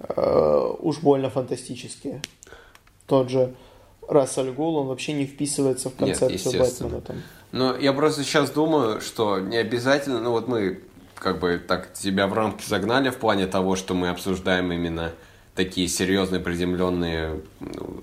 э, 0.00 0.74
уж 0.80 0.98
больно 0.98 1.30
фантастические. 1.30 2.22
Тот 3.06 3.28
же 3.28 3.54
Рассаль 4.08 4.50
Гул, 4.50 4.76
он 4.76 4.88
вообще 4.88 5.12
не 5.12 5.26
вписывается 5.26 5.90
в 5.90 5.94
концепцию 5.94 6.52
Нет, 6.54 6.62
Бэтмена. 6.62 7.00
Там. 7.00 7.16
Ну, 7.52 7.76
я 7.78 7.92
просто 7.92 8.24
сейчас 8.24 8.50
думаю, 8.50 9.00
что 9.00 9.38
не 9.40 9.56
обязательно, 9.56 10.20
ну 10.20 10.30
вот 10.30 10.48
мы 10.48 10.80
как 11.14 11.38
бы 11.40 11.58
так 11.58 11.90
себя 11.94 12.26
в 12.26 12.34
рамки 12.34 12.66
загнали 12.66 13.10
в 13.10 13.16
плане 13.16 13.46
того, 13.46 13.76
что 13.76 13.94
мы 13.94 14.08
обсуждаем 14.08 14.72
именно 14.72 15.12
такие 15.54 15.88
серьезные, 15.88 16.40
приземленные, 16.40 17.40
ну, 17.60 18.00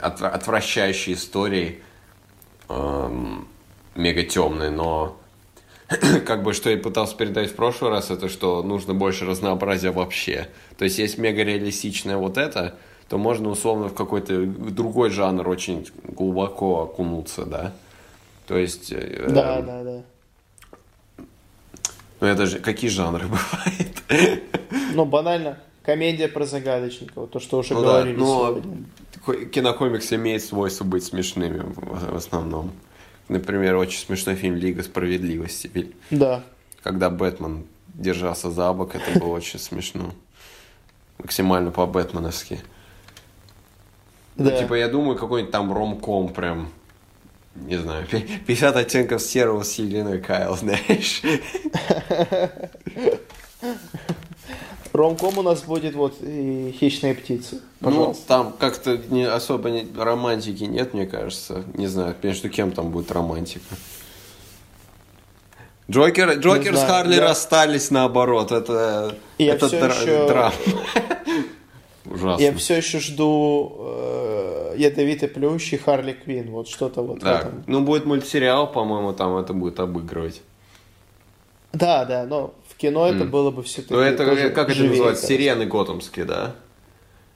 отвра- 0.00 0.28
отвращающие 0.28 1.16
истории, 1.16 1.82
эм, 2.68 3.48
мега 3.94 4.22
темные, 4.22 4.70
но 4.70 5.16
как 6.26 6.42
бы 6.42 6.52
что 6.54 6.70
я 6.70 6.76
пытался 6.78 7.16
передать 7.16 7.50
в 7.50 7.54
прошлый 7.54 7.90
раз, 7.90 8.10
это 8.10 8.28
что 8.28 8.62
нужно 8.62 8.94
больше 8.94 9.24
разнообразия 9.26 9.90
вообще. 9.90 10.48
То 10.78 10.84
есть 10.84 10.98
есть 10.98 11.18
мега 11.18 11.42
реалистичное 11.42 12.16
вот 12.16 12.38
это, 12.38 12.76
то 13.08 13.18
можно 13.18 13.48
условно 13.50 13.88
в 13.88 13.94
какой-то 13.94 14.44
другой 14.46 15.10
жанр 15.10 15.46
очень 15.48 15.86
глубоко 16.04 16.82
окунуться, 16.82 17.44
да. 17.44 17.72
То 18.46 18.56
есть... 18.56 18.92
э, 18.92 19.26
Да, 19.28 19.58
эм, 19.58 19.66
да, 19.66 19.82
да. 19.84 20.02
Ну 22.20 22.26
это 22.26 22.46
же 22.46 22.58
какие 22.60 22.88
жанры 22.90 23.26
бывают? 24.08 24.38
Ну, 24.94 25.04
банально, 25.04 25.58
комедия 25.82 26.28
про 26.28 26.46
загадочников, 26.46 27.28
то, 27.30 27.40
что 27.40 27.58
уже 27.58 27.74
Ну 27.74 27.82
да, 27.82 27.86
говорили 27.98 28.16
но 28.16 28.48
сегодня. 28.48 28.84
ко- 29.24 29.44
кинокомикс 29.46 30.12
имеет 30.12 30.42
свойство 30.42 30.84
быть 30.84 31.04
смешными 31.04 31.58
в, 31.60 32.12
в 32.12 32.16
основном. 32.16 32.72
Например, 33.28 33.76
очень 33.76 33.98
смешной 34.00 34.34
фильм 34.34 34.56
«Лига 34.56 34.82
справедливости». 34.82 35.92
Да. 36.10 36.42
Когда 36.82 37.08
Бэтмен 37.10 37.66
держался 37.94 38.50
за 38.50 38.72
бок, 38.72 38.94
это 38.94 39.18
было 39.18 39.28
очень 39.36 39.58
смешно. 39.58 40.12
Максимально 41.18 41.70
по-бэтменовски. 41.70 42.60
Ну, 44.36 44.50
Да. 44.50 44.58
типа, 44.58 44.74
я 44.74 44.88
думаю, 44.88 45.16
какой-нибудь 45.16 45.52
там 45.52 45.72
ромком 45.72 46.28
прям, 46.28 46.68
не 47.54 47.76
знаю, 47.76 48.04
пи- 48.06 48.26
50 48.46 48.76
оттенков 48.76 49.22
серого 49.22 49.62
с 49.62 49.74
Еленой 49.78 50.20
Кайл, 50.20 50.56
знаешь? 50.60 51.22
Ромком 54.94 55.38
у 55.38 55.42
нас 55.42 55.62
будет 55.62 55.96
вот 55.96 56.14
и 56.22 56.72
«Хищные 56.78 57.14
птицы». 57.16 57.60
Ну, 57.80 57.88
Пожалуйста. 57.88 58.28
там 58.28 58.52
как-то 58.56 58.96
не, 58.96 59.24
особо 59.24 59.68
не- 59.70 59.88
романтики 59.98 60.62
нет, 60.64 60.94
мне 60.94 61.04
кажется. 61.04 61.64
Не 61.74 61.88
знаю, 61.88 62.14
между 62.22 62.48
кем 62.48 62.70
там 62.70 62.90
будет 62.92 63.10
романтика. 63.10 63.74
Джокер, 65.90 66.38
Джокер 66.38 66.74
с 66.76 66.78
знаю, 66.78 66.88
Харли 66.92 67.14
я- 67.16 67.22
расстались 67.22 67.90
наоборот. 67.90 68.52
Это, 68.52 69.16
Я 69.36 69.54
это 69.54 69.66
дра- 69.66 70.00
ещё- 70.00 70.28
драма. 70.28 70.54
Ужасно. 72.06 72.40
Я 72.42 72.54
все 72.54 72.76
еще 72.76 73.00
жду 73.00 73.76
э, 73.80 74.74
ядовитый 74.78 75.28
плющ 75.28 75.72
и 75.72 75.76
Харли 75.76 76.12
Квин. 76.12 76.50
Вот 76.52 76.68
что-то 76.68 77.02
вот 77.02 77.18
в 77.18 77.24
Да. 77.24 77.40
этом. 77.40 77.64
Ну, 77.66 77.80
будет 77.80 78.06
мультсериал, 78.06 78.70
по-моему, 78.70 79.12
там 79.12 79.36
это 79.36 79.52
будет 79.54 79.80
обыгрывать. 79.80 80.40
Да, 81.72 82.04
да, 82.04 82.24
но 82.24 82.54
в 82.74 82.76
кино 82.76 83.06
это 83.06 83.24
было 83.24 83.50
бы 83.50 83.62
все-таки 83.62 83.94
Ну, 83.94 84.00
это, 84.00 84.50
как 84.50 84.68
это 84.70 84.82
называется? 84.82 85.26
Сирены 85.26 85.66
готэмские, 85.66 86.24
да? 86.24 86.56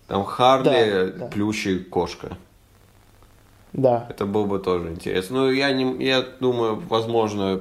Там 0.09 0.25
Харли, 0.25 0.65
Да, 0.65 1.07
да. 1.19 1.27
Плющ 1.27 1.67
и 1.67 1.79
кошка. 1.79 2.37
Да. 3.73 4.07
Это 4.11 4.27
было 4.27 4.47
бы 4.47 4.59
тоже 4.59 4.89
интересно. 4.89 5.43
Ну, 5.43 5.51
я, 5.51 5.71
не, 5.73 6.05
я 6.05 6.23
думаю, 6.41 6.77
возможно, 6.89 7.61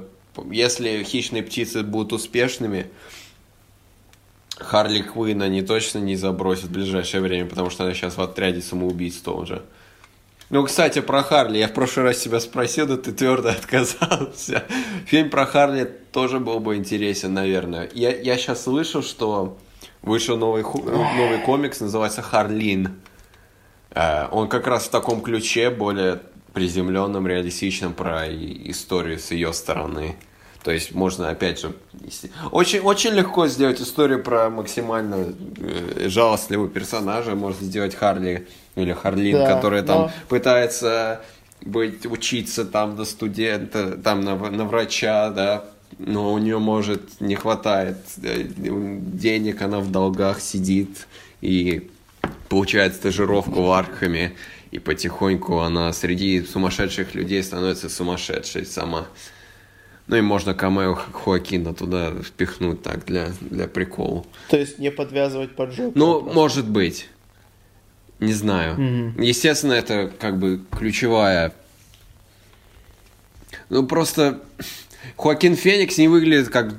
если 0.50 1.02
хищные 1.04 1.42
птицы 1.42 1.82
будут 1.82 2.14
успешными, 2.14 2.86
Харли 4.56 5.02
Квинн 5.02 5.42
они 5.42 5.62
точно 5.62 5.98
не 5.98 6.16
забросят 6.16 6.64
в 6.64 6.72
ближайшее 6.72 7.20
время, 7.20 7.48
потому 7.48 7.70
что 7.70 7.84
она 7.84 7.94
сейчас 7.94 8.16
в 8.16 8.20
отряде 8.20 8.60
самоубийц 8.60 9.16
тоже. 9.18 9.62
Ну, 10.50 10.64
кстати, 10.64 11.00
про 11.00 11.22
Харли. 11.22 11.58
Я 11.58 11.68
в 11.68 11.74
прошлый 11.74 12.06
раз 12.06 12.18
тебя 12.18 12.40
спросил, 12.40 12.86
да 12.86 12.96
ты 12.96 13.12
твердо 13.12 13.48
отказался. 13.50 14.64
Фильм 15.06 15.28
про 15.28 15.44
Харли 15.44 15.84
тоже 16.12 16.40
был 16.40 16.58
бы 16.60 16.76
интересен, 16.76 17.34
наверное. 17.34 17.90
Я, 17.92 18.16
я 18.16 18.38
сейчас 18.38 18.62
слышал, 18.62 19.02
что 19.02 19.58
вышел 20.02 20.38
новый, 20.38 20.62
новый 20.62 21.38
комикс, 21.44 21.80
называется 21.80 22.22
«Харлин». 22.22 23.00
Э, 23.90 24.28
Он 24.30 24.48
как 24.48 24.66
раз 24.66 24.84
в 24.86 24.90
таком 24.90 25.20
ключе, 25.20 25.68
более 25.68 26.22
приземленном, 26.54 27.26
реалистичном, 27.26 27.92
про 27.92 28.26
историю 28.26 29.18
с 29.18 29.30
ее 29.30 29.52
стороны. 29.52 30.16
То 30.68 30.72
есть 30.72 30.94
можно, 30.94 31.30
опять 31.30 31.60
же, 31.60 31.72
очень, 32.52 32.80
очень 32.80 33.12
легко 33.12 33.46
сделать 33.46 33.80
историю 33.80 34.22
про 34.22 34.50
максимально 34.50 35.32
э, 35.56 36.08
жалостливого 36.10 36.68
персонажа. 36.68 37.34
Можно 37.34 37.64
сделать 37.64 37.94
Харли 37.94 38.46
или 38.76 38.92
Харлин, 38.92 39.38
Да, 39.38 39.54
которая 39.54 39.82
там 39.82 39.98
но- 39.98 40.12
пытается 40.28 41.22
быть, 41.62 42.04
учиться 42.04 42.66
там 42.66 42.96
на 42.96 43.06
студента, 43.06 43.96
там 43.96 44.20
на, 44.20 44.36
на 44.36 44.66
врача, 44.66 45.30
да, 45.30 45.64
но 45.98 46.34
у 46.34 46.36
нее, 46.36 46.58
может, 46.58 47.18
не 47.18 47.34
хватает 47.34 47.96
э, 48.22 48.44
денег, 48.44 49.62
она 49.62 49.80
в 49.80 49.90
долгах 49.90 50.38
сидит 50.42 51.06
и 51.40 51.88
получает 52.50 52.94
стажировку 52.94 53.62
в 53.62 53.72
Аркхаме, 53.72 54.34
и 54.70 54.78
потихоньку 54.78 55.60
она 55.60 55.94
среди 55.94 56.42
сумасшедших 56.42 57.14
людей 57.14 57.42
становится 57.42 57.88
сумасшедшей 57.88 58.66
сама. 58.66 59.06
Ну 60.08 60.16
и 60.16 60.20
можно 60.22 60.54
камео 60.54 60.94
Хо- 60.94 61.12
Хоакина 61.12 61.74
туда 61.74 62.10
впихнуть 62.22 62.82
так 62.82 63.04
для, 63.04 63.28
для 63.40 63.68
прикола. 63.68 64.24
То 64.48 64.56
есть 64.58 64.78
не 64.78 64.90
подвязывать 64.90 65.54
под 65.54 65.72
жопу. 65.72 65.92
Ну, 65.98 66.20
просто. 66.20 66.34
может 66.34 66.68
быть. 66.68 67.08
Не 68.18 68.32
знаю. 68.32 68.74
Мгм. 68.80 69.20
Естественно, 69.20 69.74
это 69.74 70.10
как 70.18 70.38
бы 70.38 70.60
ключевая... 70.76 71.52
Ну, 73.70 73.86
просто 73.86 74.40
Хоакин 75.16 75.56
Феникс 75.56 75.98
не 75.98 76.08
выглядит 76.08 76.48
как... 76.48 76.74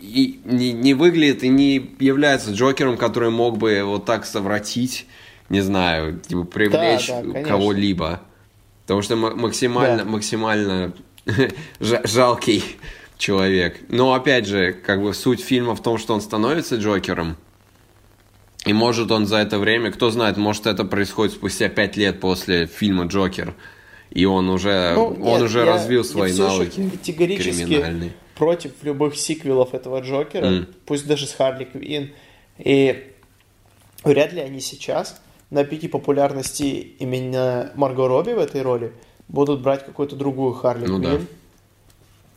И, 0.00 0.40
не, 0.44 0.72
не 0.72 0.94
выглядит 0.94 1.42
и 1.42 1.48
не 1.48 1.94
является 1.98 2.52
Джокером, 2.52 2.96
который 2.96 3.30
мог 3.30 3.58
бы 3.58 3.82
вот 3.84 4.04
так 4.04 4.24
совратить, 4.24 5.06
не 5.48 5.60
знаю, 5.60 6.20
типа 6.20 6.44
привлечь 6.44 7.08
да, 7.08 7.20
конечно. 7.20 7.42
кого-либо. 7.42 8.20
Потому 8.82 9.02
что 9.02 9.16
ма- 9.16 9.34
максимально, 9.34 10.04
Да. 10.04 10.10
максимально 10.10 10.92
жалкий 11.80 12.64
человек. 13.18 13.80
Но 13.88 14.14
опять 14.14 14.46
же, 14.46 14.72
как 14.72 15.02
бы 15.02 15.14
суть 15.14 15.40
фильма 15.40 15.74
в 15.74 15.82
том, 15.82 15.98
что 15.98 16.14
он 16.14 16.20
становится 16.20 16.76
Джокером. 16.76 17.36
И 18.66 18.72
может 18.72 19.10
он 19.10 19.26
за 19.26 19.36
это 19.38 19.58
время, 19.58 19.90
кто 19.92 20.10
знает, 20.10 20.36
может 20.36 20.66
это 20.66 20.84
происходит 20.84 21.34
спустя 21.34 21.68
пять 21.68 21.96
лет 21.96 22.20
после 22.20 22.66
фильма 22.66 23.04
Джокер. 23.04 23.54
И 24.10 24.24
он 24.24 24.48
уже, 24.48 24.92
Ну, 24.94 25.06
он 25.08 25.20
нет, 25.20 25.42
уже 25.42 25.60
я- 25.60 25.64
развил 25.66 26.02
я 26.02 26.08
свои 26.08 26.32
ещё 26.32 26.48
навыки 26.48 26.88
категорически 26.90 27.64
криминальные. 27.64 28.12
против 28.36 28.72
любых 28.82 29.16
сиквелов 29.16 29.74
этого 29.74 30.00
Джокера, 30.00 30.46
Мгм. 30.46 30.66
пусть 30.86 31.06
даже 31.06 31.26
с 31.26 31.34
Харли 31.34 31.64
Квинн. 31.64 32.10
И 32.58 33.10
вряд 34.04 34.32
ли 34.32 34.40
они 34.40 34.60
сейчас 34.60 35.20
на 35.50 35.64
пике 35.64 35.88
популярности 35.88 36.94
именно 36.98 37.72
Марго 37.74 38.08
Робби 38.08 38.32
в 38.32 38.38
этой 38.38 38.62
роли 38.62 38.92
будут 39.28 39.60
брать 39.62 39.84
какую-то 39.84 40.16
другую 40.16 40.52
Харли 40.54 40.86
Ну 40.86 40.98
да. 40.98 41.10
Квинн 41.10 41.26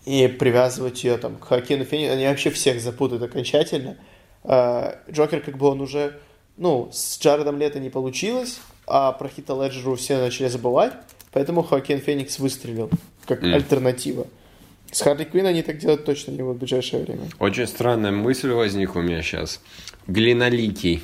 и 0.05 0.27
привязывать 0.27 1.03
ее 1.03 1.17
там 1.17 1.35
к 1.35 1.43
Хакину 1.45 1.83
Фениксу. 1.83 2.13
Они 2.13 2.25
вообще 2.25 2.49
всех 2.49 2.79
запутают 2.81 3.21
окончательно. 3.23 3.97
А, 4.43 4.99
Джокер 5.11 5.41
как 5.41 5.57
бы 5.57 5.67
он 5.67 5.81
уже, 5.81 6.17
ну, 6.55 6.89
с 6.93 7.19
Джаредом 7.19 7.57
Лето 7.59 7.79
не 7.79 7.89
получилось, 7.89 8.59
а 8.85 9.11
про 9.11 9.27
Хита 9.27 9.53
Леджеру 9.53 9.95
все 9.95 10.17
начали 10.17 10.47
забывать, 10.47 10.93
поэтому 11.33 11.61
Хоакин 11.61 11.99
Феникс 11.99 12.39
выстрелил 12.39 12.89
как 13.25 13.41
Мгм. 13.41 13.53
альтернатива. 13.55 14.27
С 14.89 15.01
Харли 15.01 15.25
Квинн 15.25 15.47
они 15.47 15.61
так 15.63 15.77
делать 15.79 16.05
точно 16.05 16.31
не 16.31 16.38
будут 16.41 16.55
в 16.55 16.59
ближайшее 16.59 17.03
время. 17.03 17.23
Очень 17.39 17.67
странная 17.67 18.11
мысль 18.11 18.49
возникла 18.51 18.99
у 19.01 19.03
меня 19.03 19.21
сейчас. 19.21 19.59
Глиноликий. 20.07 21.03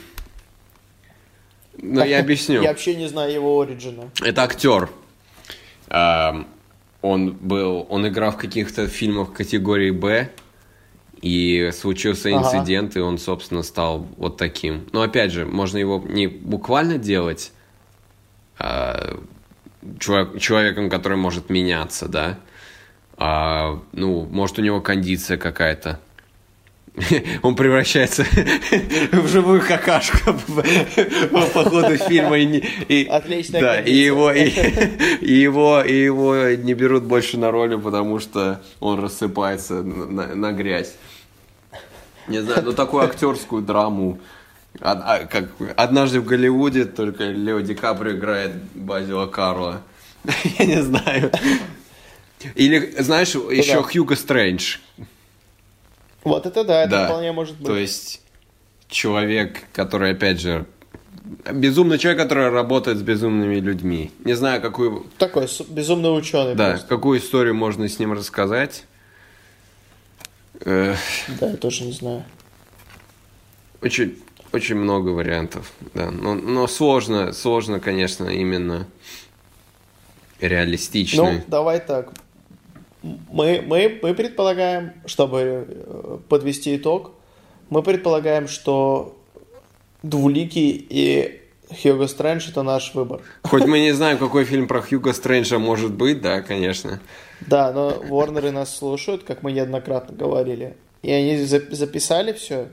Ну, 1.78 2.02
я 2.06 2.20
объясню. 2.20 2.62
Я 2.62 2.70
вообще 2.70 2.96
не 2.96 3.08
знаю 3.10 3.34
его 3.34 3.60
оригина. 3.60 4.10
Это 4.22 4.44
актер. 4.44 4.90
Эм, 5.94 6.48
Он 7.02 7.32
был, 7.32 7.86
он 7.90 8.08
играл 8.08 8.32
в 8.32 8.38
каких-то 8.38 8.88
фильмах 8.88 9.34
категории 9.34 9.92
Б, 9.92 10.30
и 11.22 11.70
случился 11.74 12.30
Ага. 12.30 12.58
инцидент, 12.58 12.96
и 12.98 13.00
он, 13.00 13.18
собственно, 13.18 13.64
стал 13.64 14.08
вот 14.18 14.38
таким. 14.38 14.88
Но 14.92 15.02
опять 15.02 15.32
же, 15.32 15.46
можно 15.46 15.78
его 15.78 16.04
не 16.06 16.28
буквально 16.28 16.98
делать 16.98 17.52
а, 18.60 19.20
человек- 20.00 20.40
человеком, 20.40 20.90
который 20.90 21.18
может 21.18 21.50
меняться, 21.50 22.08
да. 22.08 22.38
А, 23.18 23.82
ну, 23.92 24.26
может, 24.26 24.60
у 24.60 24.62
него 24.62 24.82
кондиция 24.82 25.38
какая-то. 25.38 26.00
Он 27.42 27.56
превращается 27.56 28.24
в 29.12 29.28
живую 29.28 29.62
какашку 29.62 30.34
по 31.32 31.42
ходу 31.42 31.98
фильма. 31.98 32.38
и 32.38 33.06
Отличная 33.08 33.62
Да, 33.62 33.80
и 33.82 33.96
его, 33.96 34.32
и, 34.32 34.50
и 35.22 35.34
его, 35.34 35.82
и 35.82 35.96
его 35.96 36.50
не 36.52 36.74
берут 36.74 37.04
больше 37.04 37.38
на 37.38 37.52
роли, 37.52 37.76
потому 37.76 38.20
что 38.20 38.62
он 38.80 39.00
рассыпается 39.00 39.82
на, 39.82 40.36
на- 40.36 40.52
грязь. 40.52 40.94
Не 42.28 42.42
знаю, 42.42 42.62
ну 42.64 42.74
такую 42.74 43.04
актерскую 43.04 43.64
драму. 43.64 44.20
А- 44.80 45.26
как 45.26 45.50
однажды 45.76 46.20
в 46.20 46.26
Голливуде 46.26 46.86
только 46.86 47.26
Лео 47.26 47.60
Ди 47.62 47.74
Каприо 47.74 48.14
играет 48.14 48.52
Базила 48.76 49.26
Карла. 49.26 49.82
Я 50.60 50.66
не 50.66 50.82
знаю. 50.82 51.32
Или, 52.56 52.94
знаешь, 53.00 53.34
еще. 53.36 53.82
Хьюго 53.82 54.16
Стрэндж. 54.16 54.78
Вот 56.24 56.46
это 56.46 56.64
да, 56.64 56.82
это 56.84 56.92
Да. 56.92 57.06
вполне 57.06 57.32
может 57.32 57.58
быть. 57.58 57.66
То 57.66 57.76
есть 57.76 58.22
человек, 58.88 59.64
который, 59.74 60.12
опять 60.12 60.40
же, 60.40 60.66
безумный 61.52 61.98
человек, 61.98 62.22
который 62.22 62.50
работает 62.50 62.98
с 62.98 63.02
безумными 63.02 63.56
людьми. 63.56 64.12
Не 64.24 64.34
знаю, 64.34 64.62
какую... 64.62 65.08
Такой 65.18 65.48
безумный 65.70 66.18
ученый. 66.18 66.56
Да, 66.56 66.72
просто. 66.72 66.88
какую 66.88 67.20
историю 67.20 67.56
можно 67.56 67.88
с 67.88 68.00
ним 68.00 68.14
рассказать. 68.14 68.86
Э, 70.66 70.96
Да, 71.40 71.50
я 71.50 71.58
тоже 71.58 71.84
не 71.86 71.92
знаю. 71.92 72.24
Очень, 73.82 74.18
очень 74.54 74.76
много 74.76 75.10
вариантов, 75.10 75.72
да. 75.94 76.10
Но, 76.12 76.36
но 76.36 76.68
сложно, 76.68 77.34
сложно, 77.34 77.80
конечно, 77.80 78.30
именно 78.30 78.88
реалистично. 80.40 81.24
Ну, 81.24 81.42
давай 81.48 81.80
так. 81.80 82.14
Мы, 83.04 83.62
мы, 83.66 84.00
мы 84.02 84.14
предполагаем, 84.14 84.94
чтобы 85.06 85.68
э, 85.68 86.18
подвести 86.30 86.76
итог, 86.78 87.12
мы 87.70 87.84
предполагаем, 87.84 88.48
что 88.48 89.18
Двуликий 90.04 90.86
и 90.90 91.42
Хьюго 91.82 92.08
Стрэндж 92.08 92.50
это 92.50 92.64
наш 92.64 92.94
выбор. 92.94 93.22
Хоть 93.44 93.66
мы 93.66 93.80
не 93.80 93.92
знаем, 93.94 94.18
какой 94.18 94.46
фильм 94.46 94.68
про 94.68 94.82
Хьюго 94.82 95.14
Стрэнджа 95.14 95.60
может 95.60 95.94
быть, 95.94 96.22
да, 96.22 96.42
конечно. 96.42 97.00
Да, 97.42 97.72
но 97.74 97.90
Ворнеры 98.08 98.52
нас 98.52 98.76
слушают, 98.76 99.24
как 99.24 99.44
мы 99.44 99.52
неоднократно 99.52 100.16
говорили. 100.16 100.76
И 101.02 101.12
они 101.12 101.38
за- 101.44 101.76
записали 101.76 102.32
все. 102.34 102.70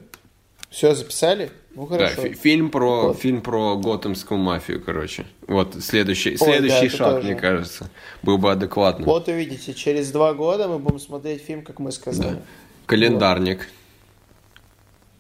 Все 0.71 0.95
записали? 0.95 1.51
Ну 1.75 1.87
Да, 1.87 1.97
хорошо. 1.97 2.23
фи- 2.23 2.35
фильм 2.35 2.71
про 2.71 3.09
Вот. 3.09 3.19
фильм 3.19 3.43
про 3.43 3.77
готэмскую 3.77 4.39
мафию, 4.41 4.83
короче. 4.83 5.25
Вот 5.47 5.77
следующий 5.81 6.31
Ой, 6.33 6.37
следующий 6.39 6.89
да, 6.89 6.97
шаг, 6.97 7.11
тоже. 7.17 7.27
мне 7.29 7.37
кажется, 7.37 7.91
был 8.23 8.39
бы 8.39 8.51
адекватным. 8.51 9.07
Вот 9.07 9.29
увидите, 9.29 9.73
через 9.75 10.11
два 10.11 10.35
года 10.35 10.67
мы 10.69 10.79
будем 10.79 10.99
смотреть 10.99 11.43
фильм, 11.45 11.63
как 11.63 11.79
мы 11.79 11.93
сказали. 11.93 12.35
Да. 12.37 12.43
Календарник. 12.87 13.69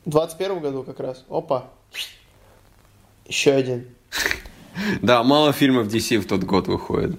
В 0.05 0.11
21 0.11 0.59
году 0.61 0.83
как 0.83 0.99
раз. 0.99 1.25
Опа. 1.29 1.71
Еще 3.27 3.53
один. 3.53 3.87
Да, 5.03 5.23
мало 5.25 5.53
фильмов 5.53 5.89
DC 5.89 6.19
в 6.19 6.27
тот 6.27 6.45
год 6.45 6.69
выходит. 6.69 7.19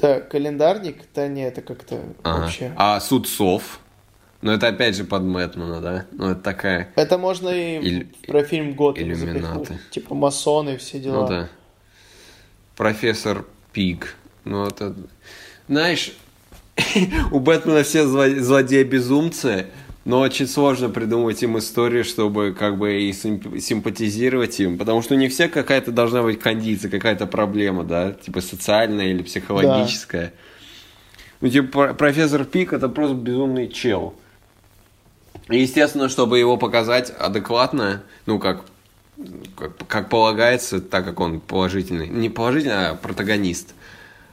Так, 0.00 0.30
календарник? 0.30 1.02
Да 1.14 1.26
не, 1.26 1.42
это 1.42 1.62
как-то 1.62 2.00
Ага. 2.22 2.42
вообще. 2.42 2.72
А 2.76 3.00
Суд 3.00 3.26
Сов? 3.28 3.80
Ну, 4.42 4.52
это 4.52 4.68
опять 4.68 4.94
же 4.96 5.04
под 5.04 5.22
Мэтмана, 5.22 5.80
да? 5.80 6.06
Ну, 6.12 6.30
это 6.30 6.40
такая... 6.40 6.92
Это 6.94 7.16
можно 7.18 7.48
и 7.48 7.78
Иль- 7.80 8.06
про 8.26 8.42
фильм 8.44 8.74
Готэм 8.74 9.08
Иллюминаты. 9.10 9.78
Типа 9.90 10.14
масоны, 10.14 10.76
все 10.76 10.98
дела. 11.00 11.22
Ну 11.22 11.28
да. 11.28 11.48
Профессор 12.76 13.44
Пиг. 13.72 14.14
Ну, 14.44 14.66
это... 14.66 14.94
Знаешь, 15.68 16.12
у 17.32 17.40
Бэтмена 17.40 17.82
все 17.82 18.04
зло- 18.04 18.38
злодеи-безумцы, 18.38 19.66
но 20.04 20.20
очень 20.20 20.46
сложно 20.46 20.90
придумать 20.90 21.42
им 21.42 21.58
историю, 21.58 22.04
чтобы 22.04 22.54
как 22.56 22.78
бы 22.78 23.00
и 23.02 23.10
симп- 23.10 23.58
симпатизировать 23.58 24.60
им, 24.60 24.78
потому 24.78 25.02
что 25.02 25.16
них 25.16 25.32
все 25.32 25.48
какая-то 25.48 25.90
должна 25.90 26.22
быть 26.22 26.38
кондиция, 26.38 26.90
какая-то 26.90 27.26
проблема, 27.26 27.82
да, 27.84 28.12
типа 28.12 28.40
социальная 28.42 29.06
или 29.08 29.22
психологическая. 29.22 30.32
Ну, 31.40 31.48
типа, 31.48 31.68
про- 31.68 31.94
профессор 31.94 32.44
Пик 32.44 32.72
это 32.72 32.88
просто 32.88 33.16
безумный 33.16 33.68
чел. 33.68 34.14
Естественно, 35.48 36.08
чтобы 36.08 36.38
его 36.38 36.56
показать 36.56 37.10
адекватно, 37.10 38.02
ну, 38.26 38.40
как, 38.40 38.64
как, 39.56 39.86
как 39.86 40.08
полагается, 40.08 40.80
так 40.80 41.04
как 41.04 41.20
он 41.20 41.40
положительный, 41.40 42.08
не 42.08 42.28
положительный, 42.28 42.88
а 42.88 42.94
протагонист, 42.94 43.74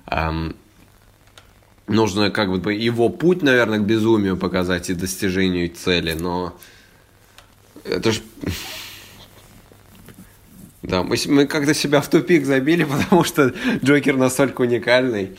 ам, 0.05 0.55
нужно 1.87 2.31
как 2.31 2.59
бы 2.59 2.73
его 2.73 3.09
путь, 3.09 3.43
наверное, 3.43 3.77
к 3.77 3.83
безумию 3.83 4.37
показать 4.37 4.89
и 4.89 4.95
достижению 4.95 5.69
цели, 5.69 6.13
но 6.13 6.57
это 7.83 8.11
ж... 8.11 8.21
Да, 10.81 11.01
мы, 11.01 11.15
мы 11.27 11.47
как-то 11.47 11.73
себя 11.73 12.01
в 12.01 12.09
тупик 12.09 12.45
забили, 12.45 12.83
потому 13.09 13.23
что 13.23 13.53
Джокер 13.81 14.17
настолько 14.17 14.63
уникальный. 14.63 15.37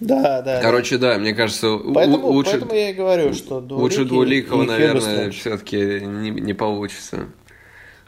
Да, 0.00 0.42
да. 0.42 0.60
Короче, 0.60 0.98
да, 0.98 1.18
мне 1.18 1.32
кажется, 1.34 1.78
поэтому, 1.78 2.26
лучше, 2.26 2.50
поэтому 2.52 2.74
я 2.74 2.90
и 2.90 2.92
говорю, 2.92 3.32
что 3.32 3.58
лучше 3.70 4.04
Двуликий 4.04 4.48
Двуликого, 4.48 4.62
и 4.64 4.66
наверное, 4.66 5.30
все-таки 5.30 5.76
не, 6.00 6.30
не 6.30 6.52
получится. 6.52 7.26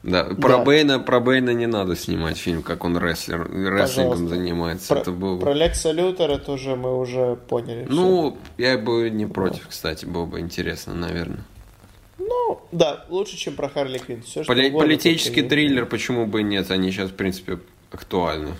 Да, 0.03 0.25
про 0.25 0.59
Да. 0.59 0.65
Бэйна, 0.65 1.01
про 1.01 1.19
Бэйна 1.19 1.51
не 1.51 1.67
надо 1.67 1.97
снимать 1.97 2.37
фильм, 2.39 2.63
как 2.63 2.85
он 2.85 2.97
рестлер, 2.99 3.43
рестлингом 3.51 4.11
Пожалуйста. 4.13 4.29
занимается. 4.29 4.89
Про, 4.95 5.01
это 5.01 5.11
было... 5.11 5.39
про 5.41 5.53
Лекса 5.55 5.91
Лютера 5.91 6.39
тоже 6.39 6.77
мы 6.77 6.97
уже 6.97 7.37
поняли. 7.49 7.87
Ну, 7.89 8.37
я 8.59 8.79
бы 8.79 9.11
не 9.11 9.27
против, 9.27 9.67
кстати, 9.69 10.05
было 10.05 10.25
бы 10.27 10.39
интересно, 10.41 10.95
наверное. 10.95 11.45
Ну, 12.19 12.61
да, 12.71 13.07
лучше, 13.09 13.37
чем 13.37 13.55
про 13.55 13.69
Харли 13.69 13.99
Квинн. 13.99 14.23
Все, 14.23 14.45
Поли- 14.45 14.69
угодно, 14.69 14.87
политический 14.87 15.43
триллер, 15.43 15.87
почему 15.87 16.27
бы 16.27 16.41
и 16.43 16.45
нет? 16.45 16.71
Они 16.71 16.91
сейчас, 16.93 17.11
в 17.11 17.15
принципе, 17.15 17.59
актуальны. 17.91 18.51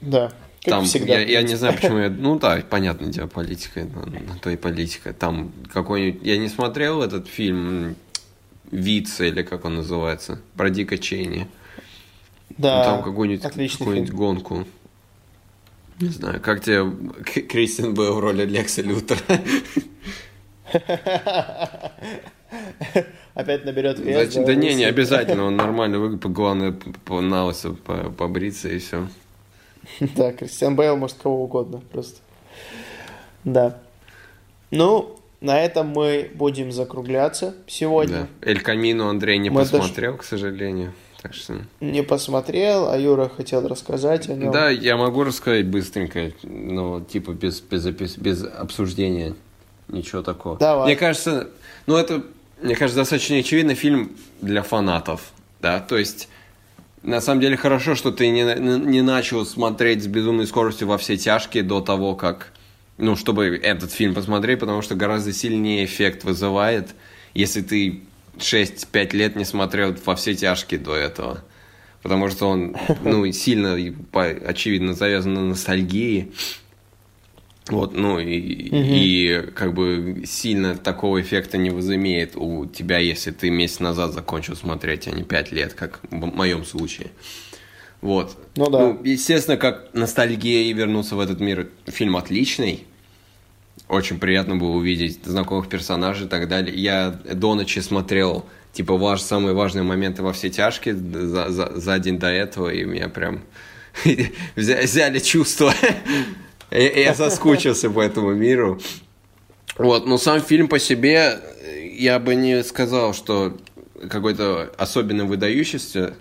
Да, 0.00 0.32
как 0.64 0.70
Там, 0.72 0.84
всегда. 0.86 1.18
я, 1.18 1.40
я 1.40 1.42
не 1.42 1.56
знаю, 1.56 1.74
почему 1.74 1.98
я... 1.98 2.08
Ну 2.18 2.38
да, 2.38 2.62
понятное 2.68 3.10
дело, 3.10 3.26
политика, 3.26 3.84
на, 3.84 4.06
на 4.06 4.38
то 4.40 4.48
и 4.50 4.56
политика. 4.56 5.12
Там 5.12 5.52
какой-нибудь... 5.72 6.22
Я 6.26 6.38
не 6.38 6.48
смотрел 6.48 7.02
этот 7.02 7.28
фильм 7.28 7.96
Вице, 8.70 9.28
или 9.28 9.42
как 9.42 9.66
он 9.66 9.74
называется, 9.76 10.40
про 10.56 10.70
Дика 10.70 10.96
Чейни. 10.96 11.46
Да, 12.56 12.78
Ну, 12.78 12.84
там 12.84 13.02
какую-нибудь 13.04 13.42
фильм. 13.52 14.16
гонку. 14.16 14.64
Не 16.00 16.08
знаю, 16.08 16.40
как 16.40 16.62
тебе 16.62 16.82
К- 17.24 17.46
Кристиан 17.46 17.92
был 17.92 18.14
в 18.14 18.20
роли 18.20 18.46
Лекса 18.46 18.80
Лютера? 18.82 19.20
Опять 23.34 23.64
наберет 23.64 23.98
вес. 23.98 24.32
Значит, 24.32 24.46
да 24.46 24.54
не, 24.54 24.74
не 24.74 24.84
обязательно, 24.84 25.44
он 25.44 25.56
нормально 25.56 25.98
выглядит, 25.98 26.24
главное 26.32 26.72
по- 26.72 26.90
по 27.04 27.20
по- 27.84 28.10
побриться 28.10 28.68
и 28.68 28.78
все. 28.78 29.08
Да, 30.16 30.32
Кристиан 30.32 30.76
Бейл 30.76 30.96
может 30.96 31.16
кого 31.22 31.44
угодно 31.44 31.82
просто. 31.92 32.20
Да. 33.44 33.78
Ну, 34.70 35.16
на 35.40 35.60
этом 35.60 35.88
мы 35.88 36.30
будем 36.34 36.72
закругляться 36.72 37.54
сегодня. 37.66 38.28
Да. 38.40 38.50
Эль 38.50 38.60
Камино 38.60 39.10
Андрей 39.10 39.38
не 39.38 39.50
Мы 39.50 39.60
даже- 39.60 39.72
посмотрел, 39.72 40.16
к 40.16 40.24
сожалению. 40.24 40.92
Так 41.20 41.32
что... 41.32 41.58
Не 41.80 42.02
посмотрел, 42.02 42.90
а 42.90 42.98
Юра 42.98 43.30
хотел 43.34 43.66
рассказать 43.66 44.28
о 44.28 44.34
нем. 44.34 44.52
Да, 44.52 44.68
я 44.68 44.96
могу 44.98 45.24
рассказать 45.24 45.66
быстренько, 45.66 46.32
но 46.42 47.00
типа 47.00 47.30
без, 47.32 47.60
без, 47.60 48.16
без 48.18 48.44
обсуждения. 48.44 49.34
Ничего 49.88 50.22
такого. 50.22 50.58
Давай. 50.58 50.86
Мне 50.86 50.96
кажется, 50.96 51.48
ну 51.86 51.96
это, 51.96 52.22
мне 52.60 52.74
кажется, 52.74 53.00
достаточно 53.00 53.36
очевидно 53.36 53.74
фильм 53.74 54.16
для 54.40 54.62
фанатов, 54.62 55.32
да, 55.60 55.80
то 55.80 55.96
есть 55.96 56.28
на 57.04 57.20
самом 57.20 57.40
деле 57.40 57.56
хорошо, 57.56 57.94
что 57.94 58.10
ты 58.10 58.30
не, 58.30 58.42
не 58.42 59.02
начал 59.02 59.44
смотреть 59.44 60.02
с 60.02 60.06
безумной 60.06 60.46
скоростью 60.46 60.88
во 60.88 60.98
все 60.98 61.16
тяжкие 61.16 61.62
до 61.62 61.80
того, 61.80 62.14
как, 62.14 62.52
ну, 62.96 63.14
чтобы 63.14 63.60
этот 63.62 63.92
фильм 63.92 64.14
посмотреть, 64.14 64.58
потому 64.58 64.80
что 64.80 64.94
гораздо 64.94 65.32
сильнее 65.32 65.84
эффект 65.84 66.24
вызывает, 66.24 66.94
если 67.34 67.60
ты 67.60 68.00
6-5 68.38 69.16
лет 69.16 69.36
не 69.36 69.44
смотрел 69.44 69.94
во 70.04 70.16
все 70.16 70.34
тяжкие 70.34 70.80
до 70.80 70.94
этого. 70.94 71.44
Потому 72.02 72.30
что 72.30 72.48
он, 72.48 72.74
ну, 73.02 73.30
сильно, 73.32 73.78
очевидно, 74.46 74.94
завязан 74.94 75.34
на 75.34 75.44
ностальгии. 75.44 76.32
Вот, 77.68 77.94
ну, 77.94 78.18
и, 78.18 78.34
и 78.36 79.40
как 79.54 79.72
бы 79.72 80.24
сильно 80.26 80.76
такого 80.76 81.22
эффекта 81.22 81.56
не 81.56 81.70
возымеет 81.70 82.36
у 82.36 82.66
тебя, 82.66 82.98
если 82.98 83.30
ты 83.30 83.48
месяц 83.48 83.80
назад 83.80 84.12
закончил 84.12 84.54
смотреть, 84.54 85.08
а 85.08 85.12
не 85.12 85.22
5 85.22 85.52
лет, 85.52 85.72
как 85.72 86.00
в 86.10 86.14
моем 86.14 86.64
случае. 86.66 87.08
Вот. 88.02 88.36
Ну 88.56 88.68
да. 88.68 88.98
естественно, 89.02 89.56
как 89.56 89.88
ностальгия 89.94 90.64
и 90.64 90.74
вернуться 90.74 91.16
в 91.16 91.20
этот 91.20 91.40
мир. 91.40 91.70
Фильм 91.86 92.18
отличный. 92.18 92.84
Очень 93.88 94.18
приятно 94.18 94.56
было 94.56 94.72
увидеть 94.72 95.24
знакомых 95.24 95.70
персонажей 95.70 96.26
и 96.26 96.28
так 96.28 96.46
далее. 96.48 96.76
Я 96.76 97.18
до 97.32 97.54
ночи 97.54 97.80
смотрел, 97.80 98.44
типа, 98.74 98.98
ваш, 98.98 99.22
самые 99.22 99.54
важные 99.54 99.84
моменты 99.84 100.22
во 100.22 100.34
все 100.34 100.50
тяжкие 100.50 100.94
за, 100.94 101.48
за, 101.48 101.80
за 101.80 101.98
день 101.98 102.18
до 102.18 102.26
этого, 102.26 102.68
и 102.68 102.84
меня 102.84 103.08
прям 103.08 103.40
взя- 104.54 104.82
взяли 104.82 105.18
чувства. 105.18 105.72
Я 106.70 107.14
соскучился 107.14 107.90
по 107.90 108.00
этому 108.00 108.32
миру. 108.32 108.80
Вот, 109.76 110.06
но 110.06 110.18
сам 110.18 110.40
фильм 110.40 110.68
по 110.68 110.78
себе, 110.78 111.38
я 111.92 112.18
бы 112.18 112.34
не 112.34 112.62
сказал, 112.62 113.12
что 113.12 113.56
какой-то 114.08 114.72
особенно 114.76 115.24
выдающийся. 115.24 116.14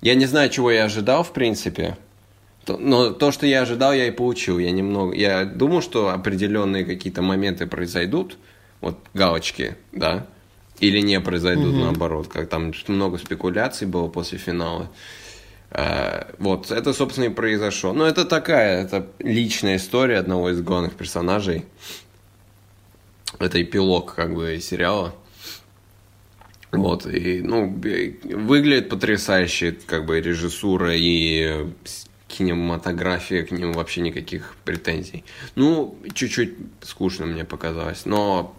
Я 0.00 0.14
не 0.14 0.26
знаю, 0.26 0.50
чего 0.50 0.70
я 0.70 0.84
ожидал, 0.84 1.24
в 1.24 1.32
принципе. 1.32 1.96
Но 2.66 3.10
то, 3.10 3.32
что 3.32 3.46
я 3.46 3.62
ожидал, 3.62 3.92
я 3.92 4.06
и 4.06 4.10
получил. 4.10 4.58
Я 4.58 4.70
немного. 4.70 5.14
Я 5.14 5.44
думал, 5.44 5.82
что 5.82 6.10
определенные 6.10 6.84
какие-то 6.84 7.22
моменты 7.22 7.66
произойдут. 7.66 8.38
Вот 8.80 8.98
галочки, 9.12 9.76
да. 9.92 10.26
Или 10.80 11.00
не 11.00 11.20
произойдут, 11.20 11.74
наоборот. 11.74 12.28
Как 12.28 12.48
там 12.48 12.72
много 12.88 13.18
спекуляций 13.18 13.86
было 13.86 14.08
после 14.08 14.38
финала. 14.38 14.90
Э, 15.74 16.32
Вот, 16.38 16.70
это, 16.70 16.92
собственно, 16.92 17.26
и 17.26 17.28
произошло. 17.28 17.92
Но 17.92 18.06
это 18.06 18.24
такая, 18.24 18.84
это 18.84 19.06
личная 19.18 19.76
история 19.76 20.18
одного 20.18 20.50
из 20.50 20.60
главных 20.60 20.94
персонажей. 20.94 21.64
Это 23.38 23.60
эпилог, 23.60 24.14
как 24.14 24.34
бы, 24.34 24.60
сериала. 24.60 25.14
Вот, 26.70 27.06
и, 27.06 27.40
ну, 27.40 27.68
выглядит 27.68 28.88
потрясающе, 28.88 29.76
как 29.86 30.06
бы, 30.06 30.20
режиссура 30.20 30.94
и 30.94 31.66
кинематография, 32.28 33.44
к 33.44 33.52
нему 33.52 33.74
вообще 33.74 34.00
никаких 34.00 34.56
претензий. 34.64 35.24
Ну, 35.54 35.96
чуть-чуть 36.14 36.54
скучно 36.82 37.26
мне 37.26 37.44
показалось, 37.44 38.06
но, 38.06 38.56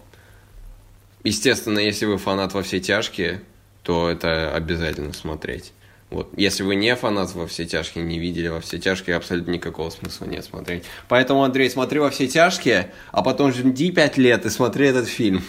естественно, 1.24 1.78
если 1.78 2.06
вы 2.06 2.16
фанат 2.16 2.54
во 2.54 2.62
все 2.62 2.80
тяжкие, 2.80 3.42
то 3.82 4.08
это 4.08 4.54
обязательно 4.54 5.12
смотреть. 5.12 5.72
Вот. 6.16 6.30
Если 6.34 6.62
вы 6.62 6.76
не 6.76 6.96
фанат 6.96 7.34
во 7.34 7.46
все 7.46 7.66
тяжкие, 7.66 8.02
не 8.02 8.18
видели 8.18 8.48
во 8.48 8.62
все 8.62 8.78
тяжкие, 8.78 9.16
абсолютно 9.16 9.50
никакого 9.50 9.90
смысла 9.90 10.24
нет 10.24 10.46
смотреть. 10.46 10.84
Поэтому, 11.10 11.44
Андрей, 11.44 11.68
смотри 11.68 11.98
во 12.00 12.08
все 12.08 12.26
тяжкие, 12.26 12.90
а 13.12 13.22
потом 13.22 13.52
жди 13.52 13.90
пять 13.92 14.16
лет 14.16 14.46
и 14.46 14.48
смотри 14.48 14.86
этот 14.86 15.08
фильм. 15.08 15.44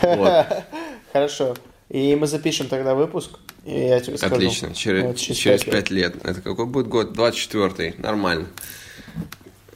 Хорошо. 1.12 1.54
И 1.90 2.16
мы 2.16 2.26
запишем 2.26 2.68
тогда 2.68 2.94
выпуск, 2.94 3.32
и 3.66 3.80
я 3.80 4.00
тебе 4.00 4.16
скажу. 4.16 4.36
Отлично. 4.36 4.72
Через, 4.74 5.20
через, 5.20 5.62
пять 5.62 5.90
5 5.90 5.90
лет. 5.90 6.16
Это 6.24 6.40
какой 6.40 6.64
будет 6.64 6.88
год? 6.88 7.14
24-й. 7.14 7.96
Нормально. 7.98 8.46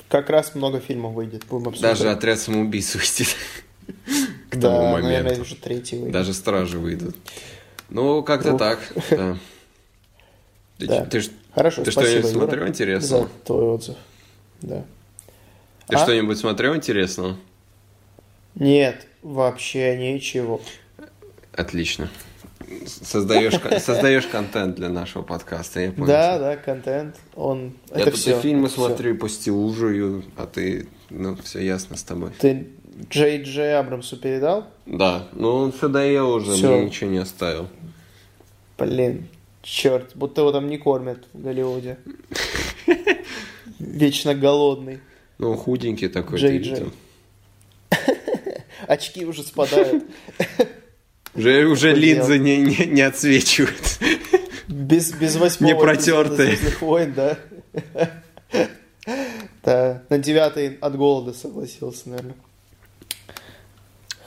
Как 0.09 0.31
раз 0.31 0.55
много 0.55 0.81
фильмов 0.81 1.13
выйдет, 1.13 1.45
будем 1.45 1.69
обсуждать. 1.69 1.99
Даже 1.99 2.11
отряд 2.11 2.41
самоубийц 2.41 2.95
выйдет. 2.95 3.37
К 4.49 4.57
да, 4.57 4.79
тому 4.79 4.93
наверное, 4.97 5.23
моменту. 5.25 5.43
уже 5.43 5.57
третий 5.57 5.97
выйдет. 5.97 6.13
Даже 6.13 6.33
стражи 6.33 6.79
выйдут. 6.79 7.17
Ну, 7.91 8.23
как-то 8.23 8.55
Ух. 8.55 8.59
так. 8.59 8.81
да. 9.11 9.37
Ты, 10.79 10.87
Да. 10.87 11.05
ты 11.07 11.23
Хорошо, 11.55 11.83
ты 11.85 11.91
спасибо, 11.93 12.11
что-нибудь 12.21 12.33
Юра, 12.33 12.39
смотрел 12.47 12.69
интересного? 12.69 13.23
за 13.25 13.31
твой 13.45 13.63
отзыв. 13.65 13.97
Да. 14.63 14.85
Ты 15.89 15.97
А? 15.97 15.99
что-нибудь 15.99 16.39
смотрел 16.39 16.77
интересного? 16.77 17.37
Нет, 18.55 19.07
вообще 19.23 19.97
ничего. 19.97 20.61
Отлично. 21.53 22.09
Создаешь, 22.87 23.55
создаешь 23.83 24.27
контент 24.27 24.75
для 24.77 24.89
нашего 24.89 25.23
подкаста, 25.23 25.81
я 25.81 25.93
понял. 25.93 26.07
Да, 26.09 26.39
да, 26.39 26.57
контент, 26.57 27.17
он... 27.35 27.75
Я 27.95 28.03
это 28.03 28.11
тут 28.11 28.21
все. 28.21 28.37
и 28.37 28.41
фильмы 28.41 28.69
смотрю, 28.69 29.17
по 29.17 29.29
стилужую, 29.29 30.25
а 30.37 30.47
ты, 30.47 30.89
ну, 31.11 31.37
все 31.37 31.61
ясно 31.65 31.97
с 31.97 32.03
тобой. 32.03 32.31
Ты 32.39 32.69
Джей 33.09 33.43
Джей 33.43 33.79
Абрамсу 33.79 34.17
передал? 34.17 34.67
Да, 34.87 35.29
ну 35.33 35.53
он 35.55 35.73
все 35.73 35.89
доел 35.89 36.31
уже, 36.33 36.53
Всё. 36.53 36.77
мне 36.77 36.87
ничего 36.87 37.11
не 37.11 37.19
оставил. 37.19 37.69
Блин, 38.79 39.29
черт, 39.67 40.13
будто 40.15 40.43
его 40.43 40.53
там 40.53 40.69
не 40.69 40.79
кормят 40.79 41.27
в 41.33 41.43
Голливуде. 41.43 41.99
Вечно 43.79 44.35
голодный. 44.35 45.01
Ну, 45.39 45.55
худенький 45.57 46.09
такой. 46.09 46.39
Джей 46.39 46.59
Джей. 46.59 46.93
Очки 48.87 49.25
уже 49.27 49.43
спадают. 49.43 50.05
Уже, 51.35 51.67
уже 51.67 51.95
линзы 51.95 52.39
не, 52.39 52.57
не, 52.59 52.87
не 52.87 53.03
отсвечивают. 53.03 53.99
Без, 54.69 55.13
без 55.13 55.37
восьмого 55.37 55.73
Не 55.73 55.79
протертые. 55.79 56.55
эпизода 56.55 56.57
«Звездных 56.57 56.83
войн», 56.83 57.13
да? 57.15 57.39
Да, 59.63 60.03
на 60.09 60.19
девятый 60.19 60.79
от 60.81 60.97
голода 60.97 61.33
согласился, 61.33 62.09
наверное. 62.09 62.37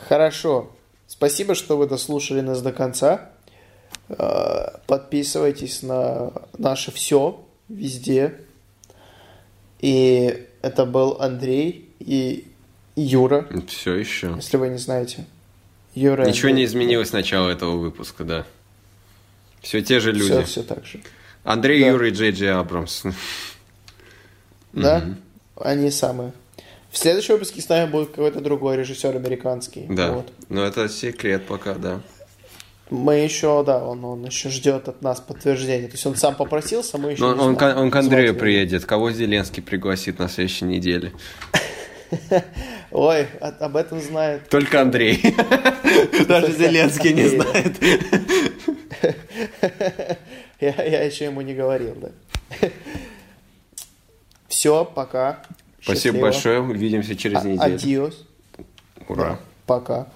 Хорошо. 0.07 0.71
Спасибо, 1.07 1.55
что 1.55 1.77
вы 1.77 1.87
дослушали 1.87 2.41
нас 2.41 2.61
до 2.61 2.71
конца. 2.71 3.31
Э, 4.09 4.77
Подписывайтесь 4.87 5.83
на 5.83 6.31
наше 6.57 6.91
все 6.91 7.43
везде. 7.67 8.35
И 9.79 10.45
это 10.61 10.85
был 10.85 11.17
Андрей 11.21 11.89
и 11.99 12.45
Юра, 12.95 13.47
Все 13.67 13.93
еще. 13.95 14.33
если 14.35 14.57
вы 14.57 14.69
не 14.69 14.77
знаете. 14.77 15.25
Юра 15.95 16.25
Ничего 16.25 16.49
не 16.49 16.63
Андрей. 16.63 16.65
изменилось 16.65 17.09
с 17.09 17.13
начала 17.13 17.49
этого 17.49 17.77
выпуска, 17.77 18.23
да. 18.23 18.45
Все 19.61 19.81
те 19.81 19.99
же 19.99 20.11
Все, 20.13 20.19
люди. 20.37 20.43
все 20.45 20.63
так 20.63 20.85
же. 20.85 21.01
Андрей, 21.43 21.81
Да. 21.81 21.87
Юра 21.89 22.07
и 22.09 22.11
Джей 22.11 22.31
Джей 22.31 22.51
Абрамс. 22.51 23.03
Да? 24.73 24.99
Мгм. 24.99 25.17
Они 25.55 25.91
самые. 25.91 26.33
В 26.91 26.97
следующем 26.97 27.35
выпуске 27.35 27.61
с 27.61 27.69
нами 27.69 27.89
будет 27.89 28.09
какой-то 28.09 28.41
другой 28.41 28.77
режиссер 28.77 29.15
американский. 29.15 29.85
Да. 29.89 30.11
Вот. 30.11 30.31
Но 30.49 30.63
это 30.65 30.89
секрет 30.89 31.45
пока, 31.47 31.75
да. 31.75 32.01
Мы 32.89 33.17
еще, 33.17 33.63
да, 33.63 33.85
он, 33.85 34.03
он 34.03 34.25
еще 34.25 34.49
ждет 34.49 34.87
от 34.87 35.03
нас 35.03 35.21
подтверждения. 35.21 35.85
То 35.87 35.93
есть 35.93 36.05
он 36.07 36.15
сам 36.15 36.33
попросился, 36.35 36.97
мы 36.97 37.11
еще 37.11 37.21
Но 37.21 37.35
не 37.35 37.39
он, 37.41 37.55
знаем. 37.55 37.77
он 37.77 37.91
к 37.91 37.95
Андрею 37.95 38.29
его. 38.29 38.39
приедет. 38.39 38.85
Кого 38.85 39.11
Зеленский 39.11 39.61
пригласит 39.61 40.17
на 40.17 40.27
следующей 40.27 40.65
неделе? 40.65 41.11
Ой, 42.91 43.27
об 43.39 43.77
этом 43.77 44.01
знает. 44.01 44.49
Только 44.49 44.81
Андрей. 44.81 45.21
Даже 46.27 46.51
Зеленский 46.51 47.13
не 47.13 47.27
знает. 47.27 47.75
Я, 50.59 51.03
еще 51.03 51.25
ему 51.25 51.41
не 51.41 51.53
говорил, 51.53 51.95
да. 51.95 52.09
Все, 54.47 54.83
пока. 54.83 55.43
Спасибо 55.81 56.21
большое. 56.21 56.59
Увидимся 56.59 57.15
через 57.15 57.37
А- 57.37 57.43
неделю. 57.47 57.75
Адиос. 57.75 58.25
Ура. 59.07 59.39
Пока. 59.67 60.07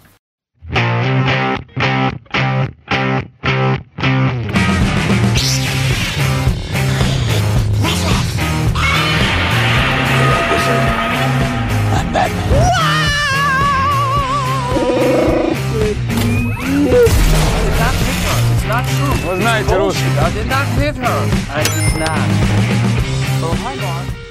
Вы 18.93 19.37
знаете 19.37 19.79
русский. 19.79 20.03
I 20.21 20.31
did 20.31 20.47
not 20.47 20.67
hit 20.77 20.95
her. 20.97 21.29
I 21.55 21.65
did 21.65 21.99
not. 21.99 22.19
Oh, 23.43 23.55
hang 23.65 23.81
on. 23.83 24.22